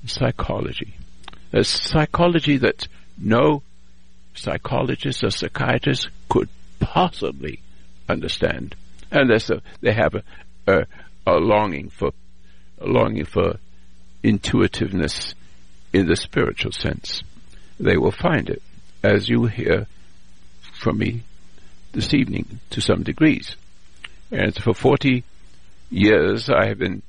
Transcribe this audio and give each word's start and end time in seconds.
Psychology. 0.05 0.95
A 1.53 1.63
psychology 1.63 2.57
that 2.57 2.87
no 3.17 3.63
psychologist 4.33 5.23
or 5.23 5.31
psychiatrist 5.31 6.09
could 6.29 6.49
possibly 6.79 7.59
understand 8.07 8.75
unless 9.11 9.49
uh, 9.49 9.59
they 9.81 9.93
have 9.93 10.15
a, 10.15 10.23
a, 10.67 10.85
a 11.27 11.33
longing 11.33 11.89
for 11.89 12.11
a 12.79 12.85
longing 12.87 13.25
for 13.25 13.59
intuitiveness 14.23 15.35
in 15.91 16.07
the 16.07 16.15
spiritual 16.15 16.71
sense. 16.71 17.21
They 17.79 17.97
will 17.97 18.11
find 18.11 18.49
it, 18.49 18.61
as 19.03 19.29
you 19.29 19.45
hear 19.45 19.87
from 20.61 20.99
me 20.99 21.23
this 21.91 22.13
evening 22.13 22.59
to 22.69 22.81
some 22.81 23.03
degrees. 23.03 23.55
And 24.31 24.55
for 24.55 24.73
40 24.73 25.23
years, 25.89 26.49
I 26.49 26.67
have 26.67 26.79
been 26.79 27.01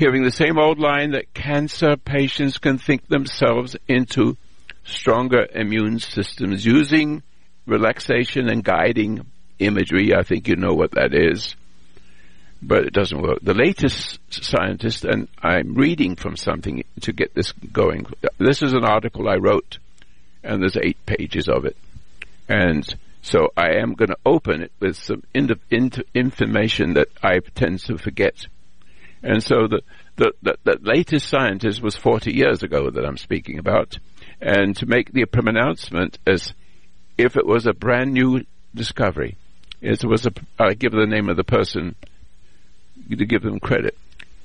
hearing 0.00 0.24
the 0.24 0.30
same 0.30 0.58
old 0.58 0.78
line 0.78 1.10
that 1.10 1.34
cancer 1.34 1.94
patients 1.94 2.56
can 2.56 2.78
think 2.78 3.06
themselves 3.08 3.76
into 3.86 4.34
stronger 4.82 5.46
immune 5.54 5.98
systems 5.98 6.64
using 6.64 7.22
relaxation 7.66 8.48
and 8.48 8.64
guiding 8.64 9.20
imagery. 9.58 10.14
I 10.14 10.22
think 10.22 10.48
you 10.48 10.56
know 10.56 10.72
what 10.72 10.92
that 10.92 11.12
is. 11.12 11.54
But 12.62 12.86
it 12.86 12.94
doesn't 12.94 13.20
work. 13.20 13.40
The 13.42 13.52
latest 13.52 14.18
scientist, 14.30 15.04
and 15.04 15.28
I'm 15.42 15.74
reading 15.74 16.16
from 16.16 16.34
something 16.34 16.82
to 17.02 17.12
get 17.12 17.34
this 17.34 17.52
going. 17.52 18.06
This 18.38 18.62
is 18.62 18.72
an 18.72 18.84
article 18.84 19.28
I 19.28 19.36
wrote, 19.36 19.76
and 20.42 20.62
there's 20.62 20.78
eight 20.78 21.04
pages 21.04 21.46
of 21.46 21.66
it. 21.66 21.76
And 22.48 22.86
so 23.20 23.48
I 23.54 23.72
am 23.82 23.92
going 23.92 24.08
to 24.08 24.18
open 24.24 24.62
it 24.62 24.72
with 24.80 24.96
some 24.96 25.24
in, 25.34 25.50
in, 25.70 25.92
information 26.14 26.94
that 26.94 27.08
I 27.22 27.40
tend 27.54 27.80
to 27.80 27.98
forget. 27.98 28.46
And 29.22 29.42
so 29.42 29.66
the, 29.68 29.82
the, 30.16 30.32
the, 30.42 30.58
the, 30.64 30.78
latest 30.80 31.28
scientist 31.28 31.82
was 31.82 31.96
40 31.96 32.34
years 32.34 32.62
ago 32.62 32.90
that 32.90 33.04
I'm 33.04 33.16
speaking 33.16 33.58
about. 33.58 33.98
And 34.40 34.74
to 34.76 34.86
make 34.86 35.12
the 35.12 35.24
pronouncement 35.26 36.18
as 36.26 36.54
if 37.18 37.36
it 37.36 37.46
was 37.46 37.66
a 37.66 37.72
brand 37.72 38.12
new 38.12 38.44
discovery. 38.74 39.36
It 39.82 40.04
was 40.04 40.26
a, 40.26 40.32
I 40.58 40.74
give 40.74 40.92
the 40.92 41.06
name 41.06 41.28
of 41.28 41.36
the 41.36 41.44
person 41.44 41.94
to 43.10 43.24
give 43.24 43.42
them 43.42 43.60
credit. 43.60 43.96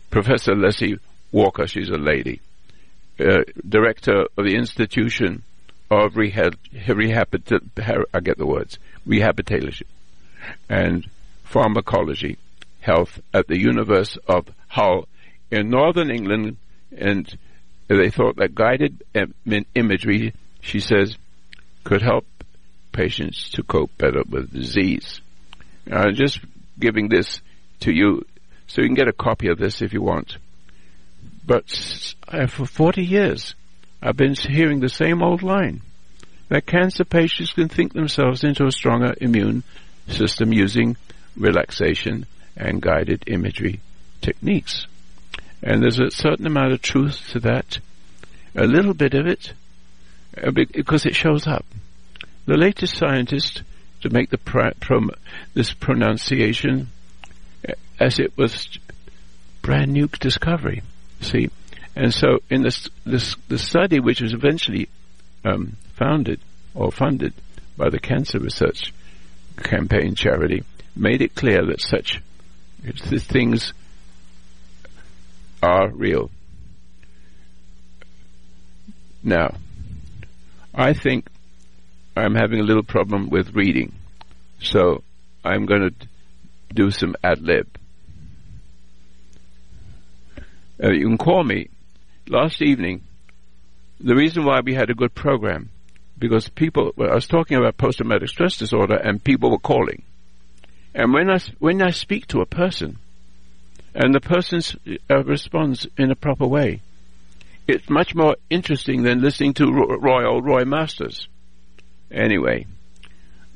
Professor 0.09 0.55
Leslie 0.55 0.99
Walker, 1.31 1.67
she's 1.67 1.89
a 1.89 1.97
lady, 1.97 2.41
uh, 3.19 3.43
director 3.67 4.27
of 4.37 4.45
the 4.45 4.55
Institution 4.55 5.43
of 5.89 6.15
rehab, 6.15 6.57
rehab, 6.87 7.27
I 8.13 8.19
get 8.19 8.37
the 8.37 8.45
words, 8.45 8.79
rehabilitation 9.05 9.87
and 10.69 11.07
pharmacology 11.43 12.37
health 12.81 13.19
at 13.33 13.47
the 13.47 13.59
University 13.59 14.21
of 14.27 14.47
In 15.51 15.69
northern 15.69 16.11
England, 16.11 16.57
and 16.97 17.37
they 17.87 18.09
thought 18.09 18.37
that 18.37 18.55
guided 18.55 19.03
imagery, 19.75 20.33
she 20.61 20.79
says, 20.79 21.17
could 21.83 22.01
help 22.01 22.25
patients 22.91 23.49
to 23.51 23.63
cope 23.63 23.95
better 23.97 24.23
with 24.27 24.51
disease. 24.51 25.21
I'm 25.91 26.15
just 26.15 26.39
giving 26.79 27.09
this 27.09 27.41
to 27.81 27.93
you 27.93 28.25
so 28.67 28.81
you 28.81 28.87
can 28.87 28.95
get 28.95 29.07
a 29.07 29.13
copy 29.13 29.47
of 29.49 29.59
this 29.59 29.81
if 29.81 29.93
you 29.93 30.01
want. 30.01 30.37
But 31.45 32.15
uh, 32.27 32.47
for 32.47 32.65
40 32.65 33.05
years, 33.05 33.53
I've 34.01 34.17
been 34.17 34.33
hearing 34.33 34.79
the 34.79 34.89
same 34.89 35.21
old 35.21 35.43
line 35.43 35.81
that 36.49 36.65
cancer 36.65 37.05
patients 37.05 37.53
can 37.53 37.69
think 37.69 37.93
themselves 37.93 38.43
into 38.43 38.65
a 38.65 38.71
stronger 38.71 39.13
immune 39.21 39.63
system 40.07 40.51
using 40.51 40.97
relaxation 41.35 42.25
and 42.57 42.81
guided 42.81 43.23
imagery 43.27 43.79
techniques. 44.25 44.87
And 45.61 45.81
there's 45.81 45.99
a 45.99 46.11
certain 46.11 46.47
amount 46.47 46.73
of 46.73 46.81
truth 46.81 47.29
to 47.31 47.39
that, 47.41 47.79
a 48.55 48.65
little 48.65 48.93
bit 48.93 49.13
of 49.13 49.27
it, 49.27 49.53
uh, 50.41 50.51
because 50.51 51.05
it 51.05 51.15
shows 51.15 51.47
up. 51.47 51.65
The 52.45 52.57
latest 52.57 52.97
scientist 52.97 53.63
to 54.01 54.09
make 54.09 54.29
the 54.29 54.37
prom- 54.37 55.11
this 55.53 55.73
pronunciation 55.73 56.89
uh, 57.67 57.73
as 57.99 58.19
it 58.19 58.37
was 58.37 58.77
brand 59.61 59.93
new 59.93 60.07
discovery. 60.07 60.81
See, 61.21 61.49
and 61.95 62.13
so 62.13 62.39
in 62.49 62.61
this 62.61 62.89
this 63.05 63.35
the 63.47 63.57
study, 63.57 63.99
which 63.99 64.21
was 64.21 64.33
eventually 64.33 64.89
um, 65.43 65.77
founded 65.95 66.39
or 66.73 66.91
funded 66.91 67.33
by 67.77 67.89
the 67.89 67.99
Cancer 67.99 68.39
Research 68.39 68.93
Campaign 69.57 70.13
charity, 70.13 70.63
made 70.95 71.21
it 71.21 71.33
clear 71.33 71.65
that 71.65 71.81
such 71.81 72.21
things 72.83 73.73
are 75.65 75.89
real. 75.89 76.29
Now, 79.23 79.55
I 80.73 80.93
think 80.93 81.27
I'm 82.15 82.35
having 82.35 82.59
a 82.59 82.63
little 82.63 82.83
problem 82.83 83.29
with 83.29 83.55
reading, 83.55 83.93
so 84.59 85.01
I'm 85.43 85.65
going 85.65 85.89
to 85.89 86.07
do 86.73 86.91
some 86.91 87.15
ad 87.23 87.41
lib. 87.41 87.67
Uh, 90.81 90.91
you 90.91 91.07
can 91.07 91.17
call 91.17 91.43
me. 91.43 91.69
Last 92.27 92.61
evening, 92.61 93.01
the 93.99 94.15
reason 94.15 94.45
why 94.45 94.59
we 94.59 94.73
had 94.73 94.89
a 94.89 94.95
good 94.95 95.15
program, 95.15 95.69
because 96.17 96.49
people, 96.49 96.91
well, 96.95 97.11
I 97.11 97.15
was 97.15 97.27
talking 97.27 97.57
about 97.57 97.77
post-traumatic 97.77 98.29
stress 98.29 98.57
disorder 98.57 98.95
and 98.95 99.23
people 99.23 99.49
were 99.51 99.57
calling. 99.57 100.03
And 100.93 101.13
when 101.13 101.29
I, 101.29 101.39
when 101.59 101.81
I 101.81 101.91
speak 101.91 102.27
to 102.27 102.41
a 102.41 102.45
person, 102.45 102.99
and 103.95 104.13
the 104.13 104.19
person 104.19 104.61
uh, 105.09 105.23
responds 105.23 105.87
in 105.97 106.11
a 106.11 106.15
proper 106.15 106.45
way, 106.45 106.81
it's 107.65 107.89
much 107.89 108.13
more 108.13 108.35
interesting 108.49 109.03
than 109.03 109.21
listening 109.21 109.53
to 109.55 109.71
Roy, 109.71 110.25
old 110.25 110.45
Roy 110.45 110.65
Masters. 110.65 111.29
Anyway, 112.11 112.67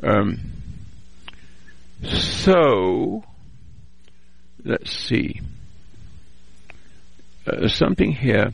um, 0.02 0.40
so 2.04 3.24
let's 4.64 4.92
see. 4.92 5.42
Uh, 7.46 7.68
something 7.68 8.14
here. 8.14 8.52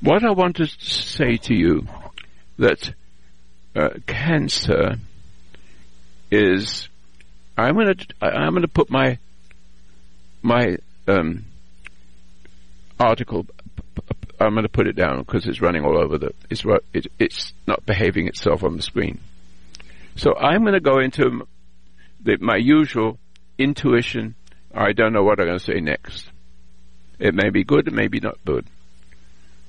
What 0.00 0.24
I 0.24 0.30
want 0.30 0.56
to 0.56 0.66
say 0.66 1.38
to 1.38 1.54
you 1.54 1.88
that 2.58 2.94
uh, 3.74 3.88
cancer 4.06 4.96
is 6.30 6.88
I'm 7.56 7.74
going 7.74 7.94
to 7.94 8.06
I'm 8.20 8.50
going 8.50 8.62
to 8.62 8.68
put 8.68 8.90
my 8.90 9.18
my 10.44 10.76
um, 11.08 11.46
article. 13.00 13.46
I'm 14.38 14.52
going 14.52 14.64
to 14.64 14.68
put 14.68 14.86
it 14.86 14.94
down 14.94 15.18
because 15.20 15.46
it's 15.46 15.60
running 15.60 15.84
all 15.84 15.98
over 15.98 16.18
the. 16.18 16.30
It's 16.50 16.62
it, 16.92 17.06
it's 17.18 17.52
not 17.66 17.84
behaving 17.86 18.28
itself 18.28 18.62
on 18.62 18.76
the 18.76 18.82
screen. 18.82 19.20
So 20.16 20.36
I'm 20.36 20.60
going 20.62 20.74
to 20.74 20.80
go 20.80 21.00
into 21.00 21.46
the, 22.22 22.36
my 22.40 22.56
usual 22.56 23.18
intuition. 23.58 24.34
I 24.72 24.92
don't 24.92 25.12
know 25.12 25.22
what 25.22 25.40
I'm 25.40 25.46
going 25.46 25.58
to 25.58 25.64
say 25.64 25.80
next. 25.80 26.28
It 27.18 27.34
may 27.34 27.50
be 27.50 27.64
good, 27.64 27.88
it 27.88 27.94
may 27.94 28.08
be 28.08 28.20
not 28.20 28.38
good. 28.44 28.66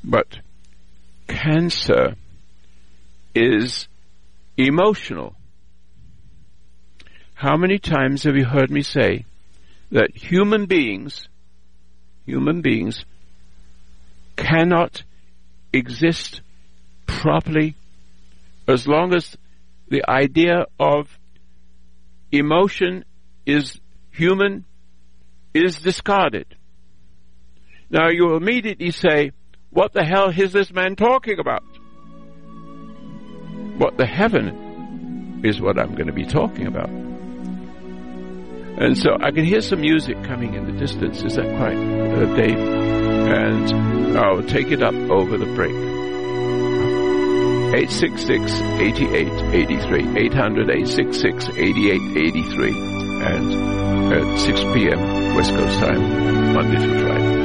But 0.03 0.39
cancer 1.27 2.15
is 3.33 3.87
emotional. 4.57 5.35
How 7.35 7.55
many 7.55 7.77
times 7.77 8.23
have 8.23 8.35
you 8.35 8.45
heard 8.45 8.71
me 8.71 8.81
say 8.81 9.25
that 9.91 10.15
human 10.15 10.65
beings, 10.65 11.27
human 12.25 12.61
beings, 12.61 13.05
cannot 14.35 15.03
exist 15.71 16.41
properly 17.05 17.75
as 18.67 18.87
long 18.87 19.13
as 19.15 19.37
the 19.89 20.03
idea 20.09 20.65
of 20.79 21.07
emotion 22.31 23.05
is 23.45 23.79
human 24.11 24.65
is 25.53 25.77
discarded. 25.77 26.47
Now 27.89 28.09
you 28.09 28.35
immediately 28.35 28.91
say, 28.91 29.31
what 29.69 29.93
the 29.93 30.03
hell 30.03 30.29
is 30.29 30.51
this 30.51 30.71
man 30.71 30.95
talking 30.95 31.39
about? 31.39 31.63
What 33.77 33.97
the 33.97 34.05
heaven 34.05 35.41
is 35.43 35.61
what 35.61 35.77
I'm 35.77 35.93
going 35.95 36.07
to 36.07 36.13
be 36.13 36.25
talking 36.25 36.65
about. 36.67 36.89
And 38.77 38.97
so 38.97 39.17
I 39.21 39.31
can 39.31 39.45
hear 39.45 39.61
some 39.61 39.79
music 39.81 40.21
coming 40.23 40.53
in 40.53 40.65
the 40.65 40.73
distance. 40.73 41.23
Is 41.23 41.35
that 41.35 41.47
quite, 41.57 41.77
uh, 41.77 42.25
Dave? 42.35 42.59
And 42.59 44.17
I'll 44.17 44.43
take 44.43 44.71
it 44.71 44.83
up 44.83 44.93
over 44.93 45.37
the 45.37 45.45
break. 45.55 45.73
866-8883, 47.75 50.29
800-866-8883, 50.29 52.71
and 53.25 53.53
at 54.13 54.39
6 54.39 54.59
p.m. 54.73 55.35
West 55.35 55.51
Coast 55.51 55.79
time, 55.79 56.53
Monday 56.53 56.77
through 56.77 56.99
Friday. 57.01 57.44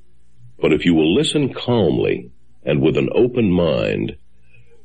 But 0.61 0.73
if 0.73 0.85
you 0.85 0.93
will 0.93 1.15
listen 1.15 1.53
calmly 1.53 2.31
and 2.63 2.81
with 2.81 2.97
an 2.97 3.09
open 3.13 3.51
mind, 3.51 4.15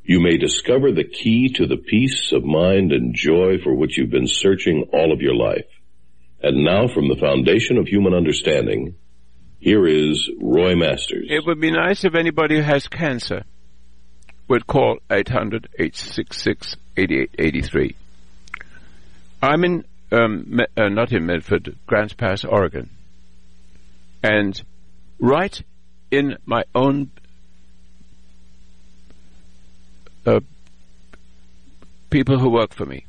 you 0.03 0.19
may 0.19 0.37
discover 0.37 0.91
the 0.91 1.03
key 1.03 1.49
to 1.53 1.67
the 1.67 1.77
peace 1.77 2.31
of 2.31 2.43
mind 2.43 2.91
and 2.91 3.13
joy 3.13 3.59
for 3.63 3.75
which 3.75 3.97
you've 3.97 4.09
been 4.09 4.27
searching 4.27 4.89
all 4.91 5.11
of 5.11 5.21
your 5.21 5.35
life. 5.35 5.67
And 6.41 6.63
now 6.63 6.87
from 6.87 7.09
the 7.09 7.15
foundation 7.15 7.77
of 7.77 7.87
human 7.87 8.13
understanding, 8.13 8.95
here 9.59 9.85
is 9.85 10.29
Roy 10.39 10.75
Masters. 10.75 11.27
It 11.29 11.45
would 11.45 11.59
be 11.59 11.71
nice 11.71 12.05
if 12.05 12.15
anybody 12.15 12.55
who 12.55 12.63
has 12.63 12.87
cancer 12.87 13.43
would 14.47 14.65
call 14.65 14.99
800-866-8883. 15.09 17.95
I'm 19.41 19.63
in, 19.63 19.83
um, 20.11 20.59
uh, 20.77 20.89
not 20.89 21.11
in 21.11 21.25
Medford, 21.25 21.75
Grants 21.85 22.13
Pass, 22.13 22.45
Oregon. 22.45 22.89
And 24.23 24.61
right 25.19 25.61
in 26.11 26.37
my 26.45 26.63
own 26.73 27.11
uh, 30.25 30.39
people 32.09 32.39
who 32.39 32.49
work 32.49 32.73
for 32.73 32.85
me. 32.85 33.05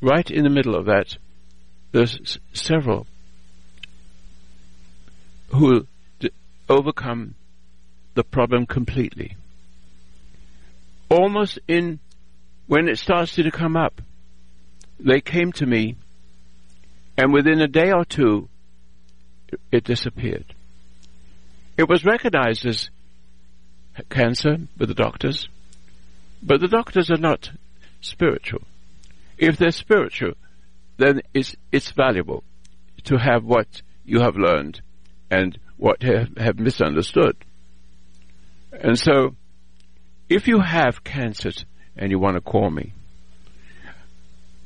Right 0.00 0.30
in 0.30 0.44
the 0.44 0.50
middle 0.50 0.74
of 0.74 0.86
that, 0.86 1.16
there's 1.92 2.18
s- 2.20 2.38
several 2.52 3.06
who 5.48 5.86
d- 6.20 6.30
overcome 6.68 7.34
the 8.14 8.24
problem 8.24 8.66
completely. 8.66 9.36
Almost 11.08 11.58
in 11.68 12.00
when 12.66 12.88
it 12.88 12.98
starts 12.98 13.34
to 13.34 13.50
come 13.50 13.76
up, 13.76 14.00
they 14.98 15.20
came 15.20 15.52
to 15.52 15.66
me, 15.66 15.96
and 17.16 17.32
within 17.32 17.60
a 17.60 17.68
day 17.68 17.92
or 17.92 18.04
two, 18.04 18.48
it 19.72 19.84
disappeared. 19.84 20.54
It 21.76 21.88
was 21.88 22.04
recognized 22.04 22.66
as 22.66 22.90
cancer 24.10 24.56
by 24.76 24.86
the 24.86 24.94
doctors, 24.94 25.48
but 26.42 26.60
the 26.60 26.68
doctors 26.68 27.10
are 27.10 27.16
not 27.16 27.50
spiritual. 28.00 28.62
If 29.38 29.56
they're 29.56 29.70
spiritual, 29.70 30.34
then 30.96 31.22
it's, 31.32 31.56
it's 31.72 31.90
valuable 31.90 32.44
to 33.04 33.16
have 33.18 33.44
what 33.44 33.82
you 34.04 34.20
have 34.20 34.36
learned 34.36 34.80
and 35.30 35.58
what 35.76 36.02
have, 36.02 36.36
have 36.36 36.58
misunderstood. 36.58 37.36
And 38.72 38.98
so, 38.98 39.34
if 40.28 40.48
you 40.48 40.60
have 40.60 41.04
cancer 41.04 41.52
and 41.96 42.10
you 42.10 42.18
want 42.18 42.36
to 42.36 42.40
call 42.40 42.70
me, 42.70 42.92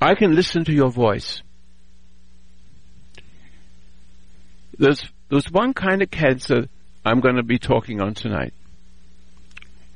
I 0.01 0.15
can 0.15 0.35
listen 0.35 0.65
to 0.65 0.73
your 0.73 0.91
voice. 0.91 1.43
There's, 4.79 5.05
there's 5.29 5.51
one 5.51 5.75
kind 5.75 6.03
of 6.03 6.11
cancer 6.11 6.69
I'm 7.05 7.21
going 7.21 7.37
to 7.37 7.43
be 7.43 7.59
talking 7.59 8.01
on 8.01 8.15
tonight. 8.15 8.55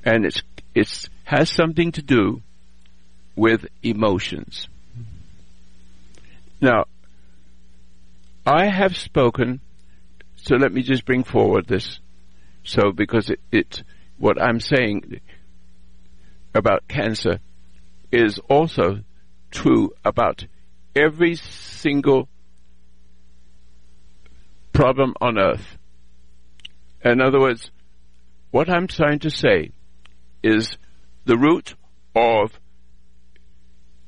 And 0.05 0.27
it's, 0.27 0.43
it's, 0.75 1.09
has 1.25 1.51
something 1.51 1.93
to 1.93 2.03
do 2.03 2.43
with 3.37 3.67
emotions. 3.83 4.69
Now, 6.61 6.85
I 8.45 8.67
have 8.67 8.97
spoken, 8.97 9.61
so 10.37 10.57
let 10.57 10.73
me 10.73 10.83
just 10.83 11.05
bring 11.05 11.25
forward 11.25 11.67
this. 11.67 12.01
So, 12.65 12.93
because 12.93 13.31
it, 13.31 13.41
it 13.51 13.83
what 14.19 14.41
I'm 14.41 14.61
saying 14.61 15.21
about 16.55 16.87
cancer 16.89 17.41
is 18.11 18.39
also 18.49 19.03
true 19.51 19.93
about 20.05 20.47
every 20.95 21.35
single 21.35 22.29
problem 24.73 25.15
on 25.21 25.39
earth. 25.39 25.79
In 27.05 27.21
other 27.21 27.41
words, 27.41 27.71
what 28.51 28.69
I'm 28.69 28.87
trying 28.87 29.21
to 29.21 29.31
say 29.31 29.71
is 30.43 30.77
the 31.25 31.37
root 31.37 31.75
of 32.15 32.53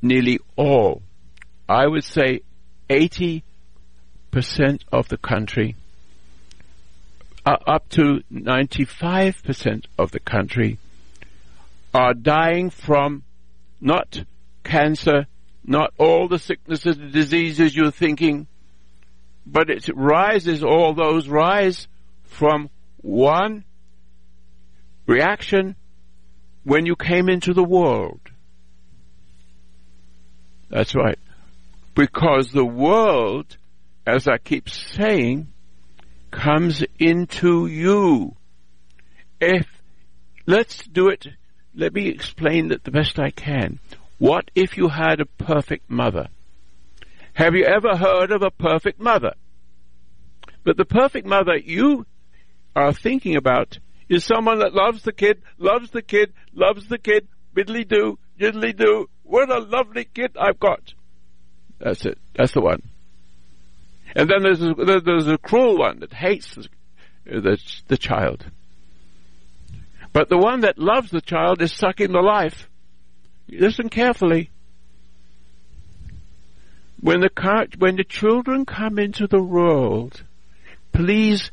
nearly 0.03 0.39
all, 0.57 1.03
I 1.69 1.87
would 1.87 2.05
say 2.05 2.41
80% 2.91 3.43
of 4.93 5.09
the 5.09 5.17
country, 5.17 5.77
uh, 7.47 7.57
up 7.67 7.89
to 7.91 8.23
95% 8.33 9.87
of 9.99 10.11
the 10.11 10.21
country, 10.21 10.79
are 11.93 12.15
dying 12.15 12.71
from 12.71 13.23
not 13.81 14.25
cancer, 14.65 15.27
not 15.65 15.95
all 15.99 16.29
the 16.29 16.39
sicknesses 16.39 16.99
and 16.99 17.13
diseases 17.13 17.75
you're 17.75 17.91
thinking, 17.91 18.47
but 19.47 19.71
it 19.71 19.89
rises, 19.95 20.63
all 20.63 20.95
those 20.95 21.29
rise 21.29 21.87
from 22.25 22.71
one 23.03 23.65
reaction 25.07 25.77
when 26.65 26.87
you 26.87 26.97
came 26.97 27.29
into 27.29 27.53
the 27.53 27.65
world. 27.65 28.21
That's 30.71 30.95
right. 30.95 31.19
Because 31.95 32.51
the 32.51 32.65
world, 32.65 33.57
as 34.07 34.27
I 34.27 34.39
keep 34.39 34.69
saying, 34.69 35.49
comes 36.31 36.83
into 36.99 37.67
you. 37.67 38.35
If 39.41 39.67
let's 40.47 40.85
do 40.87 41.09
it. 41.09 41.29
Let 41.77 41.93
me 41.93 42.09
explain 42.09 42.71
it 42.71 42.85
the 42.85 42.91
best 42.91 43.19
I 43.19 43.31
can. 43.31 43.81
What 44.19 44.51
if 44.55 44.77
you 44.77 44.89
had 44.89 45.21
a 45.21 45.27
perfect 45.27 45.91
mother? 45.91 46.29
Have 47.35 47.55
you 47.55 47.65
ever 47.65 47.97
heard 47.97 48.31
of 48.31 48.43
a 48.43 48.51
perfect 48.51 49.01
mother? 49.01 49.35
But 50.63 50.77
the 50.77 50.85
perfect 50.85 51.27
mother 51.27 51.57
you 51.57 52.07
are 52.75 52.93
thinking 52.93 53.37
about 53.37 53.79
is 54.09 54.25
someone 54.25 54.61
that 54.61 54.75
loves 54.75 55.03
the 55.03 55.13
kid, 55.13 55.43
loves 55.59 55.91
the 55.91 56.03
kid, 56.03 56.33
loves 56.55 56.89
the 56.89 56.99
kid, 56.99 57.29
biddly 57.55 57.87
do, 57.87 58.19
diddly 58.41 58.77
do. 58.77 59.09
What 59.25 59.51
a 59.51 59.59
lovely 59.59 60.05
kid 60.05 60.37
I've 60.41 60.61
got. 60.61 60.95
That's 61.79 62.07
it. 62.07 62.19
That's 62.35 62.53
the 62.53 62.61
one. 62.61 62.83
And 64.15 64.31
then 64.31 64.43
there's 64.43 64.63
a, 64.63 64.75
there's 64.75 65.27
a 65.27 65.39
cruel 65.39 65.79
one 65.79 66.01
that 66.01 66.13
hates 66.13 66.55
the, 66.55 66.69
the, 67.25 67.59
the 67.89 67.99
child. 67.99 68.47
But 70.13 70.29
the 70.29 70.39
one 70.39 70.61
that 70.61 70.79
loves 70.79 71.11
the 71.11 71.21
child 71.21 71.61
is 71.61 71.73
sucking 71.73 72.13
the 72.13 72.21
life. 72.21 72.69
Listen 73.49 73.89
carefully. 73.89 74.51
When 77.05 77.21
the 77.21 77.29
car, 77.29 77.67
when 77.77 77.97
the 77.97 78.05
children 78.05 78.65
come 78.65 78.99
into 78.99 79.27
the 79.27 79.43
world, 79.43 80.23
please 80.91 81.51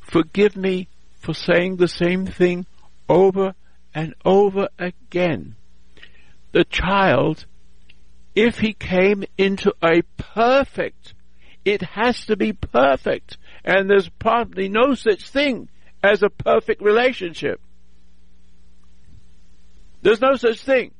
forgive 0.00 0.56
me 0.56 0.88
for 1.20 1.34
saying 1.34 1.76
the 1.76 1.86
same 1.86 2.24
thing 2.24 2.64
over 3.10 3.54
and 3.94 4.14
over 4.24 4.68
again. 4.78 5.56
The 6.52 6.64
child, 6.64 7.44
if 8.34 8.60
he 8.60 8.72
came 8.72 9.24
into 9.36 9.74
a 9.82 10.00
perfect, 10.16 11.12
it 11.66 11.82
has 11.82 12.24
to 12.24 12.34
be 12.34 12.54
perfect, 12.54 13.36
and 13.66 13.90
there's 13.90 14.08
probably 14.08 14.70
no 14.70 14.94
such 14.94 15.28
thing 15.28 15.68
as 16.02 16.22
a 16.22 16.30
perfect 16.30 16.80
relationship. 16.80 17.60
There's 20.00 20.22
no 20.22 20.36
such 20.36 20.62
thing. 20.62 20.92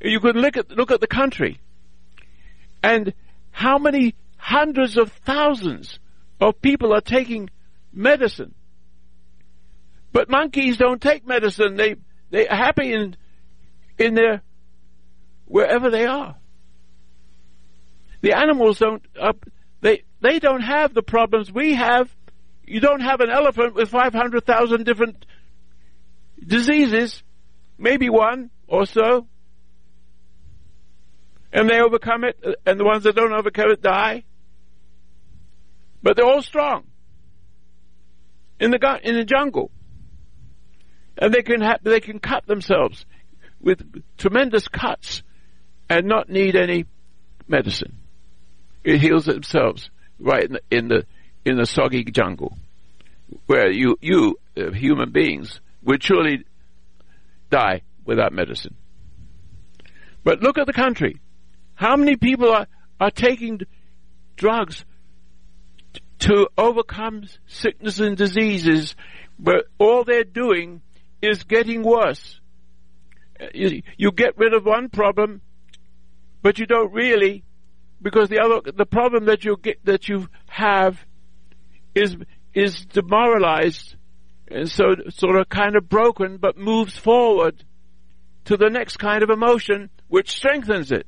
You 0.00 0.18
could 0.18 0.34
look 0.34 0.56
at, 0.56 0.72
look 0.72 0.90
at 0.90 1.00
the 1.00 1.06
country 1.06 1.60
and 2.84 3.14
how 3.50 3.78
many 3.78 4.14
hundreds 4.36 4.98
of 4.98 5.10
thousands 5.24 5.98
of 6.38 6.60
people 6.60 6.92
are 6.92 7.00
taking 7.00 7.48
medicine. 7.94 8.54
But 10.12 10.28
monkeys 10.28 10.76
don't 10.76 11.00
take 11.00 11.26
medicine. 11.26 11.76
They, 11.76 11.96
they 12.30 12.46
are 12.46 12.56
happy 12.56 12.92
in, 12.92 13.16
in 13.98 14.14
their, 14.14 14.42
wherever 15.46 15.88
they 15.88 16.04
are. 16.04 16.36
The 18.20 18.36
animals 18.36 18.78
don't, 18.78 19.02
uh, 19.18 19.32
they, 19.80 20.02
they 20.20 20.38
don't 20.38 20.60
have 20.60 20.92
the 20.92 21.02
problems 21.02 21.50
we 21.50 21.74
have 21.74 22.14
you 22.66 22.80
don't 22.80 23.00
have 23.00 23.20
an 23.20 23.28
elephant 23.28 23.74
with 23.74 23.90
500,000 23.90 24.84
different 24.84 25.26
diseases, 26.42 27.22
maybe 27.76 28.08
one 28.08 28.50
or 28.66 28.86
so, 28.86 29.26
and 31.54 31.70
they 31.70 31.80
overcome 31.80 32.24
it, 32.24 32.36
and 32.66 32.78
the 32.78 32.84
ones 32.84 33.04
that 33.04 33.14
don't 33.14 33.32
overcome 33.32 33.70
it 33.70 33.80
die. 33.80 34.24
But 36.02 36.16
they're 36.16 36.26
all 36.26 36.42
strong 36.42 36.84
in 38.60 38.72
the 38.72 39.00
in 39.02 39.14
the 39.14 39.24
jungle, 39.24 39.70
and 41.16 41.32
they 41.32 41.42
can 41.42 41.62
ha- 41.62 41.78
they 41.82 42.00
can 42.00 42.18
cut 42.18 42.46
themselves 42.46 43.06
with 43.60 43.80
tremendous 44.18 44.68
cuts 44.68 45.22
and 45.88 46.06
not 46.06 46.28
need 46.28 46.56
any 46.56 46.84
medicine. 47.48 47.96
It 48.82 49.00
heals 49.00 49.24
themselves 49.24 49.88
right 50.18 50.44
in 50.44 50.52
the, 50.52 50.60
in 50.70 50.88
the 50.88 51.06
in 51.44 51.56
the 51.56 51.66
soggy 51.66 52.04
jungle, 52.04 52.56
where 53.46 53.70
you, 53.70 53.96
you, 54.00 54.38
uh, 54.56 54.72
human 54.72 55.12
beings, 55.12 55.60
would 55.82 56.02
surely 56.02 56.44
die 57.50 57.82
without 58.04 58.32
medicine. 58.32 58.74
But 60.24 60.40
look 60.40 60.58
at 60.58 60.66
the 60.66 60.72
country. 60.72 61.20
How 61.74 61.96
many 61.96 62.16
people 62.16 62.50
are, 62.50 62.66
are 63.00 63.10
taking 63.10 63.60
drugs 64.36 64.84
to 66.20 66.48
overcome 66.56 67.24
sickness 67.46 68.00
and 68.00 68.16
diseases, 68.16 68.94
but 69.38 69.66
all 69.78 70.04
they're 70.04 70.24
doing 70.24 70.80
is 71.20 71.42
getting 71.44 71.82
worse. 71.82 72.40
Uh, 73.40 73.46
you, 73.52 73.82
you 73.96 74.12
get 74.12 74.38
rid 74.38 74.54
of 74.54 74.64
one 74.64 74.88
problem, 74.88 75.40
but 76.42 76.58
you 76.58 76.66
don't 76.66 76.92
really, 76.92 77.44
because 78.00 78.28
the 78.28 78.38
other, 78.38 78.72
the 78.72 78.86
problem 78.86 79.26
that 79.26 79.44
you 79.44 79.56
get, 79.60 79.84
that 79.84 80.08
you 80.08 80.28
have 80.48 80.98
is 81.94 82.16
is 82.54 82.84
demoralized 82.86 83.96
and 84.48 84.70
so 84.70 84.94
sort 85.08 85.36
of 85.36 85.48
kind 85.48 85.76
of 85.76 85.88
broken 85.88 86.36
but 86.36 86.56
moves 86.56 86.96
forward 86.96 87.64
to 88.44 88.56
the 88.56 88.68
next 88.68 88.98
kind 88.98 89.22
of 89.22 89.30
emotion 89.30 89.90
which 90.08 90.30
strengthens 90.30 90.92
it. 90.92 91.06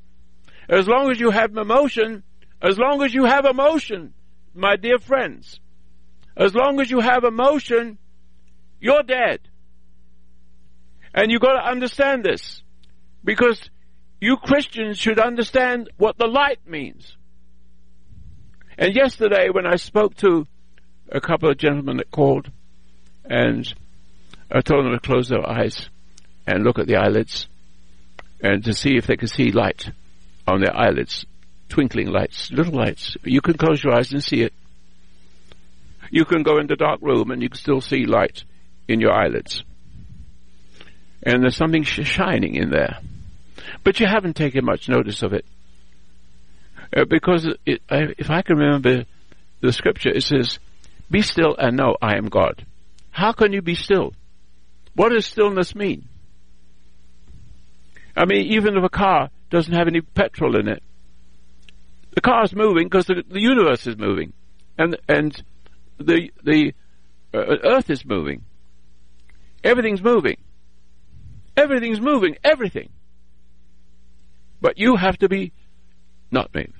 As 0.68 0.88
long 0.88 1.11
as 1.11 1.20
you 1.20 1.30
have 1.30 1.56
emotion, 1.56 2.23
as 2.61 2.78
long 2.78 3.02
as 3.02 3.14
you 3.14 3.25
have 3.25 3.44
emotion, 3.44 4.14
my 4.54 4.76
dear 4.76 4.99
friends, 4.99 5.61
as 6.37 6.54
long 6.54 6.80
as 6.80 6.90
you 6.90 7.00
have 7.00 7.25
emotion, 7.25 7.99
you're 8.80 9.02
dead. 9.02 9.40
And 11.14 11.30
you've 11.30 11.40
gotta 11.40 11.64
understand 11.64 12.25
this. 12.25 12.62
Because 13.25 13.70
you 14.20 14.37
Christians 14.37 14.99
should 14.99 15.18
understand 15.18 15.88
what 15.96 16.18
the 16.18 16.26
light 16.26 16.61
means. 16.66 17.16
And 18.76 18.94
yesterday 18.94 19.49
when 19.50 19.66
I 19.66 19.76
spoke 19.76 20.16
to 20.16 20.46
a 21.11 21.20
couple 21.20 21.50
of 21.50 21.58
gentlemen 21.58 21.99
that 21.99 22.11
called, 22.11 22.50
and 23.25 23.73
I 24.50 24.61
told 24.61 24.85
them 24.85 24.92
to 24.92 25.00
close 25.00 25.28
their 25.28 25.49
eyes 25.49 25.88
and 26.46 26.64
look 26.64 26.78
at 26.78 26.87
the 26.87 26.96
eyelids, 26.96 27.46
and 28.40 28.64
to 28.64 28.75
see 28.75 28.96
if 28.96 29.06
they 29.06 29.16
could 29.16 29.30
see 29.30 29.50
light 29.50 29.90
on 30.47 30.61
their 30.61 30.76
eyelids, 30.76 31.26
twinkling 31.69 32.09
lights, 32.09 32.50
little 32.53 32.75
lights. 32.75 33.17
You 33.25 33.41
can 33.41 33.55
close 33.55 33.83
your 33.83 33.95
eyes 33.95 34.12
and 34.12 34.23
see 34.23 34.43
it. 34.43 34.53
You 36.11 36.25
can 36.25 36.43
go 36.43 36.59
in 36.59 36.67
the 36.67 36.76
dark 36.76 37.00
room 37.03 37.31
and 37.31 37.43
you 37.43 37.49
can 37.49 37.59
still 37.59 37.81
see 37.81 38.07
light 38.07 38.45
in 38.88 39.00
your 39.00 39.12
eyelids. 39.12 39.65
And 41.23 41.43
there's 41.43 41.57
something 41.57 41.83
sh- 41.83 42.07
shining 42.07 42.55
in 42.55 42.71
there. 42.71 42.99
But 43.83 43.99
you 43.99 44.07
haven't 44.07 44.37
taken 44.37 44.65
much 44.65 44.88
notice 44.88 45.23
of 45.23 45.33
it. 45.33 45.45
Uh, 46.97 47.05
because 47.05 47.49
it, 47.67 47.83
I, 47.91 48.15
if 48.17 48.31
I 48.31 48.43
can 48.43 48.59
remember 48.59 49.05
the 49.61 49.73
scripture, 49.73 50.11
it 50.11 50.23
says, 50.23 50.61
be 51.11 51.23
still 51.23 51.57
and 51.59 51.76
know 51.76 51.97
I 52.00 52.17
am 52.17 52.29
God. 52.29 52.65
How 53.11 53.33
can 53.33 53.53
you 53.53 53.62
be 53.62 53.75
still? 53.75 54.12
What 54.95 55.11
does 55.11 55.26
stillness 55.26 55.75
mean? 55.75 56.09
I 58.17 58.25
mean, 58.25 58.47
even 58.53 58.76
if 58.76 58.85
a 58.85 58.88
car 58.88 59.31
doesn't 59.56 59.72
have 59.72 59.88
any 59.88 60.02
petrol 60.02 60.58
in 60.58 60.68
it, 60.68 60.82
the 62.14 62.20
car 62.20 62.44
is 62.44 62.54
moving 62.54 62.84
because 62.84 63.06
the, 63.06 63.25
the, 63.26 63.40
universe 63.40 63.86
is 63.86 63.96
moving, 63.96 64.34
and 64.76 64.98
and 65.08 65.42
the 65.98 66.30
the 66.44 66.75
uh, 67.32 67.56
Earth 67.64 67.88
is 67.88 68.04
moving. 68.04 68.42
Everything's 69.64 70.02
moving. 70.02 70.36
Everything's 71.56 72.00
moving. 72.00 72.36
Everything. 72.44 72.90
But 74.60 74.78
you 74.78 74.96
have 74.96 75.16
to 75.18 75.28
be 75.28 75.52
not 76.30 76.54
moving. 76.54 76.72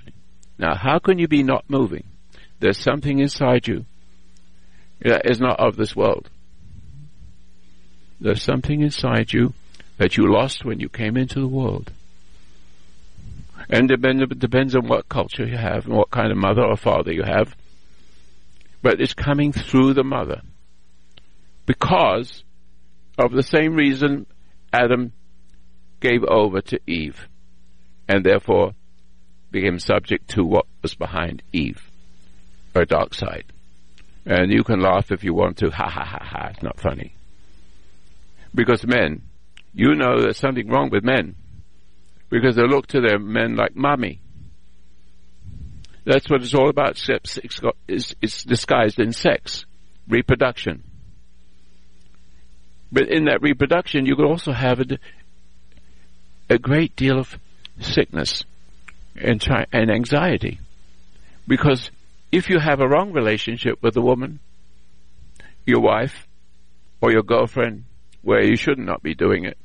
Now, 0.59 0.75
how 0.75 0.99
can 0.99 1.19
you 1.19 1.29
be 1.29 1.43
not 1.43 1.65
moving? 1.69 2.05
There's 2.61 2.79
something 2.79 3.19
inside 3.19 3.67
you 3.67 3.87
that 5.01 5.31
is 5.31 5.41
not 5.41 5.61
of 5.61 5.77
this 5.77 5.97
world. 5.97 6.29
There's 8.21 8.43
something 8.43 8.81
inside 8.83 9.33
you 9.33 9.55
that 9.97 10.17
you 10.17 10.31
lost 10.31 10.65
when 10.65 10.81
you 10.81 10.89
came 10.89 11.17
into 11.17 11.41
the 11.41 11.49
world. 11.49 11.93
And 13.69 13.91
it 13.91 14.39
depends 14.39 14.77
on 14.77 14.87
what 14.87 15.09
culture 15.09 15.45
you 15.45 15.57
have 15.57 15.87
and 15.87 15.95
what 15.97 16.11
kind 16.11 16.31
of 16.31 16.39
mother 16.39 16.63
or 16.63 16.77
father 16.77 17.13
you 17.13 17.25
have. 17.25 17.55
But 18.83 19.01
it's 19.01 19.15
coming 19.15 19.53
through 19.53 19.95
the 19.95 20.05
mother. 20.05 20.43
Because 21.67 22.45
of 23.19 23.33
the 23.33 23.43
same 23.43 23.75
reason 23.75 24.27
Adam 24.73 25.13
gave 26.01 26.23
over 26.25 26.61
to 26.61 26.79
Eve 26.87 27.29
and 28.09 28.25
therefore 28.25 28.73
became 29.51 29.79
subject 29.79 30.29
to 30.31 30.45
what 30.45 30.67
was 30.83 30.95
behind 30.95 31.43
Eve, 31.53 31.91
her 32.75 32.85
dark 32.85 33.15
side. 33.15 33.45
And 34.25 34.53
you 34.53 34.63
can 34.63 34.81
laugh 34.81 35.11
if 35.11 35.25
you 35.25 35.35
want 35.35 35.57
to. 35.59 35.71
Ha 35.71 35.89
ha 35.89 36.05
ha 36.05 36.19
ha. 36.23 36.49
It's 36.51 36.63
not 36.63 36.79
funny. 36.79 37.15
Because 38.55 38.87
men, 38.87 39.23
you 39.73 39.95
know 39.95 40.21
there's 40.21 40.39
something 40.39 40.69
wrong 40.69 40.91
with 40.91 41.05
men. 41.05 41.37
Because 42.31 42.57
they 42.57 42.67
look 42.67 42.89
to 42.89 43.01
their 43.01 43.19
men 43.19 43.57
like 43.57 43.77
mommy. 43.77 44.21
That's 46.05 46.29
what 46.29 46.43
it's 46.43 46.55
all 46.55 46.69
about. 46.69 47.01
It's, 47.89 48.15
it's 48.21 48.45
disguised 48.45 49.01
in 49.01 49.13
sex, 49.13 49.65
reproduction. 50.09 50.83
But 52.93 53.09
in 53.09 53.25
that 53.25 53.43
reproduction, 53.43 54.07
you 54.07 54.15
could 54.17 54.27
also 54.27 54.53
have 54.53 54.81
a, 54.81 54.99
a 56.49 56.59
great 56.59 56.95
deal 56.95 57.19
of 57.19 57.39
sickness 57.81 58.45
and, 59.17 59.45
and 59.73 59.91
anxiety. 59.91 60.61
Because 61.49 61.91
if 62.33 62.49
you 62.49 62.59
have 62.59 62.81
a 62.81 62.89
wrong 62.89 63.13
relationship 63.13 63.83
with 63.83 63.97
a 63.97 64.01
woman, 64.01 64.41
your 65.65 65.81
wife, 65.81 66.27
or 67.01 67.11
your 67.11 67.23
girlfriend 67.23 67.85
where 68.23 68.43
you 68.45 68.57
should 68.57 68.79
not 68.79 69.03
be 69.03 69.15
doing 69.15 69.45
it. 69.45 69.59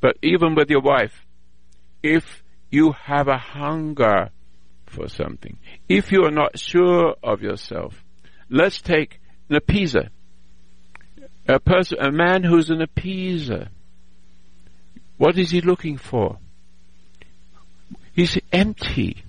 But 0.00 0.16
even 0.22 0.54
with 0.54 0.70
your 0.70 0.80
wife, 0.80 1.24
if 2.02 2.42
you 2.70 2.92
have 2.92 3.28
a 3.28 3.38
hunger 3.38 4.30
for 4.86 5.08
something, 5.08 5.58
if 5.88 6.12
you 6.12 6.24
are 6.24 6.30
not 6.30 6.58
sure 6.58 7.14
of 7.22 7.42
yourself, 7.42 8.02
let's 8.48 8.80
take 8.80 9.20
an 9.48 9.56
appeaser. 9.56 10.10
A 11.48 11.58
person, 11.58 11.98
a 12.00 12.10
man 12.10 12.44
who's 12.44 12.70
an 12.70 12.80
appeaser. 12.80 13.68
What 15.16 15.36
is 15.36 15.50
he 15.50 15.60
looking 15.60 15.98
for? 15.98 16.38
He's 18.14 18.38
empty. 18.52 19.22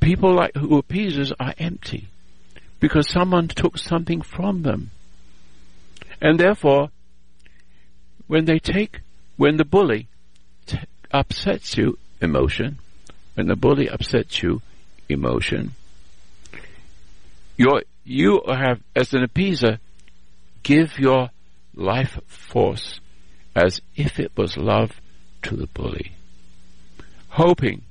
People 0.00 0.34
like 0.34 0.54
who 0.54 0.78
appeasers 0.78 1.32
are 1.38 1.54
empty 1.58 2.08
because 2.80 3.08
someone 3.08 3.48
took 3.48 3.78
something 3.78 4.22
from 4.22 4.62
them. 4.62 4.90
And 6.20 6.38
therefore, 6.38 6.90
when 8.26 8.44
they 8.44 8.58
take, 8.58 9.00
when 9.36 9.56
the 9.56 9.64
bully 9.64 10.08
t- 10.66 10.78
upsets 11.12 11.76
you, 11.76 11.98
emotion, 12.20 12.78
when 13.34 13.46
the 13.46 13.56
bully 13.56 13.88
upsets 13.88 14.42
you, 14.42 14.62
emotion, 15.08 15.74
you 17.56 17.82
you 18.04 18.42
have, 18.48 18.80
as 18.96 19.12
an 19.12 19.24
appeaser, 19.24 19.78
give 20.62 20.98
your 20.98 21.30
life 21.74 22.18
force 22.26 23.00
as 23.54 23.80
if 23.96 24.18
it 24.18 24.32
was 24.36 24.56
love 24.56 25.00
to 25.42 25.56
the 25.56 25.66
bully. 25.66 26.12
Hoping, 27.28 27.82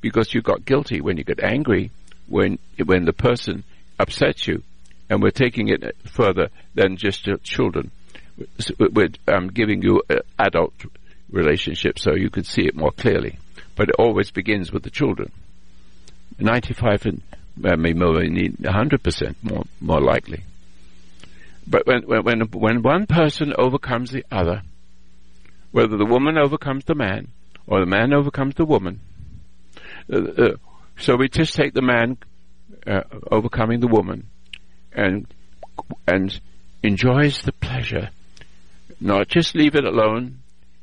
because 0.00 0.32
you 0.34 0.40
got 0.40 0.64
guilty 0.64 1.00
when 1.00 1.16
you 1.16 1.24
get 1.24 1.42
angry, 1.42 1.90
when, 2.28 2.58
when 2.84 3.04
the 3.04 3.12
person 3.12 3.62
upsets 3.98 4.46
you, 4.46 4.62
and 5.08 5.22
we're 5.22 5.30
taking 5.30 5.68
it 5.68 5.96
further 6.06 6.48
than 6.74 6.96
just 6.96 7.28
children. 7.42 7.90
We're 8.78 9.10
um, 9.28 9.48
giving 9.48 9.82
you 9.82 10.02
an 10.08 10.20
adult 10.38 10.72
relationship 11.30 11.98
so 11.98 12.14
you 12.14 12.30
can 12.30 12.44
see 12.44 12.62
it 12.62 12.76
more 12.76 12.92
clearly. 12.92 13.38
But 13.76 13.88
it 13.88 13.96
always 13.98 14.30
begins 14.30 14.72
with 14.72 14.82
the 14.82 14.90
children. 14.90 15.32
95 16.38 17.06
and 17.06 17.22
uh, 17.64 17.76
maybe 17.76 17.98
100% 17.98 19.34
more, 19.42 19.64
more 19.80 20.00
likely. 20.00 20.44
But 21.66 21.86
when, 21.86 22.02
when, 22.02 22.40
when 22.50 22.82
one 22.82 23.06
person 23.06 23.54
overcomes 23.56 24.10
the 24.10 24.24
other, 24.30 24.62
whether 25.72 25.96
the 25.96 26.06
woman 26.06 26.36
overcomes 26.36 26.84
the 26.84 26.94
man 26.94 27.28
or 27.66 27.80
the 27.80 27.86
man 27.86 28.12
overcomes 28.12 28.54
the 28.56 28.64
woman, 28.64 29.00
uh, 30.12 30.18
uh, 30.18 30.56
so 30.98 31.16
we 31.16 31.28
just 31.28 31.54
take 31.54 31.74
the 31.74 31.82
man 31.82 32.18
uh, 32.86 33.02
overcoming 33.30 33.80
the 33.80 33.86
woman 33.86 34.26
and 34.92 35.26
and 36.06 36.40
enjoys 36.82 37.42
the 37.42 37.52
pleasure. 37.52 38.10
Not 39.00 39.28
just 39.28 39.54
leave 39.54 39.74
it 39.74 39.84
alone. 39.84 40.40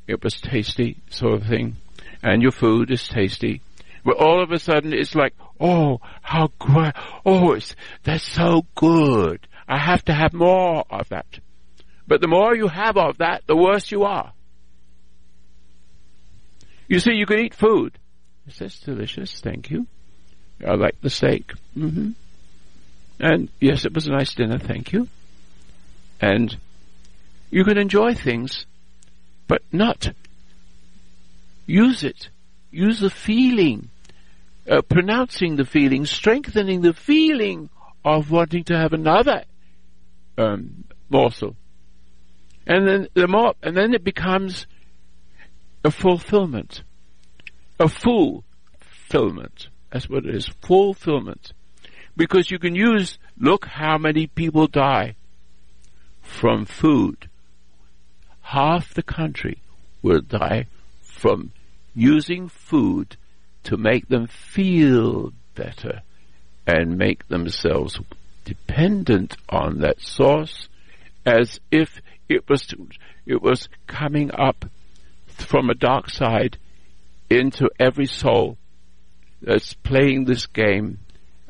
It 0.08 0.24
was 0.24 0.40
tasty, 0.40 0.96
sort 1.10 1.34
of 1.34 1.46
thing, 1.46 1.76
and 2.22 2.42
your 2.42 2.50
food 2.50 2.90
is 2.90 3.06
tasty. 3.06 3.60
But 4.04 4.16
all 4.16 4.42
of 4.42 4.50
a 4.50 4.58
sudden, 4.58 4.94
it's 4.94 5.14
like, 5.14 5.34
oh, 5.60 6.00
how 6.22 6.50
great! 6.58 6.94
Oh, 7.26 7.52
it's 7.52 7.76
that's 8.04 8.24
so 8.24 8.66
good. 8.74 9.46
I 9.68 9.78
have 9.78 10.04
to 10.06 10.14
have 10.14 10.32
more 10.32 10.84
of 10.90 11.10
that. 11.10 11.26
But 12.06 12.22
the 12.22 12.28
more 12.28 12.56
you 12.56 12.68
have 12.68 12.96
of 12.96 13.18
that, 13.18 13.42
the 13.46 13.56
worse 13.56 13.92
you 13.92 14.04
are. 14.04 14.32
You 16.88 17.00
see, 17.00 17.12
you 17.12 17.26
can 17.26 17.40
eat 17.40 17.54
food. 17.54 17.98
Is 18.46 18.58
this 18.58 18.80
delicious? 18.80 19.40
Thank 19.42 19.70
you. 19.70 19.86
I 20.66 20.74
like 20.74 20.98
the 21.02 21.10
steak. 21.10 21.52
Mm-hmm. 21.76 22.12
And 23.20 23.48
yes, 23.60 23.84
it 23.84 23.92
was 23.92 24.06
a 24.06 24.12
nice 24.12 24.34
dinner, 24.34 24.58
thank 24.58 24.92
you. 24.92 25.08
And 26.18 26.56
you 27.50 27.64
can 27.64 27.76
enjoy 27.76 28.14
things, 28.14 28.64
but 29.48 29.62
not 29.72 30.12
use 31.66 32.04
it. 32.04 32.28
Use 32.70 33.00
the 33.00 33.10
feeling, 33.10 33.90
uh, 34.70 34.82
pronouncing 34.82 35.56
the 35.56 35.64
feeling, 35.64 36.06
strengthening 36.06 36.82
the 36.82 36.92
feeling 36.92 37.70
of 38.04 38.30
wanting 38.30 38.64
to 38.64 38.76
have 38.76 38.92
another 38.92 39.44
um, 40.36 40.84
morsel. 41.08 41.56
And 42.66 42.86
then 42.86 43.08
the 43.14 43.26
more, 43.26 43.54
and 43.62 43.76
then 43.76 43.94
it 43.94 44.04
becomes 44.04 44.66
a 45.82 45.90
fulfillment, 45.90 46.82
a 47.80 47.88
fulfillment. 47.88 49.68
That's 49.90 50.08
what 50.08 50.26
it 50.26 50.34
is, 50.34 50.50
fulfillment. 50.60 51.52
Because 52.16 52.50
you 52.50 52.58
can 52.58 52.74
use, 52.74 53.18
look 53.38 53.64
how 53.64 53.96
many 53.96 54.26
people 54.26 54.66
die 54.66 55.14
from 56.20 56.66
food. 56.66 57.28
Half 58.48 58.94
the 58.94 59.02
country 59.02 59.58
will 60.00 60.22
die 60.22 60.68
from 61.02 61.52
using 61.94 62.48
food 62.48 63.18
to 63.64 63.76
make 63.76 64.08
them 64.08 64.26
feel 64.26 65.34
better 65.54 66.00
and 66.66 66.96
make 66.96 67.28
themselves 67.28 68.00
dependent 68.46 69.36
on 69.50 69.80
that 69.80 70.00
source 70.00 70.70
as 71.26 71.60
if 71.70 72.00
it 72.30 72.48
was 72.48 72.74
it 73.26 73.42
was 73.42 73.68
coming 73.86 74.30
up 74.32 74.64
from 75.26 75.68
a 75.68 75.74
dark 75.74 76.08
side 76.08 76.56
into 77.28 77.68
every 77.78 78.06
soul 78.06 78.56
that's 79.42 79.74
playing 79.74 80.24
this 80.24 80.46
game 80.46 81.00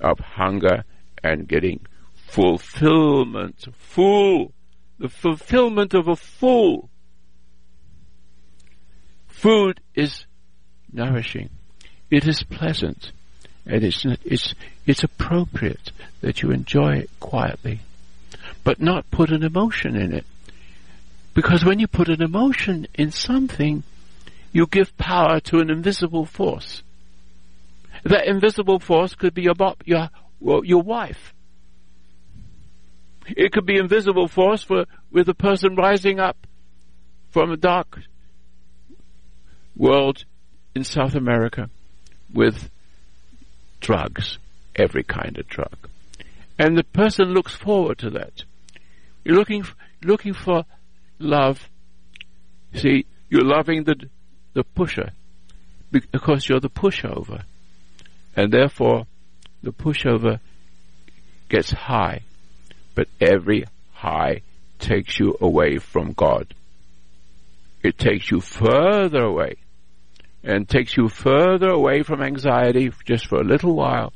of 0.00 0.18
hunger 0.18 0.82
and 1.22 1.46
getting 1.46 1.78
fulfillment. 2.26 3.66
Full. 3.78 4.52
The 4.98 5.08
fulfillment 5.08 5.94
of 5.94 6.08
a 6.08 6.16
fool. 6.16 6.90
Food 9.28 9.80
is 9.94 10.26
nourishing. 10.92 11.50
It 12.10 12.26
is 12.26 12.42
pleasant. 12.42 13.12
And 13.64 13.84
it's, 13.84 14.04
it's, 14.24 14.54
it's 14.86 15.04
appropriate 15.04 15.92
that 16.20 16.42
you 16.42 16.50
enjoy 16.50 16.96
it 16.96 17.10
quietly. 17.20 17.80
But 18.64 18.80
not 18.80 19.10
put 19.10 19.30
an 19.30 19.44
emotion 19.44 19.94
in 19.94 20.12
it. 20.12 20.24
Because 21.34 21.64
when 21.64 21.78
you 21.78 21.86
put 21.86 22.08
an 22.08 22.22
emotion 22.22 22.88
in 22.94 23.12
something, 23.12 23.84
you 24.52 24.66
give 24.66 24.96
power 24.96 25.38
to 25.40 25.60
an 25.60 25.70
invisible 25.70 26.24
force. 26.24 26.82
That 28.02 28.26
invisible 28.26 28.80
force 28.80 29.14
could 29.14 29.34
be 29.34 29.42
your, 29.42 29.54
well, 30.40 30.64
your 30.64 30.82
wife. 30.82 31.34
It 33.36 33.52
could 33.52 33.66
be 33.66 33.76
invisible 33.76 34.28
force 34.28 34.62
for, 34.62 34.86
with 35.10 35.28
a 35.28 35.34
person 35.34 35.74
rising 35.74 36.18
up 36.18 36.36
from 37.30 37.50
a 37.50 37.56
dark 37.56 38.00
world 39.76 40.24
in 40.74 40.84
South 40.84 41.14
America 41.14 41.70
with 42.32 42.70
drugs, 43.80 44.38
every 44.76 45.02
kind 45.02 45.38
of 45.38 45.48
drug. 45.48 45.88
And 46.58 46.76
the 46.76 46.84
person 46.84 47.26
looks 47.34 47.54
forward 47.54 47.98
to 47.98 48.10
that. 48.10 48.44
You're 49.24 49.36
looking, 49.36 49.64
looking 50.02 50.34
for 50.34 50.64
love. 51.18 51.68
See, 52.74 53.06
you're 53.28 53.44
loving 53.44 53.84
the, 53.84 54.08
the 54.54 54.64
pusher 54.64 55.10
because 55.90 56.48
you're 56.48 56.60
the 56.60 56.70
pushover 56.70 57.44
and 58.36 58.52
therefore 58.52 59.06
the 59.62 59.72
pushover 59.72 60.38
gets 61.48 61.72
high, 61.72 62.22
but 62.98 63.06
every 63.20 63.64
high 63.92 64.42
takes 64.80 65.20
you 65.20 65.38
away 65.40 65.78
from 65.78 66.12
God. 66.14 66.52
It 67.80 67.96
takes 67.96 68.28
you 68.28 68.40
further 68.40 69.22
away 69.22 69.58
and 70.42 70.68
takes 70.68 70.96
you 70.96 71.06
further 71.08 71.68
away 71.68 72.02
from 72.02 72.20
anxiety 72.20 72.90
just 73.04 73.28
for 73.28 73.40
a 73.40 73.44
little 73.44 73.76
while. 73.76 74.12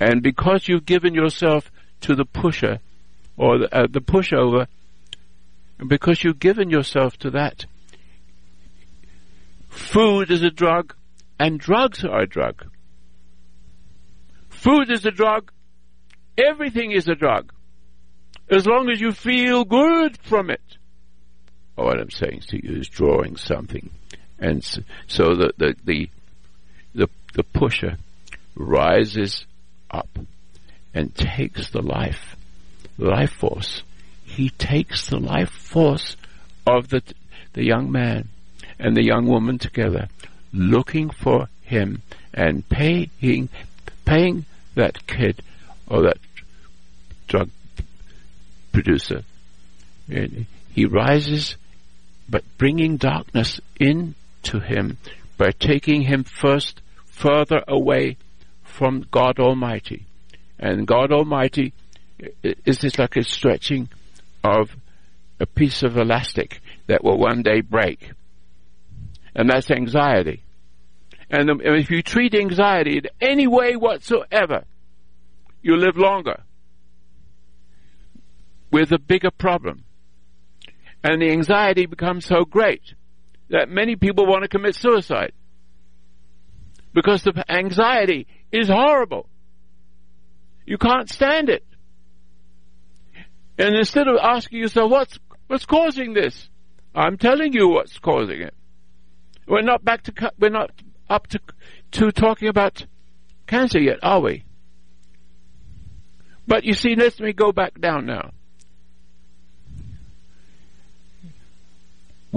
And 0.00 0.24
because 0.24 0.66
you've 0.66 0.86
given 0.86 1.14
yourself 1.14 1.70
to 2.00 2.16
the 2.16 2.24
pusher 2.24 2.80
or 3.36 3.58
the, 3.58 3.72
uh, 3.72 3.86
the 3.88 4.00
pushover, 4.00 4.66
because 5.86 6.24
you've 6.24 6.40
given 6.40 6.70
yourself 6.70 7.16
to 7.18 7.30
that, 7.30 7.64
food 9.68 10.32
is 10.32 10.42
a 10.42 10.50
drug 10.50 10.96
and 11.38 11.60
drugs 11.60 12.04
are 12.04 12.22
a 12.22 12.26
drug. 12.26 12.66
Food 14.48 14.90
is 14.90 15.06
a 15.06 15.12
drug. 15.12 15.52
Everything 16.36 16.90
is 16.90 17.06
a 17.06 17.14
drug. 17.14 17.52
As 18.50 18.66
long 18.66 18.88
as 18.90 19.00
you 19.00 19.12
feel 19.12 19.64
good 19.64 20.16
from 20.18 20.50
it. 20.50 20.62
Oh, 21.76 21.84
what 21.84 22.00
I'm 22.00 22.10
saying 22.10 22.42
to 22.48 22.64
you 22.64 22.80
is 22.80 22.88
drawing 22.88 23.36
something. 23.36 23.90
And 24.38 24.64
so 25.06 25.34
the, 25.34 25.52
the, 25.56 25.74
the, 25.84 26.10
the, 26.94 27.08
the 27.34 27.42
pusher 27.42 27.96
rises 28.54 29.44
up 29.90 30.08
and 30.94 31.14
takes 31.14 31.70
the 31.70 31.82
life, 31.82 32.36
life 32.96 33.32
force. 33.32 33.82
He 34.24 34.50
takes 34.50 35.08
the 35.08 35.18
life 35.18 35.50
force 35.50 36.16
of 36.66 36.88
the, 36.88 37.02
the 37.52 37.64
young 37.64 37.92
man 37.92 38.28
and 38.78 38.96
the 38.96 39.04
young 39.04 39.26
woman 39.26 39.58
together, 39.58 40.08
looking 40.52 41.10
for 41.10 41.48
him 41.62 42.02
and 42.32 42.68
paying, 42.68 43.48
paying 44.04 44.44
that 44.74 45.06
kid 45.06 45.42
or 45.86 46.02
that 46.02 46.18
drug 47.26 47.50
producer 48.72 49.24
he 50.78 50.84
rises, 50.86 51.56
but 52.28 52.44
bringing 52.56 52.96
darkness 52.96 53.60
into 53.78 54.60
him 54.60 54.98
by 55.36 55.50
taking 55.50 56.02
him 56.02 56.24
first 56.24 56.80
further 57.06 57.62
away 57.66 58.16
from 58.62 59.06
God 59.10 59.38
Almighty. 59.38 60.06
And 60.58 60.86
God 60.86 61.12
Almighty 61.12 61.72
is 62.42 62.78
just 62.78 62.98
like 62.98 63.16
a 63.16 63.22
stretching 63.22 63.88
of 64.42 64.76
a 65.40 65.46
piece 65.46 65.82
of 65.82 65.96
elastic 65.96 66.60
that 66.86 67.04
will 67.04 67.18
one 67.18 67.42
day 67.42 67.60
break. 67.60 68.12
And 69.34 69.50
that's 69.50 69.70
anxiety. 69.70 70.42
And 71.30 71.50
um, 71.50 71.60
if 71.62 71.90
you 71.90 72.02
treat 72.02 72.34
anxiety 72.34 72.98
in 72.98 73.06
any 73.20 73.46
way 73.46 73.76
whatsoever, 73.76 74.64
you 75.62 75.76
live 75.76 75.96
longer 75.96 76.42
with 78.70 78.92
a 78.92 78.98
bigger 78.98 79.30
problem. 79.30 79.84
And 81.02 81.22
the 81.22 81.30
anxiety 81.30 81.86
becomes 81.86 82.26
so 82.26 82.44
great 82.44 82.94
that 83.50 83.68
many 83.68 83.96
people 83.96 84.26
want 84.26 84.42
to 84.42 84.48
commit 84.48 84.74
suicide. 84.74 85.32
Because 86.92 87.22
the 87.22 87.44
anxiety 87.50 88.26
is 88.50 88.68
horrible. 88.68 89.28
You 90.66 90.76
can't 90.78 91.08
stand 91.08 91.48
it. 91.48 91.64
And 93.58 93.74
instead 93.74 94.06
of 94.06 94.16
asking 94.22 94.58
yourself, 94.60 94.90
what's, 94.90 95.18
what's 95.46 95.64
causing 95.64 96.14
this? 96.14 96.48
I'm 96.94 97.16
telling 97.16 97.52
you 97.52 97.68
what's 97.68 97.98
causing 97.98 98.40
it. 98.40 98.54
We're 99.46 99.62
not 99.62 99.84
back 99.84 100.02
to, 100.04 100.32
we're 100.38 100.50
not 100.50 100.70
up 101.08 101.26
to, 101.28 101.40
to 101.92 102.12
talking 102.12 102.48
about 102.48 102.84
cancer 103.46 103.80
yet, 103.80 103.98
are 104.02 104.20
we? 104.20 104.44
But 106.46 106.64
you 106.64 106.74
see, 106.74 106.94
let 106.94 107.18
me 107.20 107.32
go 107.32 107.52
back 107.52 107.80
down 107.80 108.06
now. 108.06 108.32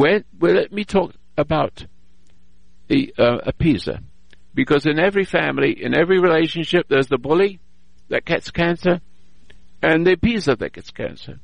Well, 0.02 0.22
let 0.40 0.72
me 0.72 0.84
talk 0.84 1.14
about 1.38 1.86
the 2.88 3.14
uh, 3.20 3.38
appeaser. 3.46 4.02
Because 4.56 4.88
in 4.88 5.00
every 5.00 5.26
family, 5.26 5.72
in 5.80 5.94
every 5.94 6.20
relationship, 6.20 6.88
there's 6.90 7.06
the 7.06 7.20
bully 7.20 7.60
that 8.10 8.26
gets 8.26 8.50
cancer 8.50 9.00
and 9.82 10.06
the 10.06 10.16
appeaser 10.16 10.58
that 10.58 10.74
gets 10.74 10.90
cancer. 10.90 11.40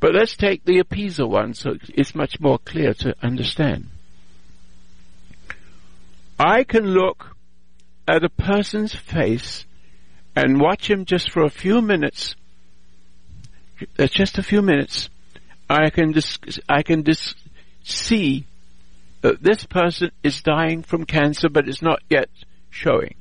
But 0.00 0.14
let's 0.14 0.36
take 0.36 0.66
the 0.66 0.82
appeaser 0.82 1.26
one 1.26 1.54
so 1.54 1.76
it's 1.88 2.14
much 2.14 2.38
more 2.40 2.58
clear 2.58 2.92
to 2.94 3.14
understand. 3.22 3.88
I 6.38 6.64
can 6.64 6.86
look 6.86 7.36
at 8.06 8.22
a 8.22 8.28
person's 8.28 8.94
face 8.94 9.64
and 10.36 10.60
watch 10.60 10.90
him 10.90 11.06
just 11.06 11.30
for 11.30 11.42
a 11.42 11.50
few 11.50 11.80
minutes. 11.80 12.36
Just 13.98 14.36
a 14.36 14.42
few 14.42 14.60
minutes. 14.60 15.08
I 15.70 15.90
can 15.90 16.12
dis- 16.12 16.38
I 16.68 16.82
can 16.82 17.02
dis- 17.02 17.34
see 17.90 18.44
that 19.20 19.42
this 19.42 19.64
person 19.64 20.10
is 20.22 20.42
dying 20.42 20.82
from 20.82 21.04
cancer, 21.04 21.48
but 21.48 21.68
it's 21.68 21.82
not 21.82 22.00
yet 22.08 22.28
showing. 22.70 23.14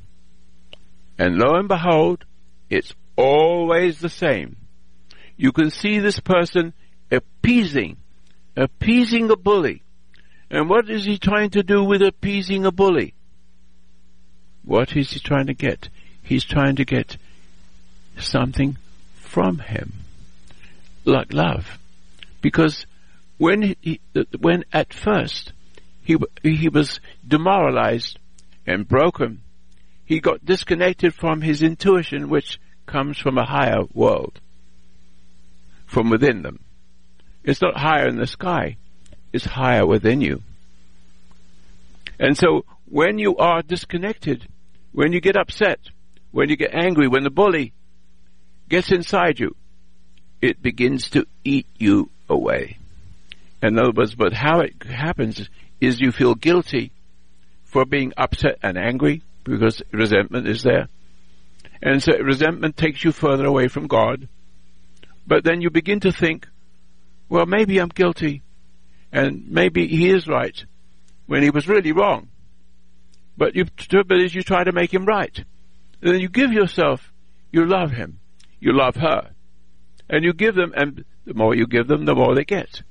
And 1.17 1.38
lo 1.38 1.56
and 1.56 1.67
behold, 1.67 2.25
it's 2.69 2.93
always 3.15 3.99
the 3.99 4.10
same. 4.10 4.58
You 5.36 5.51
can 5.51 5.71
see 5.71 5.99
this 5.99 6.19
person 6.19 6.73
appeasing, 7.12 7.97
appeasing 8.56 9.30
a 9.32 9.36
bully. 9.36 9.82
And 10.49 10.69
what 10.69 10.89
is 10.89 11.06
he 11.06 11.17
trying 11.17 11.51
to 11.51 11.63
do 11.63 11.84
with 11.84 12.01
appeasing 12.01 12.65
a 12.65 12.71
bully? 12.71 13.13
What 14.63 14.95
is 14.95 15.12
he 15.12 15.19
trying 15.19 15.47
to 15.47 15.53
get? 15.53 15.89
He's 16.21 16.43
trying 16.43 16.75
to 16.75 16.86
get 16.86 17.17
something 18.19 18.77
from 19.15 19.60
him. 19.60 19.93
Like 21.06 21.34
love. 21.34 21.80
Because 22.41 22.86
when 23.38 23.76
he, 23.82 24.02
when 24.39 24.65
at 24.73 24.93
first 24.93 25.54
he, 26.04 26.17
he 26.43 26.69
was 26.69 27.00
demoralized 27.28 28.19
and 28.65 28.88
broken, 28.88 29.43
he 30.06 30.19
got 30.19 30.45
disconnected 30.45 31.13
from 31.13 31.41
his 31.41 31.62
intuition, 31.62 32.30
which 32.30 32.60
comes 32.86 33.17
from 33.17 33.38
a 33.38 33.45
higher 33.45 33.84
world, 33.93 34.39
from 35.86 36.10
within 36.10 36.41
them. 36.41 36.60
It's 37.43 37.62
not 37.62 37.78
higher 37.78 38.08
in 38.08 38.17
the 38.17 38.28
sky, 38.28 38.78
it's 39.32 39.45
higher 39.45 39.86
within 39.86 40.21
you. 40.21 40.41
And 42.19 42.38
so 42.38 42.65
when 42.89 43.19
you 43.19 43.38
are 43.38 43.62
disconnected, 43.62 44.47
when 44.91 45.12
you 45.12 45.21
get 45.21 45.38
upset, 45.38 45.80
when 46.32 46.50
you 46.50 46.56
get 46.56 46.73
angry, 46.73 47.08
when 47.08 47.23
the 47.23 47.30
bully 47.30 47.73
gets 48.69 48.91
inside 48.91 49.39
you, 49.39 49.56
it 50.41 50.62
begins 50.62 51.10
to 51.12 51.26
eat 51.43 51.67
you 51.78 52.10
away. 52.30 52.78
In 53.61 53.79
other 53.79 53.91
words, 53.91 54.15
but 54.15 54.33
how 54.33 54.59
it 54.59 54.83
happens 54.83 55.49
is 55.81 55.99
you 55.99 56.11
feel 56.11 56.35
guilty 56.35 56.91
for 57.63 57.85
being 57.85 58.13
upset 58.17 58.59
and 58.61 58.77
angry 58.77 59.23
because 59.43 59.81
resentment 59.91 60.47
is 60.47 60.63
there. 60.63 60.87
And 61.81 62.01
so 62.01 62.13
resentment 62.17 62.77
takes 62.77 63.03
you 63.03 63.11
further 63.11 63.45
away 63.45 63.67
from 63.67 63.87
God. 63.87 64.27
But 65.25 65.43
then 65.43 65.61
you 65.61 65.69
begin 65.69 65.99
to 66.01 66.11
think, 66.11 66.47
well, 67.29 67.45
maybe 67.45 67.79
I'm 67.79 67.89
guilty 67.89 68.41
and 69.11 69.49
maybe 69.49 69.87
he 69.87 70.09
is 70.09 70.27
right 70.27 70.63
when 71.25 71.43
he 71.43 71.49
was 71.49 71.67
really 71.67 71.91
wrong. 71.91 72.29
But 73.37 73.55
you, 73.55 73.65
but 73.89 74.19
as 74.19 74.33
you 74.33 74.41
try 74.41 74.63
to 74.63 74.71
make 74.71 74.93
him 74.93 75.05
right, 75.05 75.37
and 76.01 76.13
then 76.13 76.19
you 76.19 76.29
give 76.29 76.51
yourself, 76.51 77.11
you 77.51 77.65
love 77.65 77.91
him, 77.91 78.19
you 78.59 78.73
love 78.73 78.95
her, 78.95 79.31
and 80.09 80.23
you 80.23 80.33
give 80.33 80.55
them, 80.55 80.73
and 80.75 81.05
the 81.25 81.33
more 81.33 81.55
you 81.55 81.67
give 81.67 81.87
them, 81.87 82.05
the 82.05 82.15
more 82.15 82.33
they 82.33 82.45
get. 82.45 82.81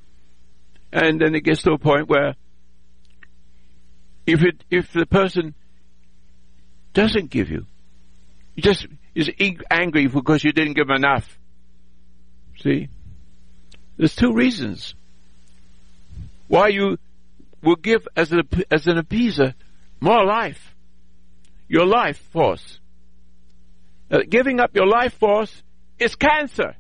And 0.93 1.21
then 1.21 1.35
it 1.35 1.41
gets 1.41 1.63
to 1.63 1.73
a 1.73 1.79
point 1.79 2.09
where 2.09 2.35
if 4.27 4.43
it, 4.43 4.65
if 4.71 4.93
the 4.93 5.07
person 5.07 5.55
doesn't 6.95 7.31
give 7.31 7.51
you, 7.51 7.67
he 8.55 8.63
just 8.63 8.87
is 9.15 9.31
angry 9.71 10.07
because 10.07 10.43
you 10.43 10.53
didn't 10.53 10.75
give 10.75 10.91
enough. 10.91 11.39
See? 12.63 12.89
There's 13.97 14.17
two 14.17 14.33
reasons 14.33 14.95
why 16.49 16.69
you 16.69 16.99
will 17.63 17.77
give 17.77 18.07
as 18.17 18.33
an, 18.33 18.43
as 18.71 18.87
an 18.87 18.97
appeaser 18.97 19.55
more 20.01 20.25
life. 20.25 20.75
Your 21.69 21.87
life 21.87 22.19
force. 22.33 22.79
Uh, 24.11 24.21
giving 24.29 24.61
up 24.61 24.75
your 24.75 24.87
life 24.87 25.15
force 25.15 25.63
is 25.99 26.15
cancer. 26.15 26.77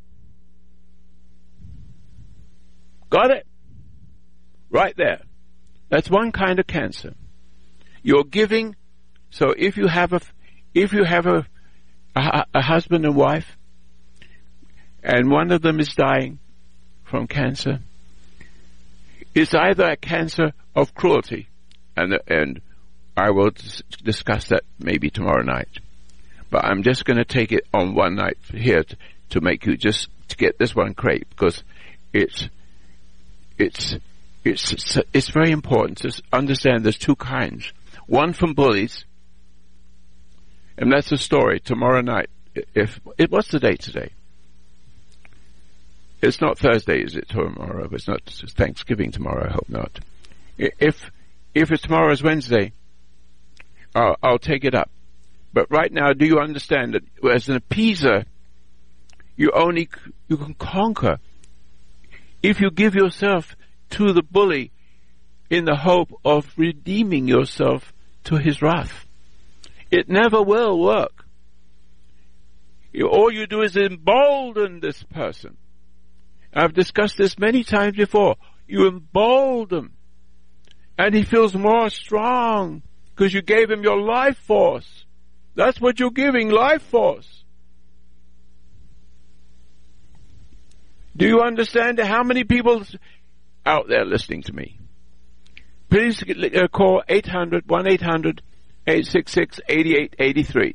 Got 3.10 3.30
it? 3.32 3.46
Right 4.70 4.96
there. 4.96 5.20
That's 5.88 6.10
one 6.10 6.32
kind 6.32 6.58
of 6.58 6.66
cancer. 6.66 7.14
You're 8.02 8.24
giving. 8.24 8.76
So 9.30 9.54
if 9.56 9.76
you 9.76 9.86
have 9.86 10.12
a, 10.12 10.20
if 10.74 10.92
you 10.92 11.04
have 11.04 11.26
a, 11.26 11.46
a, 12.14 12.44
a 12.54 12.62
husband 12.62 13.04
and 13.04 13.14
wife, 13.14 13.56
and 15.02 15.30
one 15.30 15.52
of 15.52 15.62
them 15.62 15.78
is 15.78 15.94
dying 15.94 16.38
from 17.04 17.26
cancer, 17.26 17.80
it's 19.34 19.54
either 19.54 19.84
a 19.84 19.96
cancer 19.96 20.52
of 20.74 20.94
cruelty, 20.94 21.48
and 21.96 22.18
and 22.26 22.60
I 23.16 23.30
will 23.30 23.50
discuss 24.02 24.48
that 24.48 24.64
maybe 24.78 25.10
tomorrow 25.10 25.42
night. 25.42 25.68
But 26.50 26.64
I'm 26.64 26.82
just 26.82 27.04
going 27.04 27.16
to 27.16 27.24
take 27.24 27.52
it 27.52 27.66
on 27.72 27.94
one 27.94 28.14
night 28.14 28.38
here 28.52 28.82
to, 28.82 28.96
to 29.30 29.40
make 29.40 29.66
you 29.66 29.76
just 29.76 30.08
to 30.28 30.36
get 30.36 30.58
this 30.58 30.74
one 30.74 30.92
great 30.92 31.28
because 31.30 31.62
it's 32.12 32.48
it's 33.58 33.96
it's 34.46 34.98
it's 35.12 35.28
very 35.28 35.50
important 35.50 35.98
to 35.98 36.22
understand 36.32 36.84
there's 36.84 36.98
two 36.98 37.16
kinds. 37.16 37.72
One 38.06 38.32
from 38.32 38.54
bullies, 38.54 39.04
and 40.78 40.92
that's 40.92 41.10
the 41.10 41.18
story 41.18 41.60
tomorrow 41.60 42.00
night. 42.00 42.30
If 42.74 43.00
it 43.18 43.30
what's 43.30 43.48
the 43.48 43.58
date 43.58 43.80
today? 43.80 44.10
It's 46.22 46.40
not 46.40 46.58
Thursday, 46.58 47.02
is 47.02 47.14
it? 47.14 47.28
Tomorrow, 47.28 47.88
it's 47.92 48.08
not 48.08 48.22
Thanksgiving 48.24 49.10
tomorrow. 49.10 49.48
I 49.48 49.52
hope 49.52 49.68
not. 49.68 50.00
If 50.56 51.10
if 51.54 51.70
it's 51.70 51.82
tomorrow 51.82 52.12
is 52.12 52.22
Wednesday, 52.22 52.72
I'll, 53.94 54.16
I'll 54.22 54.38
take 54.38 54.64
it 54.64 54.74
up. 54.74 54.90
But 55.52 55.70
right 55.70 55.92
now, 55.92 56.12
do 56.12 56.26
you 56.26 56.38
understand 56.38 56.94
that 56.94 57.02
as 57.34 57.48
an 57.48 57.58
appeaser, 57.58 58.24
you 59.36 59.50
only 59.52 59.88
you 60.28 60.36
can 60.36 60.54
conquer 60.54 61.18
if 62.42 62.60
you 62.60 62.70
give 62.70 62.94
yourself 62.94 63.56
to 63.90 64.12
the 64.12 64.22
bully 64.22 64.72
in 65.50 65.64
the 65.64 65.76
hope 65.76 66.12
of 66.24 66.52
redeeming 66.56 67.28
yourself 67.28 67.92
to 68.24 68.36
his 68.36 68.60
wrath. 68.62 69.06
It 69.90 70.08
never 70.08 70.42
will 70.42 70.78
work. 70.78 71.24
All 73.02 73.30
you 73.30 73.46
do 73.46 73.62
is 73.62 73.76
embolden 73.76 74.80
this 74.80 75.02
person. 75.02 75.56
I've 76.52 76.72
discussed 76.72 77.18
this 77.18 77.38
many 77.38 77.62
times 77.62 77.96
before. 77.96 78.36
You 78.66 78.88
embolden 78.88 79.90
and 80.98 81.14
he 81.14 81.22
feels 81.22 81.54
more 81.54 81.90
strong 81.90 82.82
because 83.14 83.32
you 83.32 83.42
gave 83.42 83.70
him 83.70 83.82
your 83.82 84.00
life 84.00 84.38
force. 84.38 85.04
That's 85.54 85.80
what 85.80 86.00
you're 86.00 86.10
giving, 86.10 86.50
life 86.50 86.82
force. 86.82 87.44
Do 91.16 91.26
you 91.26 91.40
understand 91.40 91.98
how 91.98 92.22
many 92.22 92.44
people 92.44 92.84
out 93.66 93.88
there 93.88 94.04
listening 94.04 94.42
to 94.42 94.52
me? 94.52 94.78
Please 95.90 96.22
uh, 96.22 96.68
call 96.68 97.02
800 97.08 97.66
1-800 97.66 98.40
866 98.86 99.60
8883. 99.68 100.74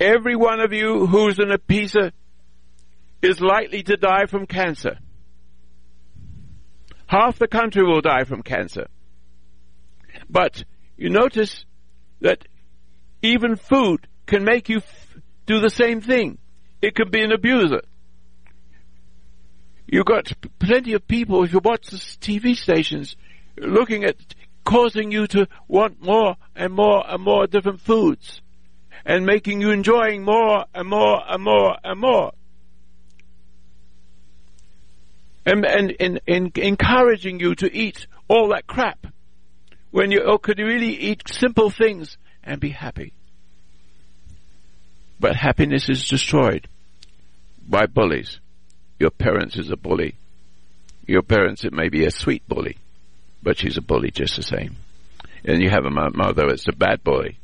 Every 0.00 0.36
one 0.36 0.60
of 0.60 0.72
you 0.72 1.06
who's 1.06 1.38
an 1.38 1.50
appeaser 1.50 2.12
is 3.22 3.40
likely 3.40 3.82
to 3.84 3.96
die 3.96 4.26
from 4.26 4.46
cancer. 4.46 4.98
Half 7.06 7.38
the 7.38 7.48
country 7.48 7.82
will 7.82 8.00
die 8.00 8.24
from 8.24 8.42
cancer. 8.42 8.86
But 10.28 10.64
you 10.96 11.10
notice 11.10 11.64
that 12.20 12.46
even 13.22 13.56
food 13.56 14.06
can 14.26 14.44
make 14.44 14.68
you 14.68 14.78
f- 14.78 15.16
do 15.46 15.60
the 15.60 15.70
same 15.70 16.00
thing. 16.00 16.38
It 16.82 16.94
could 16.94 17.10
be 17.10 17.22
an 17.22 17.32
abuser. 17.32 17.82
You've 19.90 20.04
got 20.04 20.30
plenty 20.58 20.92
of 20.92 21.08
people, 21.08 21.44
if 21.44 21.52
you 21.52 21.60
watch 21.60 21.86
the 21.86 21.96
TV 21.96 22.54
stations, 22.54 23.16
looking 23.56 24.04
at 24.04 24.16
causing 24.64 25.10
you 25.10 25.26
to 25.28 25.48
want 25.66 26.02
more 26.02 26.36
and 26.54 26.74
more 26.74 27.02
and 27.10 27.22
more 27.22 27.46
different 27.46 27.80
foods 27.80 28.42
and 29.06 29.24
making 29.24 29.62
you 29.62 29.70
enjoying 29.70 30.22
more 30.22 30.66
and 30.74 30.88
more 30.88 31.22
and 31.26 31.42
more 31.42 31.76
and 31.82 31.98
more. 31.98 32.32
And, 35.46 35.64
and, 35.64 35.96
and, 35.98 36.20
and 36.28 36.58
encouraging 36.58 37.40
you 37.40 37.54
to 37.54 37.74
eat 37.74 38.06
all 38.28 38.48
that 38.48 38.66
crap 38.66 39.06
when 39.90 40.10
you 40.10 40.20
oh, 40.22 40.36
could 40.36 40.58
really 40.58 40.94
eat 40.94 41.22
simple 41.30 41.70
things 41.70 42.18
and 42.44 42.60
be 42.60 42.68
happy. 42.68 43.14
But 45.18 45.34
happiness 45.34 45.88
is 45.88 46.06
destroyed 46.06 46.68
by 47.66 47.86
bullies. 47.86 48.38
Your 48.98 49.10
parents 49.10 49.56
is 49.56 49.70
a 49.70 49.76
bully. 49.76 50.14
Your 51.06 51.22
parents, 51.22 51.64
it 51.64 51.72
may 51.72 51.88
be 51.88 52.04
a 52.04 52.10
sweet 52.10 52.46
bully, 52.48 52.76
but 53.42 53.58
she's 53.58 53.76
a 53.76 53.82
bully 53.82 54.10
just 54.10 54.36
the 54.36 54.42
same. 54.42 54.76
And 55.44 55.62
you 55.62 55.70
have 55.70 55.84
a 55.84 55.90
mother, 55.90 56.48
it's 56.48 56.68
a 56.68 56.72
bad 56.72 57.04
bully. 57.04 57.38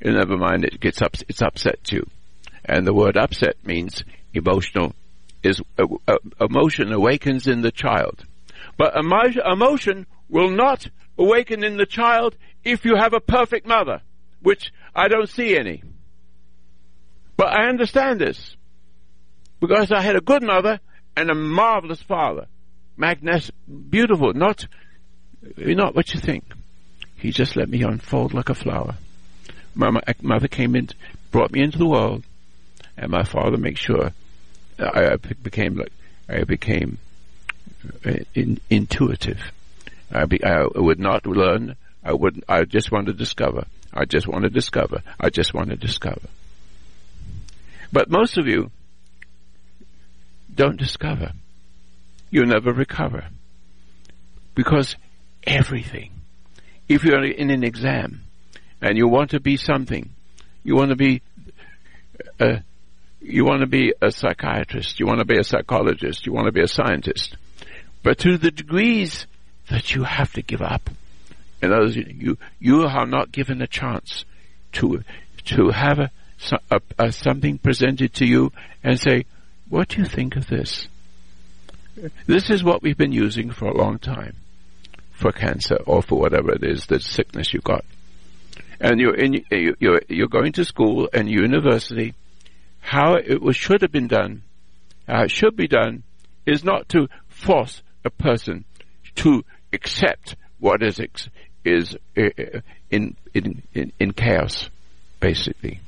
And 0.00 0.14
never 0.14 0.36
mind, 0.36 0.64
it 0.64 0.80
gets 0.80 1.02
up, 1.02 1.14
it's 1.28 1.42
upset 1.42 1.92
you. 1.92 2.06
And 2.64 2.86
the 2.86 2.94
word 2.94 3.16
upset 3.16 3.56
means 3.64 4.04
emotional, 4.32 4.94
is 5.42 5.60
uh, 5.78 5.86
uh, 6.08 6.16
emotion 6.40 6.92
awakens 6.92 7.46
in 7.46 7.60
the 7.60 7.70
child. 7.70 8.24
But 8.76 8.96
emo- 8.96 9.52
emotion 9.52 10.06
will 10.28 10.50
not 10.50 10.88
awaken 11.18 11.62
in 11.62 11.76
the 11.76 11.86
child 11.86 12.36
if 12.64 12.84
you 12.84 12.96
have 12.96 13.12
a 13.12 13.20
perfect 13.20 13.66
mother, 13.66 14.00
which 14.42 14.72
I 14.94 15.08
don't 15.08 15.28
see 15.28 15.56
any. 15.56 15.82
But 17.36 17.48
I 17.48 17.68
understand 17.68 18.20
this 18.20 18.56
because 19.60 19.92
I 19.92 20.00
had 20.00 20.16
a 20.16 20.20
good 20.20 20.42
mother 20.42 20.80
and 21.16 21.30
a 21.30 21.34
marvelous 21.34 22.02
father. 22.02 22.46
Magnificent, 22.96 23.90
beautiful, 23.90 24.32
not, 24.34 24.66
not 25.56 25.94
what 25.94 26.12
you 26.12 26.20
think. 26.20 26.44
He 27.16 27.30
just 27.30 27.56
let 27.56 27.68
me 27.68 27.82
unfold 27.82 28.34
like 28.34 28.48
a 28.48 28.54
flower. 28.54 28.96
My 29.74 30.00
mother 30.20 30.48
came 30.48 30.74
in, 30.74 30.88
brought 31.30 31.52
me 31.52 31.62
into 31.62 31.78
the 31.78 31.86
world, 31.86 32.24
and 32.96 33.10
my 33.10 33.24
father 33.24 33.56
made 33.56 33.78
sure 33.78 34.12
I 34.78 35.16
became 35.16 35.76
like 35.76 35.92
I 36.28 36.44
became 36.44 36.98
uh, 38.04 38.12
in, 38.34 38.60
intuitive. 38.70 39.40
I, 40.12 40.24
be, 40.24 40.42
I 40.44 40.66
would 40.74 40.98
not 40.98 41.26
learn. 41.26 41.76
I 42.04 42.12
would. 42.12 42.44
I 42.48 42.64
just 42.64 42.92
want 42.92 43.06
to 43.06 43.12
discover. 43.12 43.66
I 43.92 44.04
just 44.04 44.26
want 44.26 44.44
to 44.44 44.50
discover. 44.50 45.02
I 45.18 45.30
just 45.30 45.52
want 45.52 45.70
to 45.70 45.76
discover. 45.76 46.28
But 47.92 48.10
most 48.10 48.38
of 48.38 48.46
you 48.46 48.70
don't 50.60 50.76
discover. 50.76 51.32
You'll 52.30 52.44
never 52.44 52.70
recover. 52.70 53.24
Because 54.54 54.94
everything, 55.42 56.10
if 56.86 57.02
you're 57.02 57.24
in 57.24 57.50
an 57.50 57.64
exam 57.64 58.24
and 58.82 58.98
you 58.98 59.08
want 59.08 59.30
to 59.30 59.40
be 59.40 59.56
something, 59.56 60.10
you 60.62 60.76
want 60.76 60.90
to 60.90 60.96
be 60.96 61.22
a, 62.38 62.62
you 63.22 63.46
want 63.46 63.62
to 63.62 63.66
be 63.66 63.94
a 64.02 64.10
psychiatrist, 64.10 65.00
you 65.00 65.06
want 65.06 65.20
to 65.20 65.24
be 65.24 65.38
a 65.38 65.44
psychologist, 65.44 66.26
you 66.26 66.34
want 66.34 66.44
to 66.44 66.52
be 66.52 66.60
a 66.60 66.68
scientist. 66.68 67.38
But 68.02 68.18
to 68.18 68.36
the 68.36 68.50
degrees 68.50 69.26
that 69.70 69.94
you 69.94 70.04
have 70.04 70.34
to 70.34 70.42
give 70.42 70.60
up, 70.60 70.90
in 71.62 71.72
other 71.72 71.84
words, 71.84 71.96
you, 71.96 72.36
you 72.58 72.82
are 72.82 73.06
not 73.06 73.32
given 73.32 73.62
a 73.62 73.66
chance 73.66 74.26
to, 74.72 75.04
to 75.46 75.70
have 75.70 75.98
a, 75.98 76.10
a, 76.70 76.80
a 76.98 77.12
something 77.12 77.56
presented 77.56 78.12
to 78.14 78.26
you 78.26 78.52
and 78.84 79.00
say, 79.00 79.24
what 79.70 79.88
do 79.88 79.98
you 79.98 80.04
think 80.04 80.36
of 80.36 80.48
this? 80.48 80.88
This 82.26 82.50
is 82.50 82.62
what 82.62 82.82
we've 82.82 82.96
been 82.96 83.12
using 83.12 83.50
for 83.50 83.66
a 83.66 83.76
long 83.76 83.98
time 83.98 84.36
for 85.12 85.32
cancer 85.32 85.76
or 85.86 86.02
for 86.02 86.18
whatever 86.18 86.52
it 86.52 86.64
is, 86.64 86.86
the 86.86 87.00
sickness 87.00 87.52
you 87.52 87.60
got. 87.60 87.84
And 88.80 89.00
you're 89.00 89.14
in, 89.14 89.44
you're, 89.50 90.00
you're 90.08 90.28
going 90.28 90.52
to 90.52 90.64
school 90.64 91.08
and 91.12 91.30
university 91.30 92.14
how 92.80 93.14
it 93.14 93.40
was, 93.40 93.56
should 93.56 93.82
have 93.82 93.92
been 93.92 94.08
done, 94.08 94.42
how 95.06 95.24
it 95.24 95.30
should 95.30 95.56
be 95.56 95.68
done, 95.68 96.02
is 96.46 96.64
not 96.64 96.88
to 96.88 97.08
force 97.28 97.82
a 98.04 98.10
person 98.10 98.64
to 99.16 99.44
accept 99.72 100.36
what 100.58 100.82
is 100.82 101.00
is 101.64 101.94
uh, 102.16 102.22
in, 102.90 103.16
in 103.34 103.62
in 103.74 103.92
in 103.98 104.12
chaos, 104.12 104.70
basically. 105.20 105.80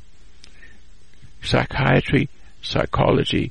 Psychiatry, 1.42 2.28
psychology, 2.60 3.50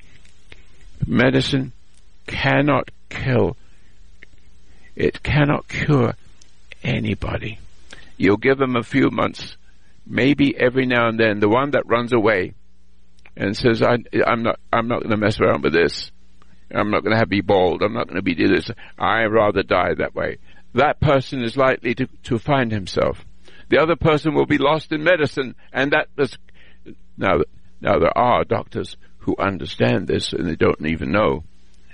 medicine 1.08 1.74
cannot 2.28 2.90
kill. 3.10 3.58
It 4.96 5.24
cannot 5.24 5.68
cure 5.68 6.16
anybody. 6.84 7.60
You'll 8.18 8.38
give 8.38 8.58
them 8.58 8.76
a 8.76 8.84
few 8.84 9.10
months, 9.10 9.58
maybe 10.06 10.56
every 10.58 10.86
now 10.86 11.08
and 11.08 11.20
then. 11.20 11.40
The 11.40 11.50
one 11.50 11.72
that 11.72 11.88
runs 11.88 12.14
away 12.14 12.54
and 13.36 13.56
says, 13.56 13.82
I, 13.82 13.98
am 14.26 14.44
not, 14.44 14.60
I'm 14.72 14.88
not 14.88 15.00
going 15.00 15.12
to 15.12 15.18
mess 15.18 15.40
around 15.40 15.64
with 15.64 15.74
this. 15.74 16.12
I'm 16.74 16.92
not 16.92 17.04
going 17.04 17.18
to 17.18 17.26
be 17.26 17.42
bald. 17.42 17.82
I'm 17.82 17.94
not 17.94 18.08
going 18.08 18.18
to 18.18 18.22
be 18.22 18.36
this. 18.36 18.70
I 18.98 19.24
rather 19.24 19.64
die 19.64 19.94
that 19.98 20.16
way. 20.16 20.38
That 20.74 21.00
person 21.02 21.44
is 21.44 21.58
likely 21.58 21.96
to, 21.96 22.08
to 22.24 22.40
find 22.40 22.72
himself. 22.72 23.26
The 23.70 23.82
other 23.82 23.96
person 23.96 24.34
will 24.34 24.46
be 24.46 24.58
lost 24.58 24.92
in 24.92 25.04
medicine, 25.04 25.56
and 25.72 25.92
that 25.92 26.08
is 26.18 26.38
now. 27.18 27.40
Now 27.80 28.00
there 28.00 28.16
are 28.16 28.44
doctors 28.44 28.96
who 29.22 29.36
understand 29.38 30.08
this, 30.08 30.34
and 30.34 30.48
they 30.48 30.56
don't 30.56 30.86
even 30.86 31.12
know 31.12 31.44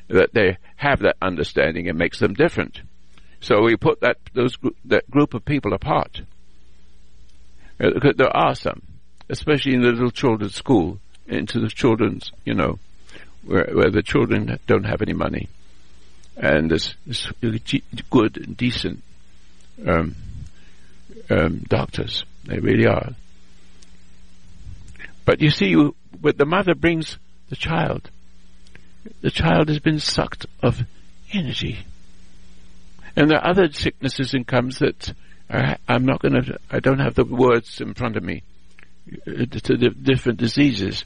that 0.08 0.34
they 0.34 0.58
have 0.76 1.00
that 1.00 1.18
understanding. 1.22 1.86
It 1.86 1.96
makes 1.96 2.20
them 2.20 2.34
different. 2.34 2.82
So 3.40 3.62
we 3.62 3.76
put 3.76 4.02
that 4.02 4.18
those 4.34 4.58
that 4.86 5.10
group 5.10 5.34
of 5.34 5.46
people 5.46 5.74
apart. 5.74 6.22
Uh, 7.80 7.92
there 8.16 8.36
are 8.36 8.56
some, 8.56 8.82
especially 9.30 9.76
in 9.76 9.82
the 9.82 9.92
little 9.92 10.10
children's 10.10 10.56
school, 10.56 11.00
into 11.28 11.60
the 11.60 11.68
children's, 11.68 12.32
you 12.46 12.54
know, 12.54 12.80
where, 13.46 13.70
where 13.74 13.92
the 13.92 14.02
children 14.02 14.60
don't 14.66 14.86
have 14.86 15.02
any 15.02 15.14
money. 15.14 15.48
And 16.36 16.72
there's, 16.72 16.96
there's 17.42 17.64
good 18.10 18.38
and 18.38 18.56
decent 18.58 19.04
um, 19.86 20.16
um, 21.30 21.60
doctors. 21.68 22.26
They 22.46 22.60
really 22.60 22.88
are. 22.88 23.10
But 25.26 25.42
you 25.42 25.50
see, 25.50 25.76
when 26.22 26.38
the 26.38 26.46
mother 26.46 26.76
brings 26.76 27.18
the 27.50 27.56
child, 27.56 28.10
the 29.22 29.32
child 29.32 29.70
has 29.70 29.80
been 29.80 30.00
sucked 30.00 30.46
of 30.62 30.82
energy. 31.34 31.80
And 33.16 33.32
there 33.32 33.40
are 33.40 33.50
other 33.50 33.72
sicknesses 33.72 34.34
and 34.34 34.46
comes 34.46 34.80
that 34.80 35.14
I'm 35.50 36.06
not 36.06 36.22
going 36.22 36.34
to, 36.34 36.60
I 36.70 36.80
don't 36.80 37.00
have 37.00 37.16
the 37.16 37.24
words 37.24 37.80
in 37.82 37.94
front 37.94 38.18
of 38.18 38.24
me 38.24 38.44
uh, 39.26 39.46
to 39.64 39.78
the 39.78 39.90
different 39.90 40.40
diseases. 40.40 41.06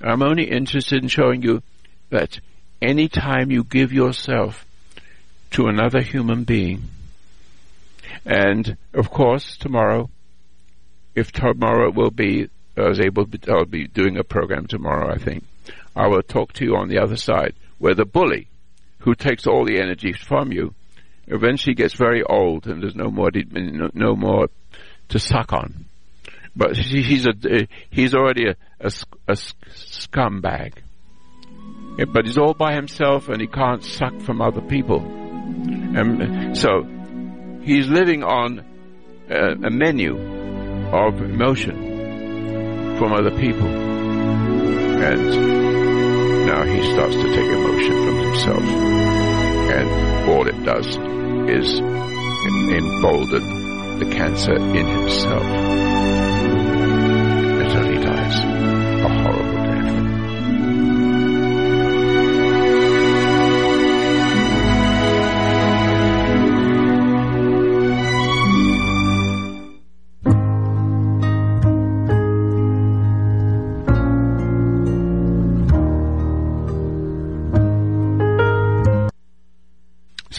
I'm 0.00 0.22
only 0.22 0.44
interested 0.44 1.02
in 1.02 1.08
showing 1.08 1.42
you 1.42 1.62
that 2.10 2.40
any 2.82 3.08
time 3.08 3.50
you 3.50 3.64
give 3.64 3.92
yourself 3.92 4.64
to 5.52 5.66
another 5.66 6.00
human 6.00 6.44
being, 6.44 6.84
and 8.24 8.76
of 8.94 9.10
course 9.10 9.56
tomorrow, 9.56 10.10
if 11.14 11.32
tomorrow 11.32 11.90
will 11.90 12.10
be, 12.10 12.48
I 12.76 12.88
was 12.88 13.00
able 13.00 13.26
to, 13.26 13.52
I'll 13.52 13.64
be 13.64 13.86
doing 13.86 14.16
a 14.16 14.24
program 14.24 14.66
tomorrow, 14.66 15.12
I 15.12 15.18
think. 15.18 15.44
I 15.94 16.06
will 16.06 16.22
talk 16.22 16.52
to 16.54 16.64
you 16.64 16.76
on 16.76 16.88
the 16.88 16.98
other 16.98 17.16
side, 17.16 17.54
where 17.78 17.94
the 17.94 18.04
bully, 18.04 18.48
who 19.00 19.14
takes 19.14 19.46
all 19.46 19.64
the 19.64 19.80
energy 19.80 20.12
from 20.12 20.52
you, 20.52 20.74
eventually 21.26 21.74
gets 21.74 21.94
very 21.94 22.22
old 22.22 22.66
and 22.66 22.82
there's 22.82 22.94
no 22.94 23.10
more, 23.10 23.30
no 23.94 24.16
more 24.16 24.48
to 25.08 25.18
suck 25.18 25.52
on. 25.52 25.86
But 26.54 26.76
he's 26.76 27.26
a, 27.26 27.68
he's 27.90 28.14
already 28.14 28.48
a, 28.48 28.56
a, 28.80 28.90
a 29.28 29.32
scumbag. 29.34 30.74
But 32.12 32.24
he's 32.24 32.38
all 32.38 32.54
by 32.54 32.74
himself 32.74 33.28
and 33.28 33.40
he 33.40 33.46
can't 33.46 33.84
suck 33.84 34.20
from 34.22 34.40
other 34.40 34.60
people. 34.60 35.00
And 35.00 36.56
so 36.56 36.82
he's 37.62 37.88
living 37.88 38.22
on 38.22 38.64
a, 39.28 39.66
a 39.66 39.70
menu 39.70 40.16
of 40.92 41.20
emotion 41.20 41.89
from 43.00 43.12
other 43.14 43.30
people. 43.30 43.66
And 43.66 45.30
Now 46.46 46.64
he 46.64 46.82
starts 46.92 47.14
to 47.14 47.22
take 47.22 47.50
emotion 47.50 48.04
from 48.04 48.18
himself. 48.18 48.62
And 49.72 49.88
all 50.28 50.46
it 50.46 50.62
does 50.64 50.98
is 51.48 51.80
embolden 51.80 53.98
the 54.00 54.04
cancer 54.14 54.54
in 54.54 54.86
himself. 54.86 55.70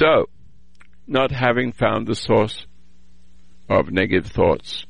So, 0.01 0.29
not 1.05 1.29
having 1.29 1.73
found 1.73 2.07
the 2.07 2.15
source 2.15 2.65
of 3.69 3.91
negative 3.91 4.31
thoughts, 4.31 4.87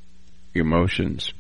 emotions, 0.56 1.34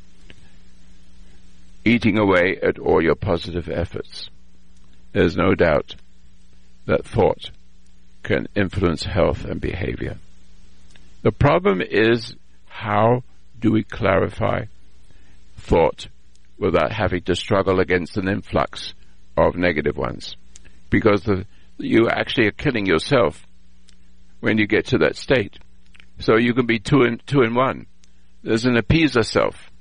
eating 1.86 2.18
away 2.18 2.60
at 2.62 2.80
all 2.80 3.02
your 3.02 3.16
positive 3.16 3.70
efforts, 3.70 4.30
there's 5.14 5.38
no 5.38 5.56
doubt 5.56 5.96
that 6.86 7.06
thought 7.06 7.52
can 8.24 8.50
influence 8.58 9.06
health 9.06 9.46
and 9.46 9.62
behavior. 9.62 10.18
The 11.22 11.32
problem 11.32 11.80
is 11.80 12.36
how 12.68 13.24
do 13.58 13.72
we 13.72 13.84
clarify 13.84 14.66
thought 15.56 16.10
without 16.60 16.92
having 16.92 17.22
to 17.22 17.38
struggle 17.38 17.80
against 17.80 18.18
an 18.18 18.28
influx 18.28 18.94
of 19.38 19.56
negative 19.56 19.96
ones? 19.96 20.36
Because 20.90 21.24
the, 21.24 21.46
you 21.78 22.10
actually 22.10 22.48
are 22.48 22.52
killing 22.52 22.86
yourself 22.86 23.48
when 24.42 24.58
you 24.58 24.68
get 24.68 24.88
to 24.88 24.98
that 25.00 25.16
state. 25.16 25.58
So 26.20 26.38
you 26.38 26.54
can 26.54 26.66
be 26.66 26.80
two 26.80 27.04
in 27.04 27.22
two 27.26 27.42
in 27.42 27.56
one. 27.56 27.88
There's 28.44 28.66
an 28.66 28.76
appeaser 28.76 29.26
self. 29.26 29.72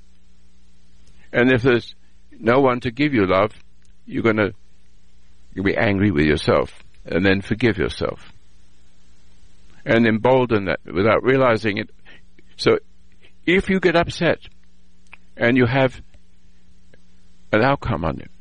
And 1.33 1.51
if 1.51 1.61
there's 1.61 1.93
no 2.31 2.59
one 2.59 2.79
to 2.81 2.91
give 2.91 3.13
you 3.13 3.25
love, 3.27 3.51
you're 4.05 4.23
gonna 4.23 4.51
you'll 5.53 5.65
be 5.65 5.77
angry 5.77 6.11
with 6.11 6.25
yourself 6.25 6.71
and 7.05 7.25
then 7.25 7.41
forgive 7.41 7.77
yourself. 7.77 8.31
And 9.85 10.05
embolden 10.05 10.65
that 10.65 10.79
without 10.85 11.23
realizing 11.23 11.77
it. 11.77 11.89
So 12.55 12.77
if 13.45 13.69
you 13.69 13.79
get 13.79 13.95
upset 13.95 14.39
and 15.35 15.57
you 15.57 15.65
have 15.65 15.99
an 17.51 17.63
outcome 17.63 18.05
on 18.05 18.21
it, 18.21 18.31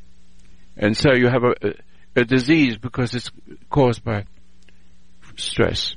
and 0.76 0.96
so 0.96 1.14
you 1.14 1.28
have 1.28 1.44
a, 1.44 1.68
a, 2.16 2.20
a 2.20 2.24
disease 2.24 2.76
because 2.76 3.14
it's 3.14 3.30
caused 3.70 4.04
by 4.04 4.26
stress, 5.36 5.94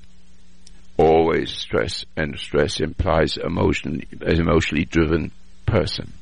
always 0.98 1.52
stress, 1.52 2.06
and 2.16 2.38
stress 2.38 2.80
implies 2.80 3.38
emotionally, 3.38 4.08
an 4.22 4.40
emotionally 4.40 4.86
driven 4.86 5.32
person. 5.66 6.14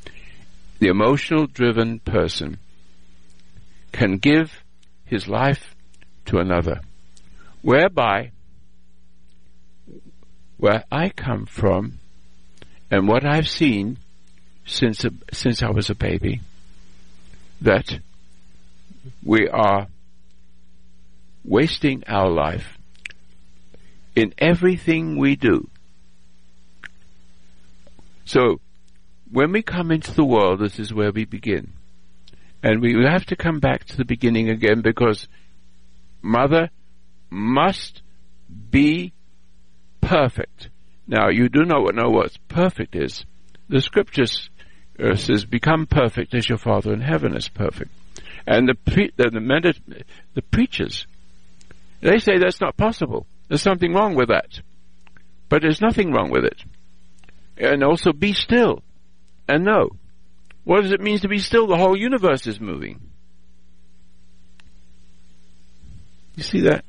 The 0.79 0.87
emotional 0.87 1.47
driven 1.47 1.99
person 1.99 2.57
can 3.91 4.17
give 4.17 4.63
his 5.05 5.27
life 5.27 5.75
to 6.25 6.37
another, 6.37 6.81
whereby 7.61 8.31
where 10.57 10.83
I 10.91 11.09
come 11.09 11.45
from 11.45 11.99
and 12.89 13.07
what 13.07 13.25
I've 13.25 13.47
seen 13.47 13.97
since 14.65 15.03
since 15.33 15.63
I 15.63 15.69
was 15.71 15.89
a 15.89 15.95
baby, 15.95 16.41
that 17.61 17.99
we 19.23 19.49
are 19.49 19.87
wasting 21.43 22.03
our 22.07 22.29
life 22.29 22.77
in 24.15 24.33
everything 24.37 25.17
we 25.17 25.35
do. 25.35 25.69
So, 28.25 28.59
when 29.31 29.51
we 29.51 29.61
come 29.61 29.91
into 29.91 30.13
the 30.13 30.25
world, 30.25 30.59
this 30.59 30.79
is 30.79 30.93
where 30.93 31.11
we 31.11 31.25
begin. 31.25 31.73
And 32.63 32.81
we 32.81 32.93
have 33.03 33.25
to 33.27 33.35
come 33.35 33.59
back 33.59 33.85
to 33.85 33.97
the 33.97 34.05
beginning 34.05 34.49
again 34.49 34.81
because 34.81 35.27
mother 36.21 36.69
must 37.29 38.01
be 38.69 39.13
perfect. 40.01 40.69
Now, 41.07 41.29
you 41.29 41.49
do 41.49 41.63
not 41.63 41.95
know 41.95 42.09
what 42.09 42.37
perfect 42.47 42.95
is. 42.95 43.25
The 43.69 43.81
scriptures 43.81 44.49
uh, 45.01 45.15
says, 45.15 45.45
become 45.45 45.87
perfect 45.87 46.33
as 46.35 46.47
your 46.47 46.57
Father 46.57 46.93
in 46.93 47.01
heaven 47.01 47.35
is 47.35 47.49
perfect. 47.49 47.91
And 48.45 48.67
the, 48.67 48.75
pre- 48.75 49.11
the, 49.15 49.29
the, 49.29 50.03
the 50.35 50.41
preachers, 50.41 51.05
they 52.01 52.19
say 52.19 52.37
that's 52.37 52.61
not 52.61 52.77
possible. 52.77 53.25
There's 53.51 53.61
something 53.61 53.93
wrong 53.93 54.15
with 54.15 54.29
that. 54.29 54.61
But 55.49 55.61
there's 55.61 55.81
nothing 55.81 56.13
wrong 56.13 56.31
with 56.31 56.45
it. 56.45 56.63
And 57.57 57.83
also 57.83 58.13
be 58.13 58.31
still 58.31 58.81
and 59.45 59.65
know. 59.65 59.89
What 60.63 60.83
does 60.83 60.93
it 60.93 61.01
mean 61.01 61.19
to 61.19 61.27
be 61.27 61.39
still? 61.39 61.67
The 61.67 61.75
whole 61.75 61.97
universe 61.97 62.47
is 62.47 62.61
moving. 62.61 63.01
You 66.37 66.43
see 66.43 66.61
that? 66.61 66.85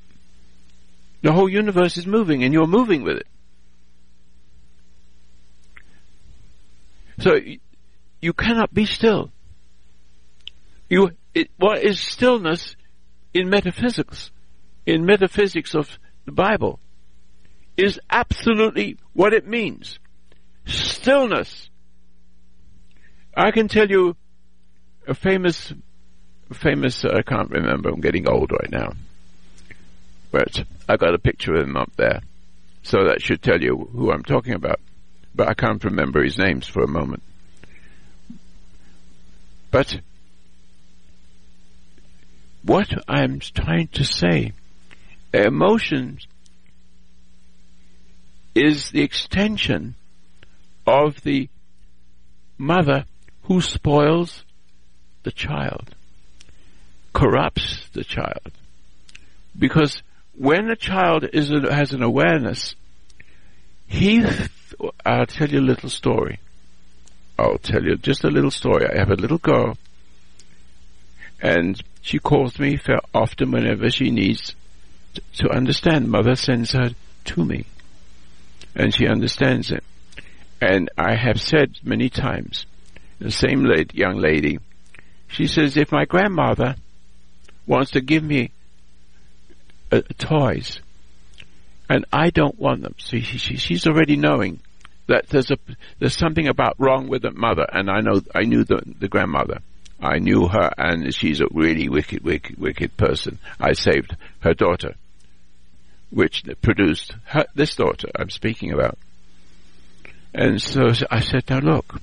The 1.23 1.33
whole 1.33 1.49
universe 1.49 1.97
is 1.97 2.07
moving 2.07 2.45
and 2.45 2.55
you're 2.55 2.69
moving 2.69 3.03
with 3.03 3.17
it. 3.17 3.27
So 7.19 7.41
you 8.21 8.33
cannot 8.33 8.73
be 8.73 8.87
still. 8.87 9.33
You, 10.89 11.11
it, 11.35 11.51
what 11.57 11.83
is 11.83 11.99
stillness 11.99 12.77
in 13.35 13.51
metaphysics? 13.51 14.31
In 14.87 15.05
metaphysics 15.05 15.75
of 15.75 15.99
the 16.33 16.43
Bible 16.43 16.81
is 17.77 18.01
absolutely 18.11 18.97
what 19.13 19.35
it 19.35 19.47
means. 19.47 19.99
Stillness. 20.67 21.69
I 23.37 23.51
can 23.51 23.69
tell 23.69 23.89
you 23.89 24.17
a 25.07 25.15
famous, 25.15 25.73
famous, 26.53 27.05
I 27.05 27.23
can't 27.23 27.51
remember, 27.51 27.91
I'm 27.91 28.01
getting 28.01 28.29
old 28.29 28.51
right 28.51 28.71
now. 28.71 28.93
But 30.31 30.65
I 30.89 30.97
got 30.97 31.15
a 31.15 31.19
picture 31.19 31.55
of 31.55 31.69
him 31.69 31.77
up 31.77 31.93
there. 31.97 32.21
So 32.83 33.05
that 33.09 33.21
should 33.21 33.43
tell 33.43 33.61
you 33.61 33.89
who 33.93 34.11
I'm 34.11 34.25
talking 34.25 34.55
about. 34.55 34.81
But 35.35 35.49
I 35.49 35.55
can't 35.55 35.85
remember 35.85 36.23
his 36.23 36.39
names 36.39 36.67
for 36.67 36.83
a 36.83 36.89
moment. 36.89 37.23
But 39.71 40.01
what 42.63 42.89
I'm 43.09 43.41
trying 43.41 43.89
to 43.89 44.05
say 44.05 44.53
emotions 45.33 46.27
is 48.55 48.91
the 48.91 49.03
extension 49.03 49.95
of 50.87 51.23
the 51.23 51.49
mother 52.59 53.05
who 53.45 53.61
spoils 53.61 54.45
the 55.23 55.33
child, 55.33 55.95
corrupts 57.13 57.89
the 57.93 58.05
child. 58.05 58.53
Because 59.59 60.03
when 60.37 60.71
a 60.71 60.77
child 60.77 61.25
is 61.33 61.51
a, 61.51 61.73
has 61.73 61.93
an 61.93 62.03
awareness, 62.03 62.75
he, 63.87 64.25
I'll 65.05 65.27
tell 65.27 65.49
you 65.49 65.61
a 65.61 65.61
little 65.61 65.91
story. 65.91 66.39
I'll 67.39 67.59
tell 67.59 67.83
you 67.83 67.97
just 67.97 68.25
a 68.25 68.29
little 68.29 68.51
story. 68.51 68.87
I 68.87 68.99
have 68.99 69.11
a 69.11 69.17
little 69.17 69.39
girl, 69.39 69.77
and 71.41 71.83
she 72.01 72.19
calls 72.19 72.59
me 72.59 72.79
often 73.15 73.51
whenever 73.51 73.91
she 73.91 74.11
needs 74.11 74.55
to 75.35 75.49
understand. 75.51 76.09
Mother 76.09 76.35
sends 76.35 76.73
her 76.73 76.91
to 77.25 77.45
me. 77.45 77.65
And 78.75 78.95
she 78.95 79.07
understands 79.07 79.71
it. 79.71 79.85
And 80.61 80.91
I 80.97 81.15
have 81.17 81.41
said 81.41 81.79
many 81.83 82.09
times, 82.09 82.67
the 83.19 83.31
same 83.31 83.65
lady, 83.65 83.99
young 83.99 84.19
lady, 84.19 84.59
she 85.29 85.47
says, 85.47 85.77
if 85.77 85.91
my 85.91 86.05
grandmother 86.05 86.77
wants 87.67 87.93
to 87.93 88.01
give 88.01 88.23
me 88.23 88.53
uh, 89.91 90.03
toys, 90.19 90.81
and 91.89 92.05
I 92.13 92.31
don't 92.31 92.59
want 92.59 92.83
them, 92.83 92.95
so 92.99 93.19
she, 93.19 93.39
she, 93.39 93.57
she's 93.57 93.87
already 93.87 94.17
knowing 94.17 94.61
that 95.09 95.29
there's 95.29 95.51
a 95.51 95.59
there's 95.99 96.17
something 96.17 96.47
about 96.47 96.77
wrong 96.79 97.09
with 97.09 97.23
the 97.23 97.33
mother, 97.33 97.67
and 97.71 97.91
I 97.91 98.01
know 98.01 98.21
I 98.35 98.43
knew 98.43 98.65
the 98.65 98.83
the 99.01 99.09
grandmother. 99.09 99.59
I 100.01 100.19
knew 100.19 100.49
her, 100.49 100.71
and 100.79 101.15
she's 101.15 101.41
a 101.41 101.47
really 101.53 101.89
wicked, 101.89 102.25
wicked, 102.25 102.59
wicked 102.59 102.97
person. 102.97 103.39
I 103.61 103.73
saved 103.73 104.17
her 104.41 104.55
daughter 104.55 104.95
which 106.13 106.45
produced 106.61 107.15
her, 107.25 107.47
this 107.55 107.75
daughter 107.75 108.09
I'm 108.15 108.31
speaking 108.31 108.73
about. 108.73 108.99
And 110.35 110.61
so 110.61 110.91
I 111.11 111.21
said, 111.21 111.49
now 111.49 111.59
look, 111.59 112.01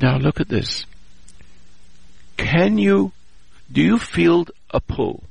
now 0.00 0.18
look 0.18 0.40
at 0.40 0.48
this. 0.48 0.86
Can 2.36 2.78
you, 2.78 3.12
do 3.70 3.80
you 3.80 3.98
feel 3.98 4.46
a 4.70 4.80
pull? 4.80 5.22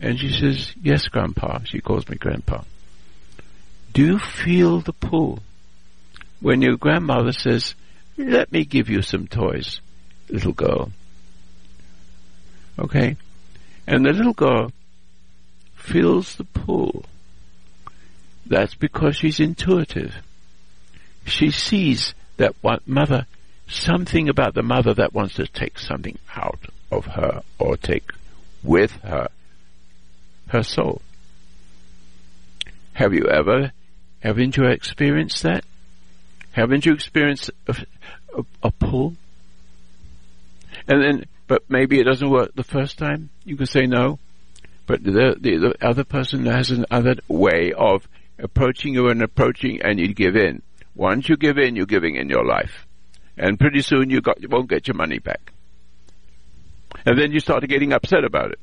And 0.00 0.18
she 0.18 0.30
says, 0.32 0.72
yes, 0.80 1.08
grandpa. 1.08 1.60
She 1.64 1.80
calls 1.80 2.08
me 2.08 2.16
grandpa. 2.16 2.62
Do 3.92 4.04
you 4.04 4.18
feel 4.18 4.80
the 4.80 4.92
pull? 4.92 5.40
When 6.40 6.62
your 6.62 6.76
grandmother 6.76 7.32
says, 7.32 7.74
let 8.16 8.52
me 8.52 8.64
give 8.64 8.88
you 8.88 9.02
some 9.02 9.26
toys. 9.26 9.80
little 10.28 10.52
girl. 10.52 10.92
Okay? 12.78 13.16
And 13.88 14.04
the 14.04 14.12
little 14.12 14.34
girl 14.34 14.70
feels 15.74 16.36
the 16.36 16.44
pull. 16.44 17.06
That's 18.44 18.74
because 18.74 19.16
she's 19.16 19.40
intuitive. 19.40 20.16
She 21.24 21.50
sees 21.50 22.12
that 22.36 22.54
what 22.60 22.86
mother, 22.86 23.26
something 23.66 24.28
about 24.28 24.52
the 24.52 24.62
mother 24.62 24.92
that 24.92 25.14
wants 25.14 25.36
to 25.36 25.46
take 25.46 25.78
something 25.78 26.18
out 26.36 26.66
of 26.92 27.06
her 27.06 27.42
or 27.58 27.78
take 27.78 28.10
with 28.62 28.92
her, 29.02 29.28
her 30.48 30.62
soul. 30.62 31.00
Have 32.92 33.14
you 33.14 33.26
ever, 33.30 33.72
haven't 34.20 34.58
you 34.58 34.66
experienced 34.66 35.42
that? 35.44 35.64
Haven't 36.52 36.84
you 36.84 36.92
experienced 36.92 37.50
a, 37.66 37.86
a, 38.36 38.44
a 38.64 38.70
pull? 38.70 39.16
And 40.86 41.02
then, 41.02 41.24
but 41.48 41.68
maybe 41.68 41.98
it 41.98 42.04
doesn't 42.04 42.30
work 42.30 42.54
the 42.54 42.62
first 42.62 42.98
time. 42.98 43.30
You 43.44 43.56
can 43.56 43.66
say 43.66 43.86
no. 43.86 44.20
But 44.86 45.02
the, 45.02 45.36
the, 45.40 45.56
the 45.56 45.86
other 45.86 46.04
person 46.04 46.46
has 46.46 46.70
another 46.70 47.16
way 47.26 47.72
of 47.76 48.06
approaching 48.38 48.94
you 48.94 49.08
and 49.08 49.22
approaching 49.22 49.82
and 49.82 49.98
you 49.98 50.14
give 50.14 50.36
in. 50.36 50.62
Once 50.94 51.28
you 51.28 51.36
give 51.36 51.58
in, 51.58 51.74
you're 51.74 51.86
giving 51.86 52.16
in 52.16 52.28
your 52.28 52.44
life. 52.44 52.86
And 53.36 53.58
pretty 53.58 53.80
soon 53.80 54.10
you 54.10 54.20
got, 54.20 54.40
you 54.40 54.48
won't 54.48 54.68
get 54.68 54.86
your 54.86 54.96
money 54.96 55.18
back. 55.18 55.52
And 57.04 57.18
then 57.18 57.32
you 57.32 57.40
start 57.40 57.66
getting 57.68 57.92
upset 57.92 58.24
about 58.24 58.52
it. 58.52 58.60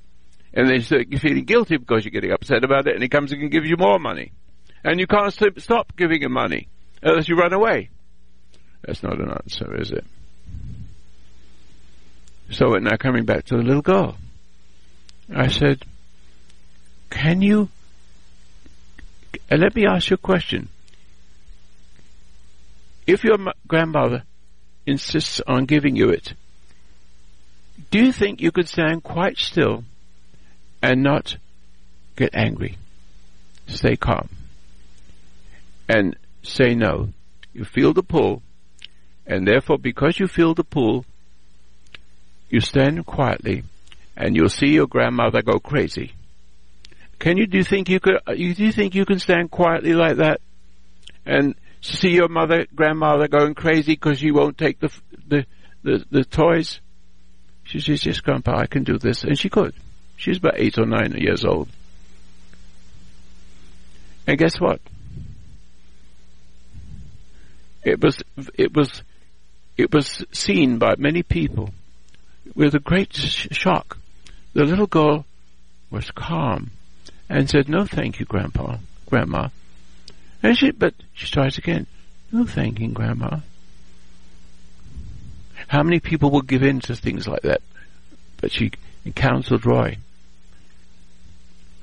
And 0.53 0.67
then 0.67 0.75
you 0.75 0.81
start 0.81 1.07
feeling 1.19 1.45
guilty 1.45 1.77
because 1.77 2.05
you're 2.05 2.11
getting 2.11 2.31
upset 2.31 2.63
about 2.63 2.87
it 2.87 2.93
and 2.93 3.03
he 3.03 3.09
comes 3.09 3.31
and 3.31 3.51
gives 3.51 3.69
you 3.69 3.77
more 3.77 3.99
money. 3.99 4.31
And 4.83 4.99
you 4.99 5.07
can't 5.07 5.33
stop 5.33 5.95
giving 5.97 6.21
him 6.21 6.33
money 6.33 6.67
unless 7.01 7.27
you 7.27 7.35
run 7.35 7.53
away. 7.53 7.89
That's 8.83 9.01
not 9.01 9.19
an 9.19 9.31
answer, 9.31 9.75
is 9.79 9.91
it? 9.91 10.05
So 12.51 12.67
now 12.73 12.95
coming 12.97 13.25
back 13.25 13.45
to 13.45 13.57
the 13.57 13.63
little 13.63 13.81
girl. 13.81 14.17
I 15.33 15.47
said, 15.47 15.83
can 17.09 17.41
you, 17.41 17.69
let 19.49 19.75
me 19.75 19.85
ask 19.87 20.09
you 20.09 20.15
a 20.15 20.17
question. 20.17 20.69
If 23.07 23.23
your 23.23 23.37
grandmother 23.67 24.23
insists 24.85 25.41
on 25.47 25.65
giving 25.65 25.95
you 25.95 26.09
it, 26.09 26.33
do 27.91 27.99
you 27.99 28.11
think 28.11 28.41
you 28.41 28.51
could 28.51 28.67
stand 28.67 29.03
quite 29.03 29.37
still 29.37 29.83
and 30.81 31.03
not 31.03 31.37
get 32.15 32.33
angry? 32.33 32.77
Stay 33.67 33.95
calm. 33.95 34.29
And 35.87 36.15
say 36.43 36.75
no. 36.75 37.09
You 37.53 37.63
feel 37.65 37.93
the 37.93 38.03
pull, 38.03 38.41
and 39.25 39.47
therefore 39.47 39.77
because 39.77 40.19
you 40.19 40.27
feel 40.27 40.53
the 40.53 40.63
pull, 40.63 41.05
you 42.49 42.59
stand 42.61 43.05
quietly, 43.05 43.63
and 44.15 44.35
you'll 44.35 44.49
see 44.49 44.67
your 44.67 44.87
grandmother 44.87 45.41
go 45.41 45.59
crazy. 45.59 46.13
Can 47.19 47.37
you 47.37 47.47
do 47.47 47.57
you 47.57 47.63
think 47.63 47.89
you 47.89 47.99
could? 47.99 48.15
Uh, 48.27 48.33
do 48.33 48.43
you 48.43 48.71
think 48.71 48.95
you 48.95 49.05
can 49.05 49.19
stand 49.19 49.51
quietly 49.51 49.93
like 49.93 50.17
that, 50.17 50.41
and 51.25 51.55
see 51.81 52.09
your 52.09 52.27
mother, 52.27 52.65
grandmother 52.75 53.27
going 53.27 53.55
crazy 53.55 53.93
because 53.93 54.21
you 54.21 54.33
won't 54.33 54.57
take 54.57 54.79
the 54.79 54.91
the 55.27 55.45
the, 55.83 56.05
the 56.11 56.23
toys? 56.25 56.81
She 57.63 57.79
says, 57.79 58.05
"Yes, 58.05 58.19
Grandpa, 58.19 58.57
I 58.57 58.67
can 58.67 58.83
do 58.83 58.97
this," 58.97 59.23
and 59.23 59.37
she 59.37 59.49
could. 59.49 59.73
She's 60.17 60.37
about 60.37 60.55
eight 60.57 60.77
or 60.77 60.85
nine 60.85 61.13
years 61.17 61.43
old. 61.43 61.67
And 64.27 64.37
guess 64.37 64.59
what? 64.59 64.81
It 67.83 68.03
was 68.03 68.21
it 68.55 68.75
was 68.75 69.03
it 69.77 69.93
was 69.93 70.25
seen 70.31 70.79
by 70.79 70.95
many 70.97 71.23
people 71.23 71.71
with 72.53 72.75
a 72.75 72.79
great 72.79 73.13
sh- 73.13 73.47
shock. 73.51 73.97
The 74.53 74.63
little 74.63 74.87
girl 74.87 75.25
was 75.89 76.11
calm 76.11 76.71
and 77.29 77.49
said, 77.49 77.69
"No, 77.69 77.85
thank 77.85 78.19
you, 78.19 78.25
Grandpa, 78.25 78.77
Grandma." 79.07 79.49
And 80.43 80.57
she, 80.57 80.71
but 80.71 80.93
she 81.13 81.27
tries 81.27 81.57
again. 81.57 81.87
No, 82.31 82.45
thank 82.45 82.79
you, 82.79 82.89
Grandma. 82.89 83.39
How 85.67 85.83
many 85.83 85.99
people 85.99 86.29
will 86.29 86.41
give 86.41 86.63
in 86.63 86.79
to 86.81 86.95
things 86.95 87.27
like 87.27 87.41
that? 87.41 87.61
But 88.39 88.51
she 88.51 88.71
counseled 89.15 89.65
Roy, 89.65 89.97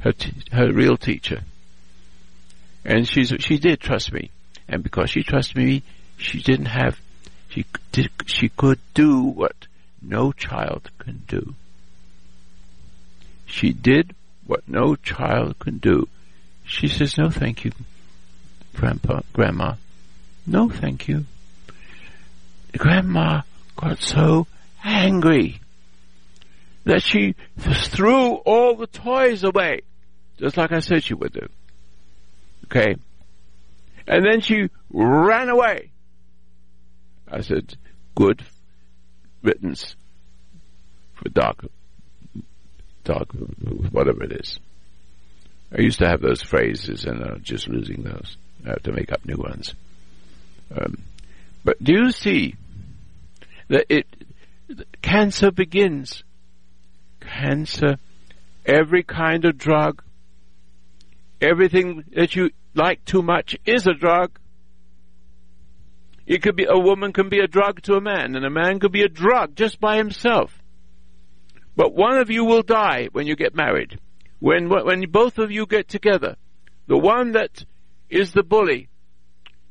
her 0.01 0.13
t- 0.13 0.33
her 0.53 0.73
real 0.73 0.97
teacher, 0.97 1.43
and 2.85 3.09
she's 3.09 3.33
she 3.41 3.59
did 3.59 3.81
trust 3.81 4.13
me, 4.13 4.31
and 4.69 4.83
because 4.83 5.11
she 5.11 5.23
trusted 5.23 5.57
me, 5.57 5.83
she 6.17 6.41
didn't 6.41 6.67
have 6.67 7.01
she 7.49 7.65
did, 7.91 8.11
she 8.27 8.49
could 8.49 8.79
do 8.95 9.23
what 9.23 9.55
no 10.03 10.33
child 10.33 10.91
can 10.99 11.23
do. 11.27 11.55
She 13.47 13.73
did 13.73 14.15
what 14.47 14.69
no 14.69 14.97
child 14.97 15.59
can 15.59 15.79
do. 15.79 16.09
She 16.65 16.89
says, 16.89 17.19
no 17.19 17.31
thank 17.31 17.65
you, 17.65 17.73
grandpa, 18.75 19.21
grandma. 19.33 19.75
No 20.47 20.69
thank 20.69 21.09
you. 21.09 21.27
Grandma 22.77 23.43
got 23.77 24.01
so 24.01 24.47
angry 24.83 25.61
that 26.85 27.03
she 27.03 27.35
threw 27.59 28.35
all 28.35 28.77
the 28.77 28.87
toys 28.87 29.45
away, 29.45 29.83
just 30.39 30.57
like 30.57 30.73
I 30.73 30.81
said 30.81 31.05
she 31.05 31.15
would 31.15 31.33
do. 31.33 31.49
Okay? 32.65 32.97
And 34.07 34.25
then 34.25 34.41
she 34.41 34.69
ran 34.91 35.49
away. 35.49 35.91
I 37.31 37.43
said, 37.43 37.77
good 38.15 38.43
riddance 39.43 39.97
for 41.15 41.29
dog, 41.29 41.67
dog, 43.05 43.33
whatever 43.91 44.25
it 44.25 44.33
is. 44.33 44.59
I 45.77 45.81
used 45.81 46.01
to 46.01 46.09
have 46.09 46.21
those 46.21 46.43
phrases 46.43 47.05
and 47.05 47.23
I'm 47.23 47.43
just 47.43 47.69
losing 47.69 48.03
those. 48.03 48.37
I 48.65 48.71
have 48.71 48.83
to 48.85 48.93
make 48.93 49.11
up 49.13 49.25
new 49.25 49.37
ones. 49.37 49.75
Um, 50.75 51.03
but 51.65 51.83
do 51.83 51.93
you 51.93 52.11
see 52.11 52.57
that 53.69 53.87
it, 53.89 54.07
cancer 55.01 55.51
begins? 55.51 56.25
Cancer, 57.21 57.99
every 58.67 59.03
kind 59.03 59.45
of 59.45 59.57
drug, 59.57 60.03
everything 61.41 62.05
that 62.15 62.35
you 62.37 62.51
like 62.75 63.05
too 63.05 63.23
much 63.23 63.57
is 63.65 63.87
a 63.87 63.95
drug. 63.95 64.39
It 66.27 66.43
could 66.43 66.57
be 66.57 66.67
a 66.69 66.79
woman 66.79 67.13
can 67.13 67.29
be 67.29 67.41
a 67.41 67.47
drug 67.47 67.83
to 67.83 67.95
a 67.95 68.01
man, 68.01 68.37
and 68.37 68.45
a 68.45 68.51
man 68.51 68.79
could 68.79 68.93
be 68.93 69.03
a 69.03 69.09
drug 69.09 69.57
just 69.57 69.81
by 69.81 69.97
himself. 69.97 70.63
But 71.77 71.95
one 71.95 72.19
of 72.19 72.31
you 72.31 72.45
will 72.45 72.63
die 72.63 73.09
when 73.13 73.27
you 73.27 73.35
get 73.35 73.55
married. 73.55 73.99
When 74.39 74.69
when 74.69 75.11
both 75.11 75.39
of 75.39 75.51
you 75.51 75.67
get 75.67 75.89
together, 75.89 76.37
the 76.87 76.99
one 76.99 77.33
that 77.33 77.65
is 78.11 78.33
the 78.33 78.43
bully, 78.43 78.89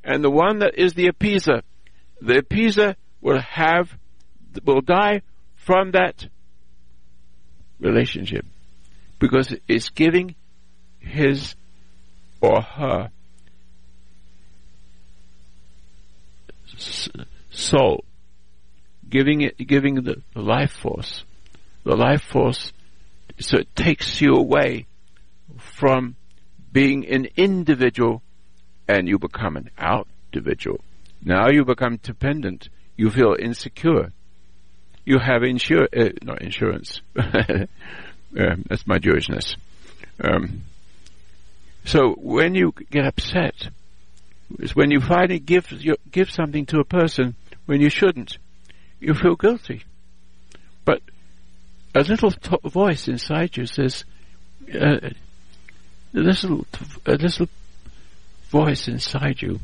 and 0.04 0.24
the 0.24 0.30
one 0.30 0.60
that 0.60 0.76
is 0.78 0.94
the 0.94 1.08
appeaser, 1.08 1.62
the 2.22 2.42
appeaser 2.42 2.96
will 3.22 3.40
have 3.40 3.98
will 4.66 4.82
die 4.82 5.22
from 5.56 5.92
that 5.92 6.28
relationship 7.80 8.46
because 9.20 9.56
it's 9.68 9.90
giving 9.90 10.36
his 11.00 11.56
or 12.42 12.62
her 12.62 13.12
soul, 17.52 18.04
giving 19.10 19.42
it, 19.42 19.58
giving 19.58 19.96
the, 19.96 20.22
life 20.36 20.72
force, 20.72 21.24
the 21.84 21.96
life 21.96 22.22
force, 22.22 22.72
so 23.40 23.58
it 23.58 23.76
takes 23.76 24.22
you 24.22 24.36
away 24.36 24.86
from 25.58 26.16
being 26.72 27.06
an 27.08 27.28
individual 27.36 28.22
and 28.88 29.08
you 29.08 29.18
become 29.20 29.58
an 29.58 29.70
out 29.78 30.08
individual. 30.32 30.80
Now 31.24 31.50
you 31.50 31.66
become 31.66 31.98
dependent. 31.98 32.70
You 32.98 33.10
feel 33.10 33.36
insecure. 33.38 34.12
You 35.06 35.20
have 35.20 35.42
insur, 35.42 35.88
uh, 35.96 36.14
not 36.24 36.42
insurance. 36.42 37.02
uh, 37.18 37.66
that's 38.32 38.88
my 38.88 39.00
Jewishness. 39.00 39.56
Um, 40.24 40.64
so 41.86 42.14
when 42.14 42.56
you 42.56 42.74
get 42.90 43.06
upset, 43.06 43.70
is 44.60 44.76
when 44.76 44.92
you 44.92 45.00
finally 45.00 45.40
give 45.40 45.68
give 46.12 46.32
something 46.32 46.66
to 46.68 46.80
a 46.80 46.86
person 46.86 47.36
when 47.66 47.82
you 47.82 47.90
shouldn't. 47.90 48.38
You 49.00 49.14
feel 49.14 49.36
guilty, 49.36 49.84
but 50.86 51.02
a 51.96 52.02
little 52.02 52.32
t- 52.32 52.58
voice 52.66 53.08
inside 53.08 53.58
you 53.58 53.66
says, 53.66 54.06
uh, 54.74 55.00
a 55.04 55.12
little 56.14 56.66
a 57.06 57.14
little 57.14 57.48
voice 58.50 58.88
inside 58.88 59.42
you 59.42 59.60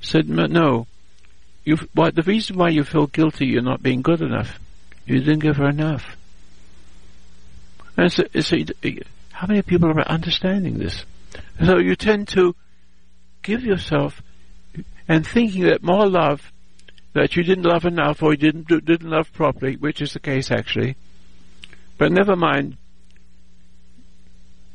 said, 0.00 0.28
"No, 0.28 0.86
you. 1.64 1.76
Why 1.94 2.10
the 2.10 2.22
reason 2.22 2.56
why 2.56 2.70
you 2.70 2.84
feel 2.84 3.06
guilty? 3.06 3.46
You're 3.46 3.62
not 3.62 3.82
being 3.82 4.02
good 4.02 4.20
enough. 4.20 4.58
You 5.06 5.20
didn't 5.20 5.40
give 5.40 5.56
her 5.56 5.68
enough." 5.68 6.16
And 7.96 8.10
so, 8.12 8.24
so 8.40 8.56
how 9.32 9.46
many 9.46 9.62
people 9.62 9.90
are 9.90 10.08
understanding 10.08 10.78
this? 10.78 11.04
So 11.64 11.78
you 11.78 11.94
tend 11.96 12.28
to 12.28 12.54
give 13.42 13.64
yourself 13.64 14.22
and 15.08 15.26
thinking 15.26 15.64
that 15.64 15.82
more 15.82 16.08
love 16.08 16.52
that 17.12 17.36
you 17.36 17.42
didn't 17.42 17.64
love 17.64 17.84
enough 17.84 18.22
or 18.22 18.32
you 18.32 18.38
didn't 18.38 18.68
didn't 18.68 19.10
love 19.10 19.32
properly, 19.32 19.76
which 19.76 20.00
is 20.00 20.12
the 20.12 20.20
case 20.20 20.50
actually. 20.50 20.96
But 21.98 22.12
never 22.12 22.36
mind. 22.36 22.76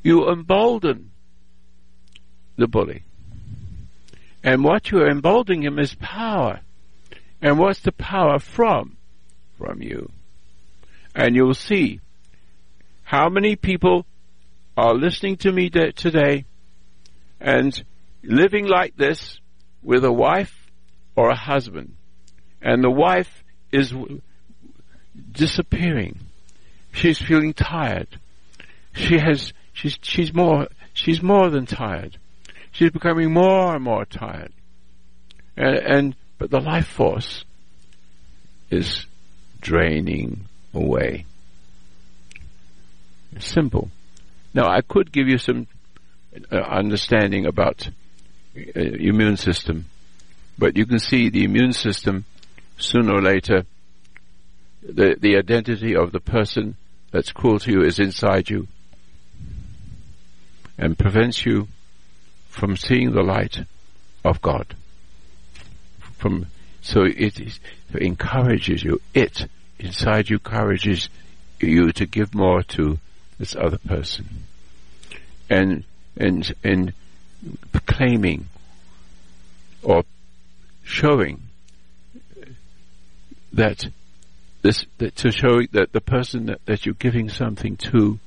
You 0.03 0.29
embolden 0.29 1.11
the 2.55 2.67
bully. 2.67 3.03
And 4.43 4.63
what 4.63 4.91
you're 4.91 5.09
emboldening 5.09 5.63
him 5.63 5.79
is 5.79 5.95
power. 5.95 6.61
And 7.41 7.59
what's 7.59 7.79
the 7.79 7.91
power 7.91 8.39
from? 8.39 8.97
From 9.57 9.81
you. 9.81 10.11
And 11.13 11.35
you'll 11.35 11.53
see 11.53 11.99
how 13.03 13.29
many 13.29 13.55
people 13.55 14.05
are 14.77 14.93
listening 14.93 15.37
to 15.37 15.51
me 15.51 15.69
today 15.69 16.45
and 17.41 17.83
living 18.23 18.67
like 18.67 18.95
this 18.97 19.39
with 19.83 20.03
a 20.03 20.11
wife 20.11 20.69
or 21.15 21.29
a 21.29 21.35
husband. 21.35 21.95
And 22.61 22.83
the 22.83 22.91
wife 22.91 23.43
is 23.71 23.93
disappearing. 25.31 26.19
She's 26.91 27.19
feeling 27.19 27.53
tired. 27.53 28.07
She 28.93 29.19
has, 29.19 29.53
she's, 29.73 29.97
she's 30.01 30.33
more, 30.33 30.67
she's 30.93 31.21
more 31.21 31.49
than 31.49 31.65
tired. 31.65 32.17
She's 32.71 32.91
becoming 32.91 33.33
more 33.33 33.75
and 33.75 33.83
more 33.83 34.05
tired. 34.05 34.51
And, 35.55 35.77
and 35.77 36.15
but 36.37 36.51
the 36.51 36.59
life 36.59 36.87
force 36.87 37.43
is 38.69 39.05
draining 39.61 40.45
away. 40.73 41.25
Simple. 43.39 43.89
Now, 44.53 44.67
I 44.67 44.81
could 44.81 45.11
give 45.11 45.27
you 45.27 45.37
some 45.37 45.67
uh, 46.51 46.55
understanding 46.55 47.45
about 47.45 47.89
Uh, 48.57 48.79
immune 48.79 49.37
system, 49.37 49.85
but 50.57 50.75
you 50.75 50.83
can 50.87 50.97
see 50.97 51.29
the 51.29 51.43
immune 51.43 51.73
system 51.73 52.25
sooner 52.79 53.13
or 53.13 53.21
later, 53.21 53.67
the 54.81 55.15
the 55.19 55.37
identity 55.37 55.95
of 55.95 56.11
the 56.11 56.19
person 56.19 56.75
that's 57.11 57.31
cruel 57.31 57.59
to 57.59 57.71
you 57.71 57.83
is 57.83 57.99
inside 57.99 58.49
you, 58.49 58.67
and 60.75 60.97
prevents 60.97 61.45
you 61.45 61.67
from 62.49 62.75
seeing 62.75 63.11
the 63.11 63.21
light 63.21 63.59
of 64.25 64.41
God. 64.41 64.75
From 66.17 66.47
so 66.81 67.03
it, 67.03 67.39
is, 67.39 67.59
encourages 67.93 68.83
you. 68.83 68.99
It 69.13 69.47
inside 69.77 70.31
you 70.31 70.37
encourages 70.37 71.09
you 71.59 71.91
to 71.91 72.07
give 72.07 72.33
more 72.33 72.63
to 72.63 72.97
this 73.37 73.55
other 73.55 73.77
person, 73.77 74.45
and 75.47 75.83
and 76.17 76.55
and 76.63 76.93
proclaiming 77.71 78.47
or 79.83 80.03
showing 80.83 81.41
that 83.53 83.87
this 84.61 84.85
that 84.97 85.15
to 85.15 85.31
show 85.31 85.61
that 85.71 85.91
the 85.91 86.01
person 86.01 86.47
that, 86.47 86.65
that 86.65 86.85
you're 86.85 86.95
giving 86.95 87.29
something 87.29 87.77
to 87.77 88.19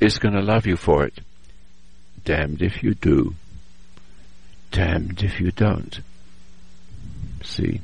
is 0.00 0.18
going 0.18 0.34
to 0.34 0.40
love 0.40 0.66
you 0.66 0.76
for 0.76 1.04
it 1.04 1.20
Damned 2.24 2.62
if 2.62 2.82
you 2.82 2.94
do. 2.94 3.34
Damned 4.70 5.22
if 5.22 5.40
you 5.40 5.50
don't. 5.50 6.00
See? 7.42 7.80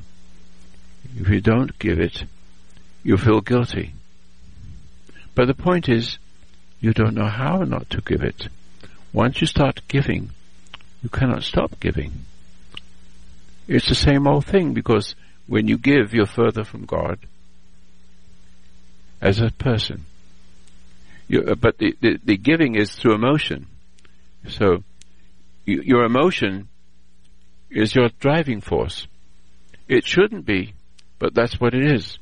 If 1.18 1.28
you 1.28 1.40
don't 1.40 1.78
give 1.78 1.98
it, 1.98 2.24
you 3.02 3.16
feel 3.16 3.40
guilty. 3.40 3.92
But 5.34 5.46
the 5.46 5.54
point 5.54 5.88
is, 5.88 6.18
you 6.80 6.92
don't 6.92 7.14
know 7.14 7.28
how 7.28 7.62
not 7.62 7.88
to 7.90 8.00
give 8.00 8.22
it. 8.22 8.48
Once 9.16 9.40
you 9.40 9.46
start 9.46 9.80
giving, 9.88 10.28
you 11.02 11.08
cannot 11.08 11.42
stop 11.42 11.80
giving. 11.80 12.12
It's 13.66 13.88
the 13.88 13.94
same 13.94 14.26
old 14.26 14.44
thing 14.44 14.74
because 14.74 15.14
when 15.46 15.68
you 15.68 15.78
give, 15.78 16.12
you're 16.12 16.26
further 16.26 16.64
from 16.64 16.84
God 16.84 17.20
as 19.22 19.40
a 19.40 19.50
person. 19.50 20.04
You, 21.28 21.44
uh, 21.44 21.54
but 21.54 21.78
the, 21.78 21.96
the, 21.98 22.18
the 22.22 22.36
giving 22.36 22.74
is 22.74 22.94
through 22.94 23.14
emotion. 23.14 23.68
So, 24.50 24.84
you, 25.64 25.80
your 25.80 26.04
emotion 26.04 26.68
is 27.70 27.94
your 27.94 28.10
driving 28.20 28.60
force. 28.60 29.06
It 29.88 30.04
shouldn't 30.04 30.44
be, 30.44 30.74
but 31.18 31.32
that's 31.32 31.58
what 31.58 31.72
it 31.72 31.90
is. 31.90 32.18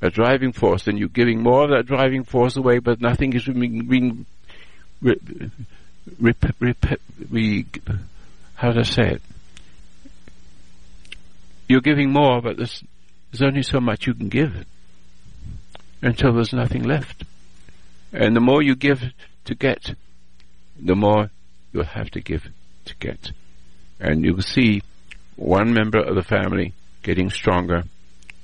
A 0.00 0.08
driving 0.08 0.52
force, 0.52 0.86
and 0.86 0.98
you're 0.98 1.08
giving 1.08 1.42
more 1.42 1.64
of 1.64 1.70
that 1.72 1.84
driving 1.84 2.24
force 2.24 2.56
away, 2.56 2.78
but 2.78 3.02
nothing 3.02 3.34
is 3.34 3.44
being, 3.44 3.86
being 3.86 4.26
re, 6.20 6.34
re, 6.60 6.74
re, 6.80 6.96
re, 7.30 7.66
how 8.54 8.72
to 8.72 8.84
say 8.84 9.10
it? 9.10 9.22
You're 11.68 11.80
giving 11.80 12.12
more, 12.12 12.40
but 12.40 12.56
there's, 12.56 12.82
there's 13.30 13.42
only 13.42 13.62
so 13.62 13.80
much 13.80 14.06
you 14.06 14.14
can 14.14 14.28
give 14.28 14.64
until 16.02 16.32
there's 16.32 16.52
nothing 16.52 16.82
left. 16.82 17.24
And 18.12 18.34
the 18.34 18.40
more 18.40 18.62
you 18.62 18.74
give 18.74 19.02
to 19.44 19.54
get, 19.54 19.94
the 20.78 20.96
more 20.96 21.30
you'll 21.72 21.84
have 21.84 22.10
to 22.12 22.20
give 22.20 22.48
to 22.86 22.96
get. 22.96 23.32
And 24.00 24.24
you'll 24.24 24.40
see 24.40 24.82
one 25.36 25.72
member 25.72 25.98
of 25.98 26.14
the 26.14 26.22
family 26.22 26.72
getting 27.02 27.30
stronger 27.30 27.84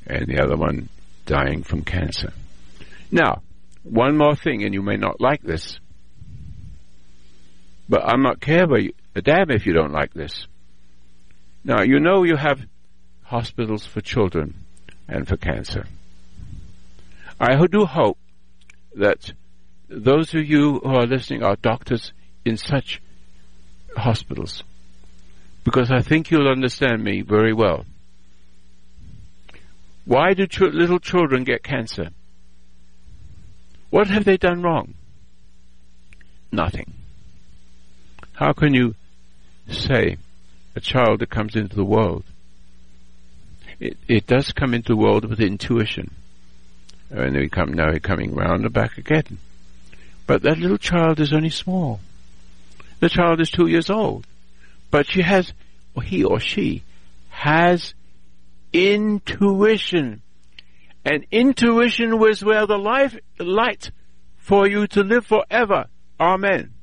and 0.07 0.27
the 0.27 0.43
other 0.43 0.57
one 0.57 0.89
dying 1.27 1.63
from 1.63 1.83
cancer. 1.83 2.33
Now, 3.11 3.43
one 3.83 4.17
more 4.17 4.35
thing, 4.35 4.65
and 4.65 4.75
you 4.75 4.83
may 4.83 4.97
not 4.97 5.21
like 5.21 5.43
this, 5.43 5.79
but 7.89 8.03
I'm 8.05 8.23
not 8.23 8.41
care 8.41 8.65
about 8.65 8.83
you, 8.83 8.93
a 9.15 9.23
damn 9.23 9.51
if 9.51 9.67
you 9.67 9.73
don't 9.73 9.93
like 9.93 10.15
this. 10.15 10.47
Now, 11.65 11.83
you 11.83 11.99
know 11.99 12.23
you 12.25 12.37
have 12.37 12.67
hospitals 13.25 13.87
for 13.87 14.01
children 14.01 14.55
and 15.09 15.27
for 15.27 15.37
cancer. 15.37 15.87
I 17.41 17.67
do 17.67 17.85
hope 17.85 18.19
that 18.95 19.33
those 19.89 20.35
of 20.35 20.45
you 20.47 20.81
who 20.81 20.95
are 20.95 21.07
listening 21.07 21.43
are 21.43 21.57
doctors 21.57 22.13
in 22.45 22.57
such 22.57 23.03
hospitals 23.97 24.63
because 25.65 25.91
I 25.91 26.01
think 26.01 26.31
you'll 26.31 26.49
understand 26.49 27.03
me 27.03 27.23
very 27.23 27.53
well. 27.53 27.87
Why 30.05 30.35
do 30.35 30.47
ch- 30.47 30.61
little 30.61 30.99
children 30.99 31.45
get 31.45 31.63
cancer? 31.63 32.11
What 33.91 34.09
have 34.09 34.25
they 34.25 34.37
done 34.37 34.63
wrong? 34.63 34.95
Nothing. 36.53 36.93
How 38.35 38.53
can 38.53 38.75
you 38.75 38.97
say 39.69 40.17
a 40.75 40.81
child 40.81 41.21
that 41.21 41.31
comes 41.31 41.55
into 41.55 41.77
the 41.77 41.85
world? 41.85 42.25
It, 43.79 43.97
it 44.09 44.27
does 44.27 44.53
come 44.53 44.75
into 44.75 44.89
the 44.89 44.97
world 44.97 45.25
with 45.25 45.41
intuition. 45.41 46.11
Oh, 47.15 47.23
and 47.23 47.37
we 47.37 47.49
come 47.49 47.73
now 47.73 47.91
we're 47.91 48.01
coming 48.01 48.35
round 48.35 48.65
and 48.65 48.73
back 48.73 48.99
again. 48.99 49.39
But 50.27 50.43
that 50.43 50.59
little 50.59 50.79
child 50.79 51.21
is 51.21 51.33
only 51.33 51.51
small. 51.51 52.01
The 53.01 53.09
child 53.09 53.41
is 53.41 53.51
two 53.51 53.67
years 53.67 53.89
old, 53.89 54.27
but 54.91 55.07
she 55.07 55.23
has, 55.23 55.53
or 55.95 56.03
he 56.03 56.25
or 56.25 56.41
she 56.41 56.83
has 57.29 57.95
intuition. 58.73 60.23
And 61.05 61.27
intuition 61.31 62.19
was 62.19 62.43
where 62.43 62.67
the 62.67 62.79
life, 62.79 63.17
light 63.39 63.91
for 64.39 64.67
you 64.67 64.87
to 64.89 65.03
live 65.03 65.27
forever. 65.27 65.87
Amen. 66.19 66.74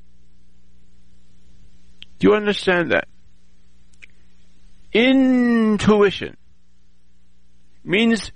Do 2.22 2.28
you 2.28 2.34
understand 2.36 2.92
that? 2.92 3.08
Intuition 4.92 6.36
means 7.82 8.30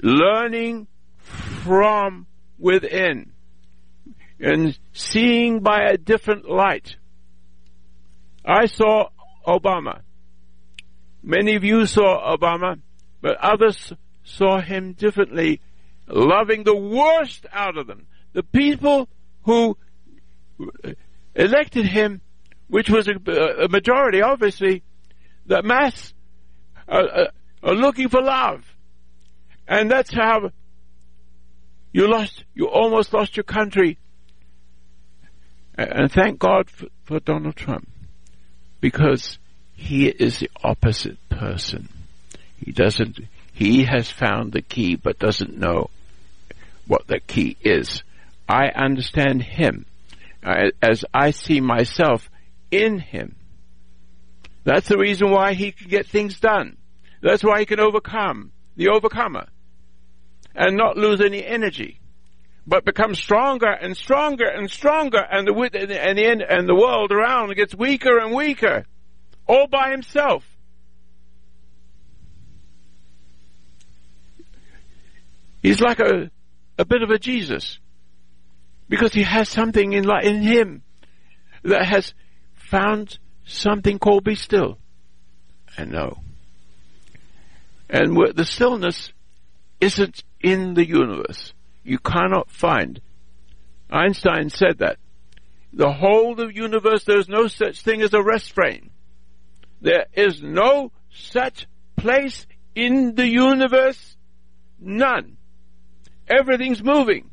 learning 0.00 0.86
from 1.64 2.28
within 2.56 3.32
and 4.38 4.78
seeing 4.92 5.58
by 5.58 5.86
a 5.86 5.96
different 5.96 6.48
light. 6.48 6.94
I 8.44 8.66
saw 8.66 9.08
Obama. 9.44 10.02
Many 11.20 11.56
of 11.56 11.64
you 11.64 11.86
saw 11.86 12.36
Obama, 12.36 12.78
but 13.20 13.38
others 13.38 13.92
saw 14.22 14.60
him 14.60 14.92
differently, 14.92 15.60
loving 16.06 16.62
the 16.62 16.76
worst 16.76 17.44
out 17.52 17.76
of 17.76 17.88
them. 17.88 18.06
The 18.34 18.44
people 18.44 19.08
who 19.42 19.76
elected 21.34 21.86
him, 21.86 22.20
which 22.70 22.88
was 22.88 23.08
a, 23.08 23.64
a 23.64 23.68
majority, 23.68 24.22
obviously, 24.22 24.82
the 25.44 25.62
mass 25.62 26.14
uh, 26.88 27.26
are 27.62 27.74
looking 27.74 28.08
for 28.08 28.22
love. 28.22 28.64
And 29.66 29.90
that's 29.90 30.14
how 30.14 30.50
you 31.92 32.08
lost, 32.08 32.44
you 32.54 32.68
almost 32.68 33.12
lost 33.12 33.36
your 33.36 33.44
country. 33.44 33.98
And 35.76 36.10
thank 36.12 36.38
God 36.38 36.70
for, 36.70 36.86
for 37.04 37.20
Donald 37.20 37.56
Trump 37.56 37.88
because 38.80 39.38
he 39.74 40.06
is 40.06 40.38
the 40.38 40.50
opposite 40.62 41.18
person. 41.28 41.88
He 42.64 42.70
doesn't, 42.70 43.18
he 43.52 43.84
has 43.84 44.10
found 44.10 44.52
the 44.52 44.62
key 44.62 44.94
but 44.94 45.18
doesn't 45.18 45.58
know 45.58 45.90
what 46.86 47.08
the 47.08 47.18
key 47.18 47.56
is. 47.62 48.04
I 48.48 48.68
understand 48.68 49.42
him 49.42 49.86
as 50.42 51.04
I 51.12 51.32
see 51.32 51.60
myself 51.60 52.29
in 52.70 52.98
him. 52.98 53.36
That's 54.64 54.88
the 54.88 54.98
reason 54.98 55.30
why 55.30 55.54
he 55.54 55.72
can 55.72 55.88
get 55.88 56.06
things 56.06 56.38
done. 56.38 56.76
That's 57.22 57.42
why 57.42 57.60
he 57.60 57.66
can 57.66 57.80
overcome 57.80 58.52
the 58.76 58.88
overcomer 58.88 59.46
and 60.54 60.76
not 60.76 60.96
lose 60.96 61.20
any 61.20 61.44
energy, 61.44 62.00
but 62.66 62.84
become 62.84 63.14
stronger 63.14 63.70
and 63.70 63.96
stronger 63.96 64.46
and 64.46 64.70
stronger, 64.70 65.18
and 65.18 65.46
the 65.46 65.52
and 65.52 66.18
the 66.18 66.46
and 66.50 66.68
the 66.68 66.74
world 66.74 67.12
around 67.12 67.54
gets 67.56 67.74
weaker 67.74 68.18
and 68.18 68.34
weaker, 68.34 68.86
all 69.46 69.66
by 69.66 69.90
himself. 69.90 70.44
He's 75.62 75.80
like 75.80 76.00
a 76.00 76.30
a 76.78 76.84
bit 76.84 77.02
of 77.02 77.10
a 77.10 77.18
Jesus 77.18 77.78
because 78.88 79.12
he 79.12 79.22
has 79.22 79.48
something 79.48 79.92
in 79.92 80.10
in 80.22 80.42
him 80.42 80.82
that 81.62 81.84
has 81.84 82.14
found 82.70 83.18
something 83.44 83.98
called 83.98 84.22
be 84.22 84.36
still 84.36 84.78
and 85.76 85.90
know. 85.90 86.18
And 87.88 88.16
the 88.36 88.44
stillness 88.44 89.12
isn't 89.80 90.22
in 90.40 90.74
the 90.74 90.86
universe. 90.86 91.52
You 91.82 91.98
cannot 91.98 92.48
find. 92.50 93.00
Einstein 93.90 94.50
said 94.50 94.78
that. 94.78 94.98
The 95.72 95.92
whole 95.92 96.40
of 96.40 96.56
universe, 96.56 97.04
there's 97.04 97.28
no 97.28 97.48
such 97.48 97.82
thing 97.82 98.02
as 98.02 98.14
a 98.14 98.22
rest 98.22 98.52
frame. 98.52 98.90
There 99.80 100.06
is 100.14 100.42
no 100.42 100.92
such 101.10 101.66
place 101.96 102.46
in 102.74 103.16
the 103.16 103.26
universe. 103.26 104.16
None. 104.78 105.36
Everything's 106.28 106.82
moving. 106.82 107.30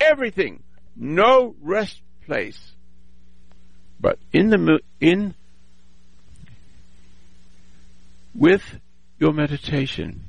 Everything. 0.00 0.62
No 0.96 1.54
rest 1.60 2.00
place. 2.26 2.73
But 4.04 4.18
in 4.34 4.50
the, 4.50 4.80
in, 5.00 5.32
with 8.34 8.62
your 9.18 9.32
meditation, 9.32 10.24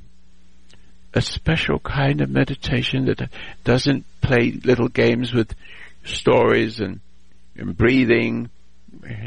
a 1.12 1.20
special 1.20 1.78
kind 1.80 2.22
of 2.22 2.30
meditation 2.30 3.04
that 3.04 3.28
doesn't 3.64 4.06
play 4.22 4.52
little 4.64 4.88
games 4.88 5.34
with 5.34 5.54
stories 6.04 6.80
and, 6.80 7.00
and 7.54 7.76
breathing, 7.76 8.48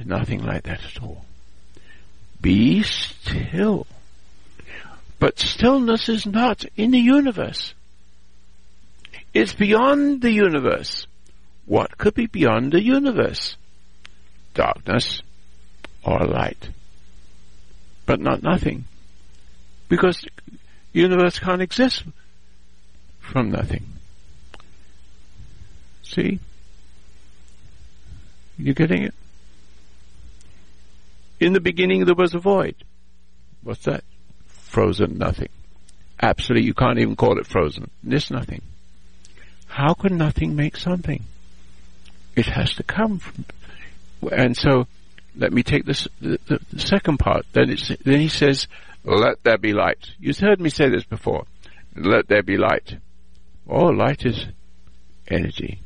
nothing 0.04 0.42
like 0.44 0.64
that 0.64 0.82
at 0.84 1.04
all. 1.04 1.26
Be 2.42 2.82
still. 2.82 3.86
But 5.20 5.38
stillness 5.38 6.10
is 6.10 6.26
not 6.26 6.66
in 6.76 6.90
the 6.90 6.98
universe. 6.98 7.76
It's 9.32 9.54
beyond 9.54 10.24
the 10.24 10.32
universe. 10.32 11.06
What 11.68 12.00
could 12.00 12.16
be 12.16 12.26
beyond 12.26 12.72
the 12.72 12.82
universe? 12.82 13.56
Darkness 14.54 15.22
or 16.04 16.20
light. 16.26 16.70
But 18.06 18.20
not 18.20 18.44
nothing. 18.44 18.86
Because 19.88 20.26
universe 20.94 21.40
can't 21.40 21.62
exist 21.62 22.04
from 23.20 23.52
nothing. 23.52 23.86
See? 26.04 26.40
You 28.58 28.74
getting 28.74 29.04
it? 29.04 29.14
In 31.40 31.54
the 31.54 31.62
beginning 31.62 32.06
there 32.06 32.16
was 32.16 32.34
a 32.34 32.40
void. 32.40 32.76
What's 33.64 33.86
that? 33.86 34.04
Frozen 34.48 35.18
nothing. 35.18 35.50
Absolutely, 36.22 36.68
you 36.68 36.74
can't 36.74 37.00
even 37.00 37.16
call 37.16 37.40
it 37.40 37.48
frozen. 37.48 37.90
There's 38.04 38.30
nothing. 38.30 38.62
How 39.68 39.94
can 39.94 40.18
nothing 40.18 40.56
make 40.56 40.76
something? 40.76 41.24
It 42.36 42.48
has 42.48 42.74
to 42.76 42.84
come 42.84 43.20
from, 43.20 43.46
and 44.32 44.56
so, 44.56 44.88
let 45.36 45.54
me 45.54 45.64
take 45.64 45.86
this, 45.86 46.08
the, 46.20 46.40
the, 46.48 46.80
second 46.80 47.18
part. 47.18 47.46
Then, 47.54 47.76
then 48.04 48.20
he 48.20 48.28
says, 48.28 48.68
let 49.04 49.44
there 49.44 49.58
be 49.58 49.74
light. 49.74 50.12
You've 50.20 50.40
heard 50.40 50.60
me 50.60 50.70
say 50.70 50.90
this 50.90 51.04
before. 51.04 51.46
Let 51.96 52.28
there 52.28 52.44
be 52.44 52.58
light. 52.58 52.98
Oh, 53.68 53.86
light 53.86 54.26
is 54.26 54.48
energy 55.28 55.80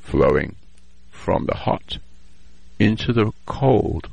flowing 0.00 0.54
from 1.10 1.46
the 1.46 1.56
hot 1.56 1.98
into 2.78 3.12
the 3.12 3.32
cold, 3.46 4.08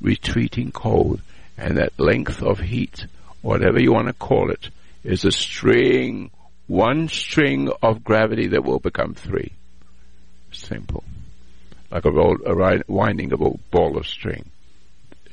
retreating 0.00 0.72
cold, 0.72 1.20
and 1.56 1.76
that 1.76 1.98
length 1.98 2.42
of 2.42 2.60
heat, 2.60 3.06
whatever 3.42 3.80
you 3.80 3.92
want 3.92 4.08
to 4.08 4.12
call 4.12 4.50
it, 4.50 4.68
is 5.02 5.24
a 5.24 5.32
string 5.32 6.30
one 6.66 7.08
string 7.08 7.70
of 7.82 8.04
gravity 8.04 8.48
that 8.48 8.64
will 8.64 8.78
become 8.78 9.14
three. 9.14 9.52
Simple. 10.52 11.04
Like 11.90 12.04
a, 12.04 12.10
roll, 12.10 12.36
a 12.44 12.82
winding 12.88 13.32
of 13.32 13.40
a 13.40 13.50
ball 13.70 13.96
of 13.96 14.06
string. 14.06 14.50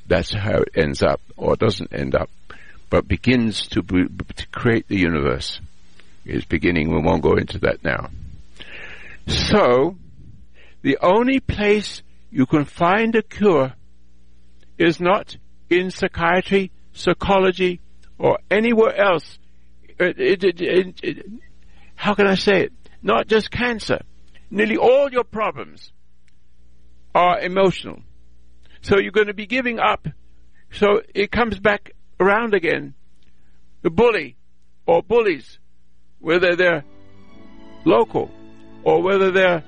That's 0.08 0.34
how 0.34 0.60
it 0.62 0.70
ends 0.76 1.02
up, 1.02 1.22
or 1.38 1.56
doesn't 1.56 1.94
end 1.94 2.16
up, 2.16 2.30
but 2.90 3.08
begins 3.08 3.68
to, 3.68 3.82
to 3.82 4.48
create 4.52 4.88
the 4.88 4.98
universe. 4.98 5.60
Is 6.24 6.46
beginning, 6.46 6.94
we 6.94 7.02
won't 7.02 7.24
go 7.24 7.36
into 7.36 7.58
that 7.60 7.84
now. 7.84 8.10
So, 9.26 9.96
the 10.84 11.00
only 11.02 11.40
place 11.40 12.04
you 12.30 12.46
can 12.46 12.66
find 12.66 13.16
a 13.16 13.24
cure 13.24 13.74
is 14.78 15.00
not 15.00 15.36
in 15.70 15.90
psychiatry, 15.90 16.72
psychology, 16.94 17.80
or 18.20 18.38
anywhere 18.52 18.96
else 18.96 19.40
it, 20.02 20.44
it, 20.44 21.04
it, 21.04 21.26
how 21.96 22.14
can 22.14 22.28
I 22.28 22.36
say 22.36 22.64
it? 22.64 22.74
Not 23.02 23.28
just 23.28 23.52
cancer. 23.52 24.02
Nearly 24.50 24.78
all 24.78 25.12
your 25.12 25.24
problems 25.24 25.92
are 27.14 27.40
emotional. 27.40 28.02
So 28.82 28.98
you're 28.98 29.12
going 29.12 29.28
to 29.28 29.34
be 29.34 29.46
giving 29.46 29.80
up. 29.80 30.08
So 30.72 31.02
it 31.14 31.32
comes 31.32 31.60
back 31.60 31.92
around 32.20 32.54
again. 32.54 32.94
The 33.82 33.90
bully 33.90 34.38
or 34.86 35.02
bullies, 35.02 35.60
whether 36.20 36.56
they're 36.56 36.84
local 37.86 38.32
or 38.84 39.02
whether 39.02 39.32
they're 39.32 39.64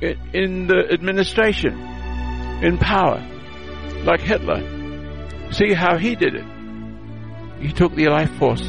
in 0.00 0.66
the 0.66 0.92
administration, 0.92 1.78
in 2.62 2.78
power, 2.78 3.26
like 4.04 4.20
Hitler. 4.20 4.62
See 5.52 5.72
how 5.72 5.98
he 5.98 6.14
did 6.14 6.34
it. 6.34 6.44
He 7.60 7.72
took 7.72 7.94
the 7.94 8.08
life 8.08 8.30
force 8.36 8.62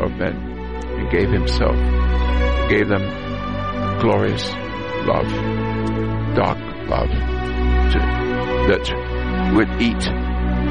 of 0.00 0.10
men 0.12 0.36
and 0.36 1.10
gave 1.10 1.30
himself, 1.30 1.76
gave 2.68 2.88
them 2.88 4.00
glorious 4.00 4.46
love, 5.06 5.28
dark 6.34 6.58
love, 6.88 7.33
that 8.68 9.52
would 9.54 9.68
eat, 9.80 10.00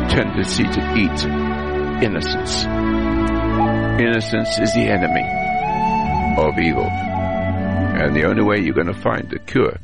tendency 0.10 0.64
to 0.64 0.96
eat 0.96 1.26
innocence. 2.04 2.66
Innocence 4.00 4.60
is 4.60 4.74
the 4.74 4.88
enemy 4.90 5.24
of 6.38 6.58
evil. 6.60 6.86
And 6.86 8.16
the 8.16 8.26
only 8.26 8.44
way 8.44 8.60
you're 8.60 8.74
going 8.74 8.94
to 8.94 9.00
find 9.00 9.30
the 9.30 9.40
cure 9.40 9.78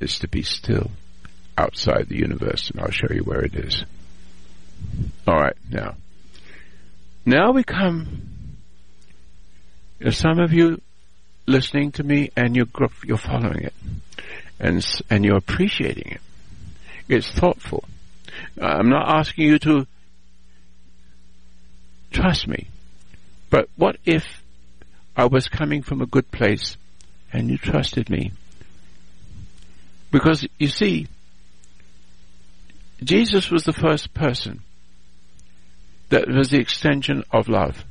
is 0.00 0.18
to 0.20 0.28
be 0.28 0.42
still 0.42 0.90
outside 1.58 2.08
the 2.08 2.16
universe, 2.16 2.70
and 2.70 2.80
I'll 2.80 2.90
show 2.90 3.08
you 3.10 3.22
where 3.22 3.44
it 3.44 3.54
is. 3.54 3.84
All 5.26 5.40
right, 5.40 5.56
now. 5.70 5.96
Now 7.24 7.52
we 7.52 7.64
come 7.64 8.36
some 10.10 10.38
of 10.38 10.52
you 10.52 10.80
listening 11.46 11.92
to 11.92 12.02
me 12.02 12.30
and 12.36 12.54
you're, 12.54 12.66
you're 13.04 13.16
following 13.16 13.62
it 13.62 13.74
and, 14.58 14.84
and 15.10 15.24
you're 15.24 15.36
appreciating 15.36 16.12
it. 16.12 16.20
It's 17.08 17.28
thoughtful. 17.30 17.84
Uh, 18.60 18.66
I'm 18.66 18.88
not 18.88 19.08
asking 19.08 19.46
you 19.46 19.58
to 19.60 19.86
trust 22.10 22.48
me, 22.48 22.68
but 23.50 23.68
what 23.76 23.96
if 24.04 24.42
I 25.16 25.26
was 25.26 25.48
coming 25.48 25.82
from 25.82 26.00
a 26.02 26.06
good 26.06 26.30
place 26.30 26.76
and 27.32 27.50
you 27.50 27.58
trusted 27.58 28.10
me? 28.10 28.32
Because 30.10 30.46
you 30.58 30.68
see, 30.68 31.08
Jesus 33.02 33.50
was 33.50 33.64
the 33.64 33.72
first 33.72 34.14
person 34.14 34.62
that 36.08 36.28
was 36.28 36.50
the 36.50 36.58
extension 36.58 37.24
of 37.30 37.48
love. 37.48 37.84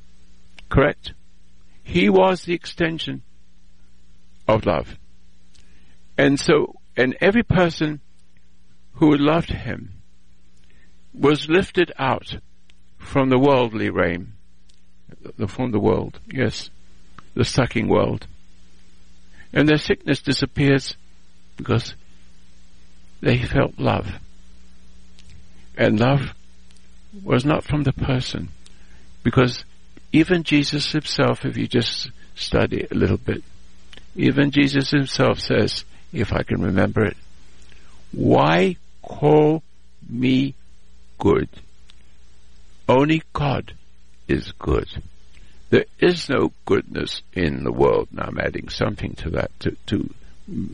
Correct? 0.70 1.14
He 1.84 2.10
was 2.10 2.44
the 2.44 2.54
extension 2.54 3.22
of 4.48 4.66
love. 4.66 4.98
And 6.18 6.40
so, 6.40 6.76
and 6.98 7.16
every 7.22 7.44
person 7.44 8.02
who 8.96 9.16
loved 9.16 9.50
him 9.52 9.92
was 11.14 11.50
lifted 11.50 11.92
out 11.98 12.38
from 12.98 13.30
the 13.30 13.40
worldly 13.40 13.90
realm, 13.90 14.34
from 15.48 15.72
the 15.72 15.80
world, 15.80 16.20
yes, 16.28 16.70
the 17.34 17.46
sucking 17.46 17.88
world. 17.88 18.28
And 19.54 19.68
their 19.68 19.78
sickness 19.78 20.22
disappears 20.22 20.96
because 21.58 21.96
they 23.22 23.38
felt 23.38 23.80
love. 23.80 24.08
And 25.78 26.00
love 26.00 26.34
was 27.24 27.46
not 27.46 27.64
from 27.64 27.84
the 27.84 27.94
person 27.94 28.50
because 29.24 29.64
even 30.12 30.44
Jesus 30.44 30.92
himself, 30.92 31.46
if 31.46 31.58
you 31.58 31.68
just 31.68 32.10
study 32.36 32.86
a 32.90 32.94
little 32.94 33.18
bit, 33.18 33.44
even 34.16 34.52
Jesus 34.52 34.92
himself 34.92 35.40
says, 35.40 35.84
if 36.14 36.32
I 36.32 36.44
can 36.44 36.62
remember 36.62 37.06
it, 37.06 37.18
why 38.12 38.78
call 39.06 39.64
me 40.08 40.56
good? 41.20 41.50
Only 42.88 43.24
God 43.34 43.74
is 44.28 44.52
good. 44.60 44.88
There 45.70 45.86
is 46.00 46.30
no 46.30 46.52
goodness 46.66 47.22
in 47.34 47.64
the 47.64 47.72
world. 47.72 48.10
Now 48.12 48.26
I'm 48.28 48.40
adding 48.40 48.70
something 48.70 49.14
to 49.16 49.30
that 49.32 49.52
to, 49.62 49.78
to, 49.88 50.10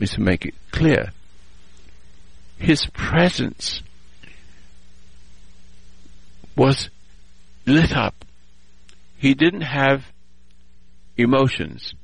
to 0.04 0.20
make 0.20 0.44
it 0.46 0.54
clear. 0.70 1.12
His 2.58 2.86
presence 2.86 3.82
was 6.56 6.90
lit 7.66 7.96
up. 7.96 8.24
He 9.16 9.34
didn't 9.34 9.62
have 9.62 10.04
emotions. 11.16 11.94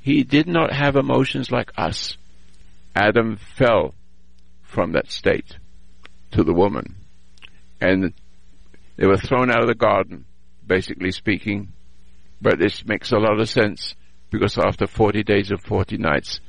He 0.00 0.22
did 0.22 0.46
not 0.46 0.72
have 0.72 0.96
emotions 0.96 1.50
like 1.50 1.72
us. 1.76 2.16
Adam 2.94 3.36
fell 3.36 3.94
from 4.76 4.92
that 4.92 5.10
state 5.10 5.56
to 6.30 6.44
the 6.44 6.52
woman. 6.52 6.96
And 7.80 8.12
they 8.96 9.06
were 9.06 9.16
thrown 9.16 9.50
out 9.50 9.62
of 9.62 9.68
the 9.68 9.74
garden, 9.74 10.26
basically 10.66 11.12
speaking. 11.12 11.72
But 12.42 12.58
this 12.58 12.84
makes 12.84 13.10
a 13.10 13.16
lot 13.16 13.40
of 13.40 13.48
sense 13.48 13.94
because 14.28 14.58
after 14.58 14.86
40 14.86 15.22
days 15.22 15.50
and 15.50 15.62
40 15.62 15.96
nights, 15.96 16.40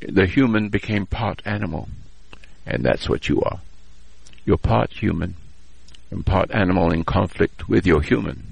the 0.00 0.24
human 0.24 0.70
became 0.70 1.04
part 1.04 1.42
animal. 1.44 1.90
And 2.64 2.82
that's 2.82 3.06
what 3.06 3.28
you 3.28 3.42
are. 3.42 3.60
You're 4.46 4.56
part 4.56 4.90
human 4.90 5.34
and 6.10 6.24
part 6.24 6.50
animal 6.52 6.90
in 6.90 7.04
conflict 7.04 7.68
with 7.68 7.86
your 7.86 8.00
human. 8.00 8.46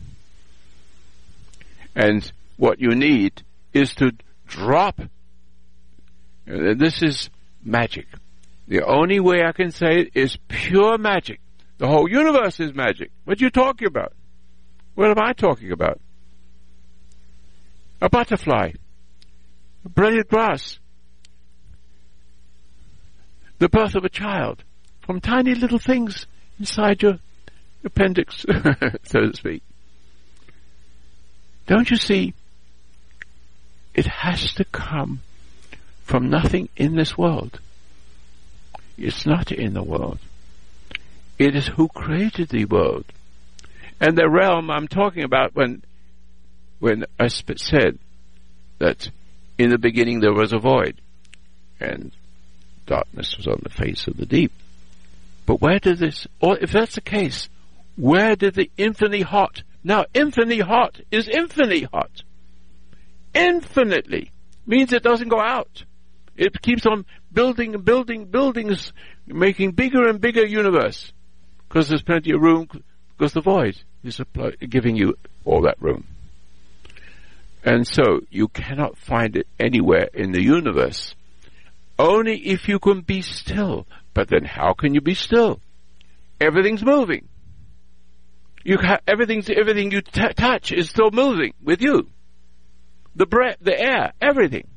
And 1.95 2.30
what 2.59 2.80
you 2.80 2.95
need 2.95 3.45
is 3.72 3.95
to 3.95 4.12
drop. 4.47 5.01
This 6.45 7.03
is 7.03 7.30
magic. 7.64 8.07
The 8.69 8.85
only 8.85 9.21
way 9.21 9.45
I 9.45 9.53
can 9.53 9.71
say 9.71 10.01
it 10.01 10.11
is 10.14 10.37
pure 10.49 10.99
magic. 10.99 11.41
The 11.79 11.87
whole 11.87 12.11
universe 12.11 12.59
is 12.59 12.75
magic. 12.75 13.11
What 13.25 13.41
are 13.41 13.45
you 13.45 13.51
talking 13.51 13.87
about? 13.87 14.12
What 14.95 15.11
am 15.11 15.23
I 15.23 15.33
talking 15.35 15.73
about? 15.73 16.01
A 18.01 18.09
butterfly. 18.09 18.73
A 19.85 19.89
blade 19.89 20.29
grass. 20.29 20.79
The 23.59 23.69
birth 23.69 23.95
of 23.95 24.05
a 24.05 24.09
child. 24.09 24.64
From 25.01 25.21
tiny 25.21 25.55
little 25.55 25.79
things 25.79 26.27
inside 26.59 27.03
your 27.03 27.19
appendix, 27.85 28.45
so 29.05 29.21
to 29.21 29.33
speak. 29.35 29.62
Don't 31.67 31.91
you 31.91 31.97
see? 31.97 32.35
It 33.95 34.07
has 34.07 34.53
to 34.55 34.64
come 34.64 35.21
from 36.03 36.29
nothing 36.29 36.69
in 36.77 36.97
this 36.97 37.17
world. 37.17 37.61
It's 38.97 39.26
not 39.26 39.53
in 39.53 39.74
the 39.74 39.82
world. 39.82 40.18
It 41.38 41.55
is 41.55 41.66
who 41.66 41.88
created 41.88 42.49
the 42.49 42.64
world. 42.64 43.05
And 44.01 44.16
the 44.16 44.28
realm 44.28 44.70
I'm 44.70 44.88
talking 44.88 45.22
about 45.22 45.55
when, 45.55 45.82
when 46.78 47.05
I 47.18 47.28
said 47.28 47.99
that 48.78 49.11
in 49.59 49.70
the 49.70 49.78
beginning 49.78 50.20
there 50.20 50.32
was 50.32 50.53
a 50.53 50.59
void 50.59 50.97
and 51.80 52.12
darkness 52.86 53.36
was 53.36 53.47
on 53.47 53.61
the 53.62 53.70
face 53.70 54.07
of 54.07 54.16
the 54.16 54.26
deep. 54.26 54.53
But 55.44 55.61
where 55.61 55.78
did 55.78 55.99
this, 55.99 56.26
or 56.40 56.59
if 56.59 56.72
that's 56.72 56.94
the 56.94 57.01
case, 57.01 57.49
where 57.97 58.36
did 58.36 58.55
the 58.55 58.70
infinitely 58.76 59.22
hot, 59.22 59.62
now 59.84 60.07
infinitely 60.12 60.61
hot 60.61 61.01
is 61.11 61.28
infinitely 61.28 61.82
hot. 61.82 62.22
Infinitely 63.34 64.30
means 64.66 64.92
it 64.92 65.03
doesn't 65.03 65.28
go 65.28 65.40
out. 65.40 65.84
It 66.37 66.61
keeps 66.61 66.87
on 66.87 67.07
building 67.32 67.74
and 67.74 67.84
building 67.84 68.26
buildings, 68.26 68.93
making 69.26 69.72
bigger 69.72 70.07
and 70.07 70.20
bigger 70.20 70.45
universe. 70.45 71.12
Because 71.68 71.89
there's 71.89 72.03
plenty 72.03 72.32
of 72.32 72.41
room, 72.41 72.68
because 73.16 73.32
the 73.32 73.41
void 73.41 73.76
is 74.05 74.20
giving 74.68 74.97
you 74.97 75.14
all 75.45 75.62
that 75.62 75.80
room. 75.80 76.05
And 77.64 77.87
so 77.87 78.20
you 78.30 78.49
cannot 78.49 78.97
find 78.97 79.37
it 79.37 79.49
anywhere 79.59 80.09
in 80.14 80.32
the 80.32 80.43
universe. 80.43 81.14
Only 81.99 82.37
if 82.39 82.68
you 82.68 82.78
can 82.78 83.01
be 83.01 83.22
still. 83.22 83.87
But 84.14 84.28
then 84.28 84.45
how 84.45 84.74
can 84.74 84.95
you 84.95 85.01
be 85.01 85.14
still? 85.14 85.61
Everything's 86.41 86.84
moving. 86.84 87.28
You 88.62 88.78
ha- 88.78 89.01
everything's 89.07 89.49
everything 89.49 89.91
you 89.91 90.01
t- 90.01 90.32
touch 90.34 90.72
is 90.72 90.91
still 90.91 91.11
moving 91.11 91.55
with 91.62 91.80
you. 91.80 92.09
The 93.14 93.26
breath, 93.26 93.57
the 93.61 93.78
air, 93.78 94.12
everything. 94.20 94.68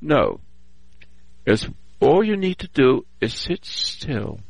No. 0.00 0.40
It's, 1.46 1.68
all 2.00 2.24
you 2.24 2.36
need 2.36 2.58
to 2.60 2.68
do 2.68 3.04
is 3.20 3.34
sit 3.34 3.64
still. 3.64 4.40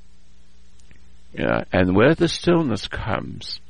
Yeah, 1.33 1.65
and 1.73 1.97
where 1.97 2.15
the 2.15 2.29
stillness 2.29 2.87
comes 2.89 3.61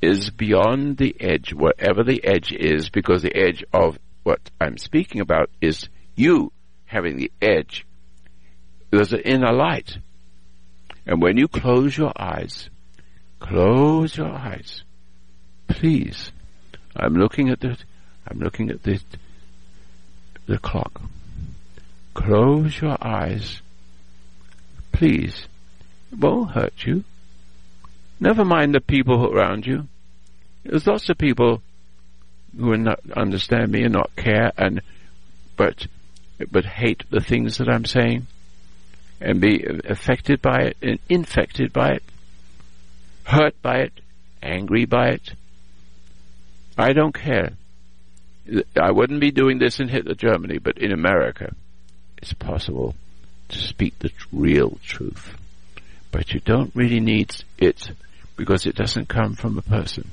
is 0.00 0.30
beyond 0.30 0.96
the 0.96 1.14
edge, 1.20 1.52
whatever 1.52 2.02
the 2.02 2.24
edge 2.24 2.52
is, 2.52 2.88
because 2.88 3.22
the 3.22 3.36
edge 3.36 3.64
of 3.72 3.98
what 4.22 4.40
I'm 4.60 4.78
speaking 4.78 5.20
about 5.20 5.50
is 5.60 5.88
you 6.16 6.52
having 6.86 7.16
the 7.16 7.30
edge. 7.42 7.84
There's 8.90 9.12
an 9.12 9.20
inner 9.20 9.52
light. 9.52 9.98
And 11.06 11.20
when 11.20 11.36
you 11.36 11.48
close 11.48 11.96
your 11.96 12.12
eyes, 12.16 12.70
Close 13.40 14.16
your 14.16 14.30
eyes. 14.30 14.82
Please. 15.68 16.32
I'm 16.96 17.14
looking 17.14 17.50
at 17.50 17.60
the, 17.60 17.78
I'm 18.26 18.40
looking 18.40 18.70
at 18.70 18.82
the, 18.82 19.00
the 20.46 20.58
clock. 20.58 21.00
Close 22.14 22.80
your 22.80 22.96
eyes. 23.00 23.60
Please. 24.92 25.46
It 26.12 26.18
won't 26.18 26.50
hurt 26.50 26.84
you. 26.84 27.04
Never 28.20 28.44
mind 28.44 28.74
the 28.74 28.80
people 28.80 29.32
around 29.32 29.66
you. 29.66 29.86
There's 30.64 30.86
lots 30.86 31.08
of 31.08 31.18
people 31.18 31.62
who 32.56 32.66
will 32.70 32.78
not 32.78 33.00
understand 33.14 33.70
me 33.70 33.84
and 33.84 33.92
not 33.92 34.14
care 34.16 34.52
and 34.56 34.80
but 35.56 35.86
but 36.50 36.64
hate 36.64 37.04
the 37.10 37.20
things 37.20 37.58
that 37.58 37.68
I'm 37.68 37.84
saying 37.84 38.26
and 39.20 39.40
be 39.40 39.64
affected 39.84 40.40
by 40.40 40.58
it 40.58 40.76
and 40.80 40.98
infected 41.08 41.72
by 41.72 41.90
it 41.92 42.02
hurt 43.28 43.60
by 43.60 43.80
it, 43.80 43.92
angry 44.42 44.86
by 44.86 45.08
it. 45.08 45.34
I 46.76 46.92
don't 46.92 47.14
care. 47.14 47.52
I 48.80 48.90
wouldn't 48.90 49.20
be 49.20 49.30
doing 49.30 49.58
this 49.58 49.80
in 49.80 49.88
Hitler 49.88 50.14
Germany, 50.14 50.58
but 50.58 50.78
in 50.78 50.92
America, 50.92 51.54
it's 52.18 52.32
possible 52.32 52.94
to 53.48 53.58
speak 53.58 53.98
the 53.98 54.10
real 54.32 54.78
truth. 54.84 55.34
But 56.10 56.34
you 56.34 56.40
don't 56.40 56.74
really 56.74 57.00
need 57.00 57.34
it 57.58 57.90
because 58.36 58.66
it 58.66 58.74
doesn't 58.74 59.08
come 59.08 59.34
from 59.34 59.58
a 59.58 59.62
person. 59.62 60.10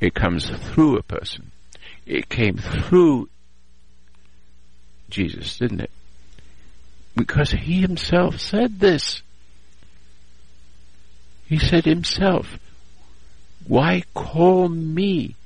It 0.00 0.14
comes 0.14 0.50
through 0.50 0.98
a 0.98 1.02
person. 1.02 1.50
It 2.06 2.28
came 2.28 2.56
through 2.56 3.28
Jesus, 5.10 5.58
didn't 5.58 5.80
it? 5.80 5.90
Because 7.14 7.50
he 7.50 7.80
himself 7.80 8.40
said 8.40 8.80
this. 8.80 9.22
He 11.46 11.58
said 11.58 11.84
himself, 11.84 12.58
why 13.66 14.02
call 14.14 14.68
me 14.68 15.36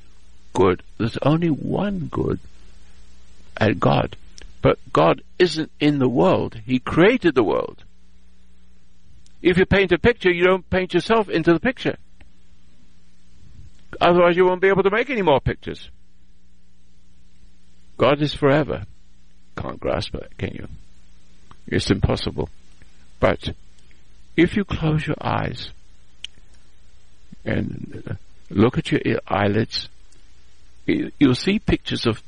good? 0.53 0.83
There's 0.99 1.19
only 1.19 1.51
one 1.51 2.09
good 2.11 2.39
at 3.57 3.81
God. 3.81 4.17
But 4.67 4.81
God 4.93 5.23
isn't 5.39 5.71
in 5.79 6.01
the 6.01 6.09
world. 6.09 6.61
He 6.67 6.81
created 6.81 7.37
the 7.37 7.45
world. 7.45 7.85
If 9.41 9.59
you 9.59 9.65
paint 9.65 9.93
a 9.93 9.97
picture, 9.97 10.29
you 10.29 10.43
don't 10.43 10.69
paint 10.69 10.93
yourself 10.93 11.29
into 11.29 11.53
the 11.53 11.61
picture. 11.61 11.99
Otherwise 14.01 14.37
you 14.37 14.45
won't 14.45 14.61
be 14.61 14.67
able 14.67 14.83
to 14.83 14.91
make 14.91 15.09
any 15.09 15.23
more 15.23 15.39
pictures. 15.39 15.89
God 17.97 18.21
is 18.21 18.35
forever. 18.35 18.87
Can't 19.57 19.79
grasp 19.79 20.17
it, 20.17 20.33
can 20.37 20.55
you? 20.55 20.67
It's 21.69 21.89
impossible. 21.89 22.49
But 23.21 23.51
if 24.37 24.57
you 24.57 24.65
close 24.65 25.07
your 25.07 25.17
eyes 25.21 25.71
and 27.45 28.19
look 28.51 28.79
at 28.79 28.91
your 28.91 29.21
eyelids, 29.29 29.89
you'll 30.87 31.37
see 31.37 31.61
pictures 31.61 32.05
of 32.05 32.21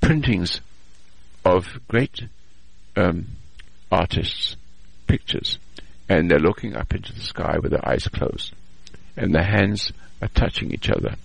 printings 0.00 0.60
of 1.44 1.66
great 1.88 2.22
um, 2.96 3.26
artists' 3.90 4.56
pictures, 5.06 5.58
and 6.08 6.30
they're 6.30 6.38
looking 6.38 6.76
up 6.76 6.94
into 6.94 7.12
the 7.12 7.20
sky 7.20 7.58
with 7.62 7.72
their 7.72 7.86
eyes 7.86 8.08
closed, 8.08 8.52
and 9.16 9.34
their 9.34 9.44
hands 9.44 9.92
are 10.22 10.28
touching 10.28 10.72
each 10.72 10.90
other. 10.90 11.16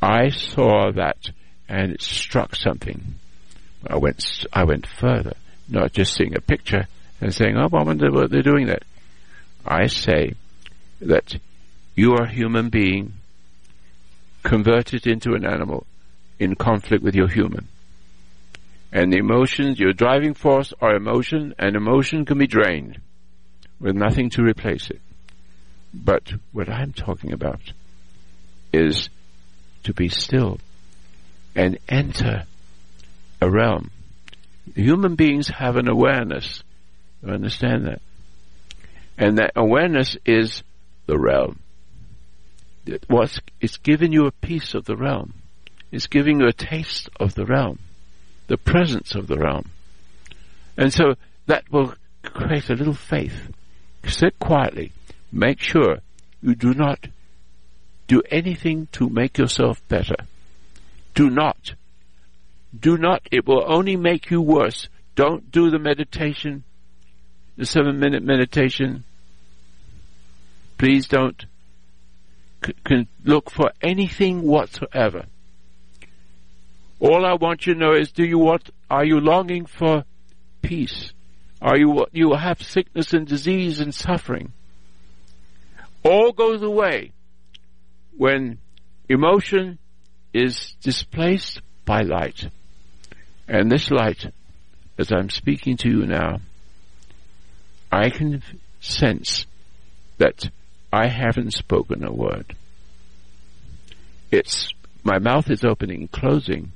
I 0.00 0.30
saw 0.30 0.92
that, 0.92 1.30
and 1.68 1.92
it 1.92 2.02
struck 2.02 2.54
something. 2.54 3.14
I 3.86 3.96
went, 3.96 4.46
I 4.52 4.64
went 4.64 4.86
further, 4.86 5.34
not 5.68 5.92
just 5.92 6.14
seeing 6.14 6.36
a 6.36 6.40
picture 6.40 6.86
and 7.20 7.34
saying, 7.34 7.56
"Oh, 7.56 7.68
I 7.72 7.82
wonder 7.82 8.10
what 8.10 8.30
they're 8.30 8.42
doing 8.42 8.66
that." 8.66 8.82
I 9.66 9.86
say 9.86 10.34
that 11.00 11.36
you 11.94 12.14
are 12.14 12.24
a 12.24 12.30
human 12.30 12.70
being 12.70 13.14
converted 14.42 15.06
into 15.06 15.34
an 15.34 15.44
animal 15.44 15.84
in 16.38 16.54
conflict 16.54 17.02
with 17.02 17.14
your 17.14 17.28
human. 17.28 17.68
And 18.90 19.12
the 19.12 19.18
emotions, 19.18 19.78
your 19.78 19.92
driving 19.92 20.34
force 20.34 20.72
are 20.80 20.94
emotion, 20.94 21.54
and 21.58 21.76
emotion 21.76 22.24
can 22.24 22.38
be 22.38 22.46
drained 22.46 23.00
with 23.78 23.94
nothing 23.94 24.30
to 24.30 24.42
replace 24.42 24.90
it. 24.90 25.00
But 25.92 26.32
what 26.52 26.68
I'm 26.68 26.92
talking 26.92 27.32
about 27.32 27.60
is 28.72 29.08
to 29.84 29.92
be 29.92 30.08
still 30.08 30.58
and 31.54 31.78
enter 31.88 32.44
a 33.40 33.50
realm. 33.50 33.90
Human 34.74 35.14
beings 35.14 35.48
have 35.48 35.76
an 35.76 35.88
awareness. 35.88 36.62
You 37.22 37.32
understand 37.32 37.86
that? 37.86 38.00
And 39.16 39.38
that 39.38 39.52
awareness 39.56 40.16
is 40.24 40.62
the 41.06 41.18
realm. 41.18 41.60
It's 42.86 43.76
giving 43.78 44.12
you 44.12 44.26
a 44.26 44.32
piece 44.32 44.74
of 44.74 44.84
the 44.84 44.96
realm. 44.96 45.34
It's 45.90 46.06
giving 46.06 46.40
you 46.40 46.46
a 46.46 46.52
taste 46.52 47.08
of 47.18 47.34
the 47.34 47.44
realm. 47.44 47.78
The 48.48 48.56
presence 48.58 49.14
of 49.14 49.28
the 49.28 49.38
realm. 49.38 49.70
And 50.76 50.92
so 50.92 51.14
that 51.46 51.70
will 51.70 51.94
create 52.22 52.68
a 52.68 52.74
little 52.74 52.94
faith. 52.94 53.50
Sit 54.06 54.38
quietly. 54.38 54.92
Make 55.30 55.60
sure 55.60 55.98
you 56.42 56.54
do 56.54 56.72
not 56.74 57.06
do 58.06 58.22
anything 58.30 58.88
to 58.92 59.08
make 59.08 59.38
yourself 59.38 59.86
better. 59.88 60.16
Do 61.14 61.30
not. 61.30 61.74
Do 62.78 62.96
not. 62.96 63.22
It 63.30 63.46
will 63.46 63.64
only 63.66 63.96
make 63.96 64.30
you 64.30 64.40
worse. 64.40 64.88
Don't 65.14 65.50
do 65.50 65.70
the 65.70 65.78
meditation, 65.78 66.64
the 67.56 67.66
seven 67.66 67.98
minute 67.98 68.22
meditation. 68.22 69.04
Please 70.78 71.08
don't 71.08 71.44
c- 72.64 72.74
can 72.84 73.08
look 73.24 73.50
for 73.50 73.72
anything 73.82 74.42
whatsoever. 74.42 75.26
All 77.00 77.24
I 77.24 77.34
want 77.34 77.66
you 77.66 77.74
to 77.74 77.80
know 77.80 77.94
is, 77.94 78.10
do 78.10 78.24
you 78.24 78.38
want, 78.38 78.70
are 78.90 79.04
you 79.04 79.20
longing 79.20 79.66
for 79.66 80.04
peace? 80.62 81.12
Are 81.60 81.76
you, 81.76 82.06
you 82.12 82.34
have 82.34 82.62
sickness 82.62 83.12
and 83.12 83.26
disease 83.26 83.80
and 83.80 83.94
suffering? 83.94 84.52
All 86.02 86.32
goes 86.32 86.62
away 86.62 87.12
when 88.16 88.58
emotion 89.08 89.78
is 90.32 90.74
displaced 90.82 91.60
by 91.84 92.02
light. 92.02 92.48
And 93.46 93.70
this 93.70 93.90
light, 93.90 94.26
as 94.98 95.10
I'm 95.12 95.30
speaking 95.30 95.76
to 95.78 95.88
you 95.88 96.06
now, 96.06 96.40
I 97.90 98.10
can 98.10 98.42
sense 98.80 99.46
that 100.18 100.50
I 100.92 101.08
haven't 101.08 101.52
spoken 101.52 102.04
a 102.04 102.12
word. 102.12 102.54
It's, 104.30 104.72
my 105.02 105.18
mouth 105.18 105.50
is 105.50 105.64
opening 105.64 106.00
and 106.00 106.10
closing. 106.10 106.72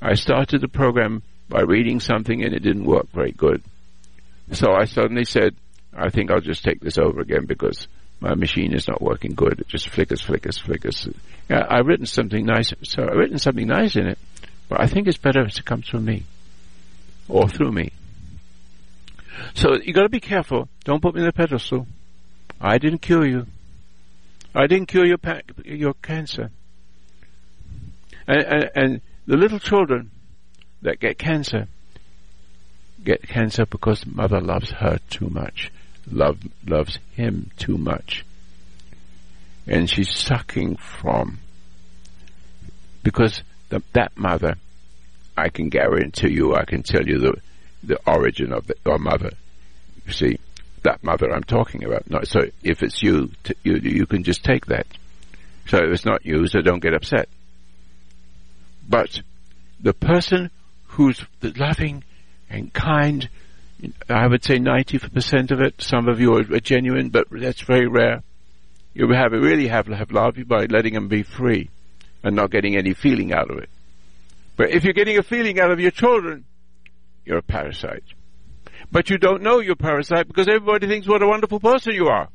I 0.00 0.14
started 0.14 0.60
the 0.60 0.68
program 0.68 1.22
by 1.48 1.62
reading 1.62 2.00
something 2.00 2.42
and 2.42 2.54
it 2.54 2.60
didn't 2.62 2.84
work 2.84 3.08
very 3.12 3.32
good. 3.32 3.62
So 4.52 4.72
I 4.72 4.84
suddenly 4.84 5.24
said, 5.24 5.56
I 5.96 6.10
think 6.10 6.30
I'll 6.30 6.40
just 6.40 6.64
take 6.64 6.80
this 6.80 6.98
over 6.98 7.20
again 7.20 7.46
because 7.46 7.88
my 8.20 8.34
machine 8.34 8.74
is 8.74 8.88
not 8.88 9.02
working 9.02 9.34
good. 9.34 9.60
It 9.60 9.68
just 9.68 9.88
flickers, 9.88 10.20
flickers, 10.20 10.58
flickers. 10.58 11.08
Yeah, 11.48 11.66
I've 11.68 11.86
written 11.86 12.06
something 12.06 12.44
nice, 12.44 12.72
so 12.82 13.02
I've 13.02 13.16
written 13.16 13.38
something 13.38 13.66
nice 13.66 13.96
in 13.96 14.06
it, 14.06 14.18
but 14.68 14.80
I 14.80 14.86
think 14.86 15.08
it's 15.08 15.16
better 15.16 15.42
if 15.42 15.58
it 15.58 15.64
comes 15.64 15.88
from 15.88 16.04
me. 16.04 16.24
Or 17.28 17.48
through 17.48 17.72
me. 17.72 17.92
So 19.54 19.76
you 19.82 19.92
gotta 19.92 20.08
be 20.08 20.20
careful. 20.20 20.68
Don't 20.84 21.02
put 21.02 21.14
me 21.14 21.20
in 21.20 21.26
the 21.26 21.32
pedestal. 21.32 21.86
I 22.60 22.78
didn't 22.78 23.00
cure 23.00 23.26
you. 23.26 23.46
I 24.54 24.66
didn't 24.66 24.88
cure 24.88 25.04
your 25.04 25.18
pa- 25.18 25.42
your 25.64 25.94
cancer. 25.94 26.50
And, 28.26 28.42
and, 28.42 28.70
and 28.74 29.00
the 29.28 29.36
little 29.36 29.60
children 29.60 30.10
that 30.82 30.98
get 30.98 31.18
cancer 31.18 31.68
get 33.04 33.22
cancer 33.22 33.64
because 33.64 34.04
mother 34.04 34.40
loves 34.40 34.70
her 34.70 34.98
too 35.08 35.28
much 35.28 35.70
love, 36.12 36.38
loves 36.66 36.98
him 37.12 37.50
too 37.56 37.78
much. 37.78 38.24
And 39.66 39.88
she's 39.88 40.14
sucking 40.14 40.76
from, 40.76 41.40
because 43.02 43.42
the, 43.68 43.82
that 43.92 44.16
mother, 44.16 44.56
I 45.36 45.50
can 45.50 45.68
guarantee 45.68 46.30
you, 46.30 46.54
I 46.54 46.64
can 46.64 46.82
tell 46.82 47.06
you 47.06 47.18
the, 47.18 47.34
the 47.82 48.00
origin 48.06 48.52
of 48.52 48.66
the, 48.66 48.74
your 48.84 48.98
mother. 48.98 49.32
You 50.06 50.12
see, 50.12 50.38
that 50.82 51.04
mother 51.04 51.30
I'm 51.30 51.44
talking 51.44 51.84
about. 51.84 52.08
No, 52.10 52.20
so 52.24 52.40
if 52.62 52.82
it's 52.82 53.02
you, 53.02 53.30
t- 53.44 53.54
you, 53.62 53.76
you 53.76 54.06
can 54.06 54.22
just 54.22 54.42
take 54.42 54.66
that. 54.66 54.86
So 55.66 55.78
if 55.78 55.92
it's 55.92 56.04
not 56.06 56.24
you, 56.24 56.46
so 56.46 56.62
don't 56.62 56.80
get 56.80 56.94
upset. 56.94 57.28
But 58.88 59.20
the 59.80 59.92
person 59.92 60.50
who's 60.86 61.24
loving 61.42 62.04
and 62.48 62.72
kind 62.72 63.28
I 64.08 64.26
would 64.26 64.44
say 64.44 64.58
90% 64.58 65.50
of 65.50 65.60
it. 65.60 65.80
Some 65.80 66.08
of 66.08 66.20
you 66.20 66.34
are, 66.36 66.42
genuine, 66.60 67.10
but 67.10 67.28
that's 67.30 67.60
very 67.60 67.86
rare. 67.86 68.22
You 68.92 69.08
have 69.10 69.32
really 69.32 69.68
have 69.68 69.86
have 69.86 70.10
love 70.10 70.36
by 70.48 70.66
letting 70.66 70.94
them 70.94 71.08
be 71.08 71.22
free 71.22 71.70
and 72.24 72.34
not 72.34 72.50
getting 72.50 72.76
any 72.76 72.94
feeling 72.94 73.32
out 73.32 73.50
of 73.50 73.58
it. 73.58 73.70
But 74.56 74.70
if 74.70 74.82
you're 74.82 74.94
getting 74.94 75.18
a 75.18 75.22
feeling 75.22 75.60
out 75.60 75.70
of 75.70 75.78
your 75.78 75.92
children, 75.92 76.44
you're 77.24 77.38
a 77.38 77.42
parasite. 77.42 78.02
But 78.90 79.10
you 79.10 79.18
don't 79.18 79.42
know 79.42 79.60
you're 79.60 79.74
a 79.74 79.76
parasite 79.76 80.26
because 80.26 80.48
everybody 80.48 80.88
thinks 80.88 81.06
what 81.06 81.22
a 81.22 81.28
wonderful 81.28 81.60
person 81.60 81.94
you 81.94 82.08
are. 82.08 82.28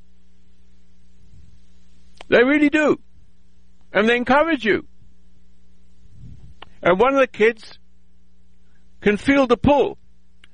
They 2.29 2.43
really 2.43 2.69
do. 2.69 2.99
And 3.91 4.07
they 4.07 4.15
encourage 4.15 4.63
you. 4.63 4.85
And 6.83 6.99
one 6.99 7.13
of 7.13 7.21
the 7.21 7.27
kids 7.27 7.79
can 8.99 9.15
feel 9.15 9.47
the 9.47 9.55
pull 9.55 9.97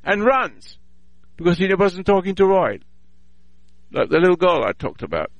and 0.03 0.23
runs 0.23 0.77
because 1.35 1.57
he 1.57 1.73
wasn't 1.73 2.05
talking 2.05 2.35
to 2.35 2.45
Roy. 2.45 2.79
Like 3.91 4.09
the 4.09 4.19
little 4.19 4.35
girl 4.35 4.63
I 4.63 4.73
talked 4.73 5.01
about. 5.01 5.31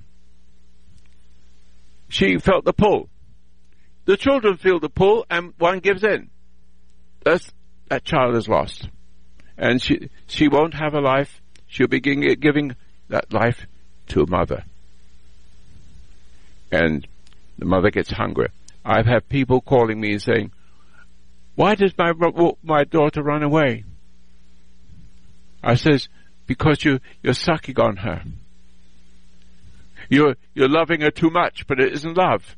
She 2.09 2.39
felt 2.39 2.65
the 2.65 2.73
pull. 2.73 3.07
The 4.05 4.17
children 4.17 4.57
feel 4.57 4.79
the 4.79 4.89
pull 4.89 5.27
and 5.29 5.53
one 5.59 5.77
gives 5.77 6.03
in. 6.03 6.31
That's, 7.23 7.51
that 7.89 8.03
child 8.03 8.35
is 8.35 8.47
lost. 8.47 8.89
And 9.59 9.79
she, 9.79 10.09
she 10.25 10.47
won't 10.47 10.73
have 10.73 10.95
a 10.95 11.01
life. 11.01 11.39
She'll 11.67 11.87
be 11.87 11.99
giving, 11.99 12.21
giving 12.39 12.75
that 13.09 13.31
life 13.31 13.67
to 14.07 14.23
a 14.23 14.27
mother. 14.27 14.63
And 16.71 17.07
the 17.59 17.65
mother 17.65 17.91
gets 17.91 18.09
hungry. 18.09 18.47
I've 18.83 19.05
had 19.05 19.29
people 19.29 19.61
calling 19.61 19.99
me 19.99 20.13
and 20.13 20.21
saying, 20.21 20.51
why 21.59 21.75
does 21.75 21.91
my, 21.97 22.13
my 22.63 22.85
daughter 22.85 23.21
run 23.21 23.43
away? 23.43 23.83
I 25.61 25.75
says, 25.75 26.07
because 26.47 26.85
you, 26.85 27.01
you're 27.21 27.33
sucking 27.33 27.77
on 27.77 27.97
her. 27.97 28.23
You're, 30.07 30.37
you're 30.53 30.69
loving 30.69 31.01
her 31.01 31.11
too 31.11 31.29
much, 31.29 31.67
but 31.67 31.81
it 31.81 31.91
isn't 31.91 32.15
love. 32.15 32.55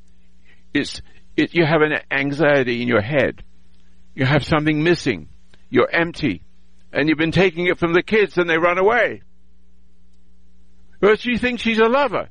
It's, 0.72 1.02
it, 1.36 1.56
you 1.56 1.66
have 1.66 1.82
an 1.82 1.94
anxiety 2.12 2.84
in 2.84 2.88
your 2.88 3.02
head. 3.02 3.44
You 4.14 4.26
have 4.28 4.46
something 4.46 4.84
missing. 4.84 5.30
You're 5.72 5.90
empty. 5.90 6.44
And 6.94 7.10
you've 7.10 7.18
been 7.18 7.32
taking 7.32 7.66
it 7.66 7.80
from 7.80 7.94
the 7.94 8.04
kids 8.04 8.38
and 8.38 8.48
they 8.48 8.60
run 8.60 8.78
away. 8.78 9.24
But 11.00 11.20
she 11.20 11.40
thinks 11.40 11.64
she's 11.64 11.80
a 11.80 11.86
lover. 11.86 12.30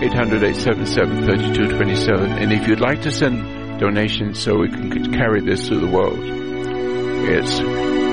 800-877-3227. 0.00 2.40
And 2.40 2.54
if 2.54 2.66
you'd 2.66 2.80
like 2.80 3.02
to 3.02 3.12
send 3.12 3.78
donations 3.78 4.38
so 4.42 4.56
we 4.56 4.70
can 4.70 5.12
carry 5.12 5.42
this 5.42 5.68
to 5.68 5.78
the 5.78 5.86
world, 5.86 6.43
it's 7.26 7.60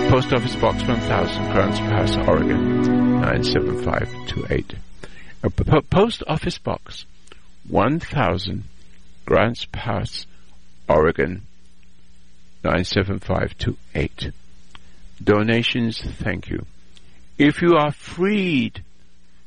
Post 0.10 0.34
Office 0.34 0.56
Box 0.56 0.84
1000, 0.84 1.52
Grants 1.52 1.80
Pass, 1.80 2.16
Oregon 2.28 3.22
97528. 3.22 4.76
A 5.44 5.50
Post 5.50 6.24
Office 6.28 6.58
Box 6.58 7.06
1000, 7.68 8.64
Grants 9.26 9.66
Pass, 9.72 10.26
Oregon 10.88 11.42
97528. 12.64 14.32
Donations, 15.24 16.02
thank 16.02 16.50
you. 16.50 16.66
If 17.38 17.62
you 17.62 17.76
are 17.76 17.92
freed, 17.92 18.84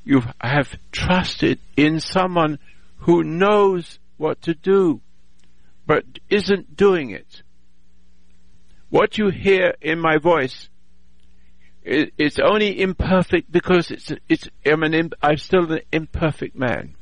you 0.04 0.22
have 0.40 0.76
trusted 0.92 1.58
in 1.76 2.00
someone 2.00 2.58
who 2.98 3.24
knows 3.24 3.98
what 4.18 4.42
to 4.42 4.54
do, 4.54 5.00
but 5.86 6.04
isn't 6.28 6.76
doing 6.76 7.10
it. 7.10 7.42
What 8.94 9.18
you 9.18 9.28
hear 9.30 9.74
in 9.80 9.98
my 9.98 10.18
voice, 10.18 10.68
it's 11.82 12.38
only 12.38 12.80
imperfect 12.80 13.50
because 13.50 13.90
it's, 13.90 14.12
it's, 14.28 14.48
I'm 14.64 14.84
an, 14.84 15.10
I'm 15.20 15.36
still 15.36 15.72
an 15.72 15.80
imperfect 15.90 16.54
man 16.54 16.94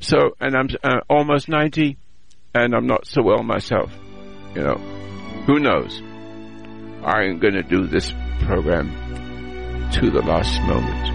So, 0.00 0.34
and 0.40 0.56
I'm 0.56 0.68
uh, 0.82 1.02
almost 1.08 1.48
90 1.48 1.96
and 2.52 2.74
I'm 2.74 2.88
not 2.88 3.06
so 3.06 3.22
well 3.22 3.44
myself. 3.44 3.92
You 4.56 4.62
know, 4.62 4.74
who 5.46 5.60
knows? 5.60 6.02
I'm 7.04 7.38
going 7.38 7.54
to 7.54 7.62
do 7.62 7.86
this 7.86 8.12
program 8.40 8.90
to 9.92 10.10
the 10.10 10.20
last 10.20 10.60
moment. 10.62 11.10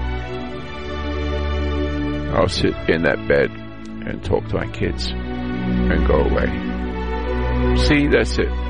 I'll 2.36 2.47
sit 2.47 2.74
in 2.88 3.04
that 3.04 3.28
bed 3.28 3.52
and 3.52 4.24
talk 4.24 4.47
to 4.47 4.56
my 4.56 4.68
kids 4.68 5.08
and 5.10 6.08
go 6.08 6.22
away. 6.22 7.76
See, 7.76 8.08
that's 8.08 8.38
it. 8.38 8.68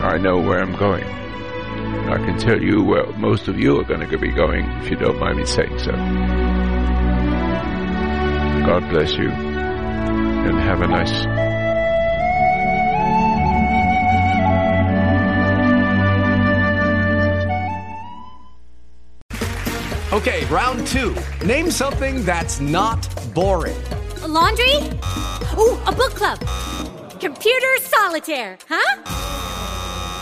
I 0.00 0.18
know 0.18 0.38
where 0.38 0.60
I'm 0.60 0.76
going. 0.76 1.04
I 1.04 2.16
can 2.16 2.38
tell 2.38 2.60
you 2.60 2.82
where 2.82 3.06
most 3.12 3.48
of 3.48 3.58
you 3.58 3.78
are 3.80 3.84
going 3.84 4.08
to 4.08 4.18
be 4.18 4.30
going 4.30 4.64
if 4.82 4.90
you 4.90 4.96
don't 4.96 5.18
mind 5.18 5.38
me 5.38 5.46
saying 5.46 5.78
so. 5.78 5.92
God 8.66 8.88
bless 8.90 9.12
you 9.14 9.30
and 9.30 10.58
have 10.60 10.82
a 10.82 10.86
nice 10.86 11.26
Okay, 20.12 20.44
round 20.46 20.86
two. 20.86 21.16
Name 21.46 21.70
something 21.70 22.22
that's 22.22 22.60
not 22.60 23.08
boring. 23.34 23.76
A 24.20 24.28
laundry? 24.28 24.76
Ooh, 25.58 25.80
a 25.86 25.92
book 25.92 26.12
club. 26.14 26.38
Computer 27.18 27.76
solitaire, 27.80 28.58
huh? 28.68 29.61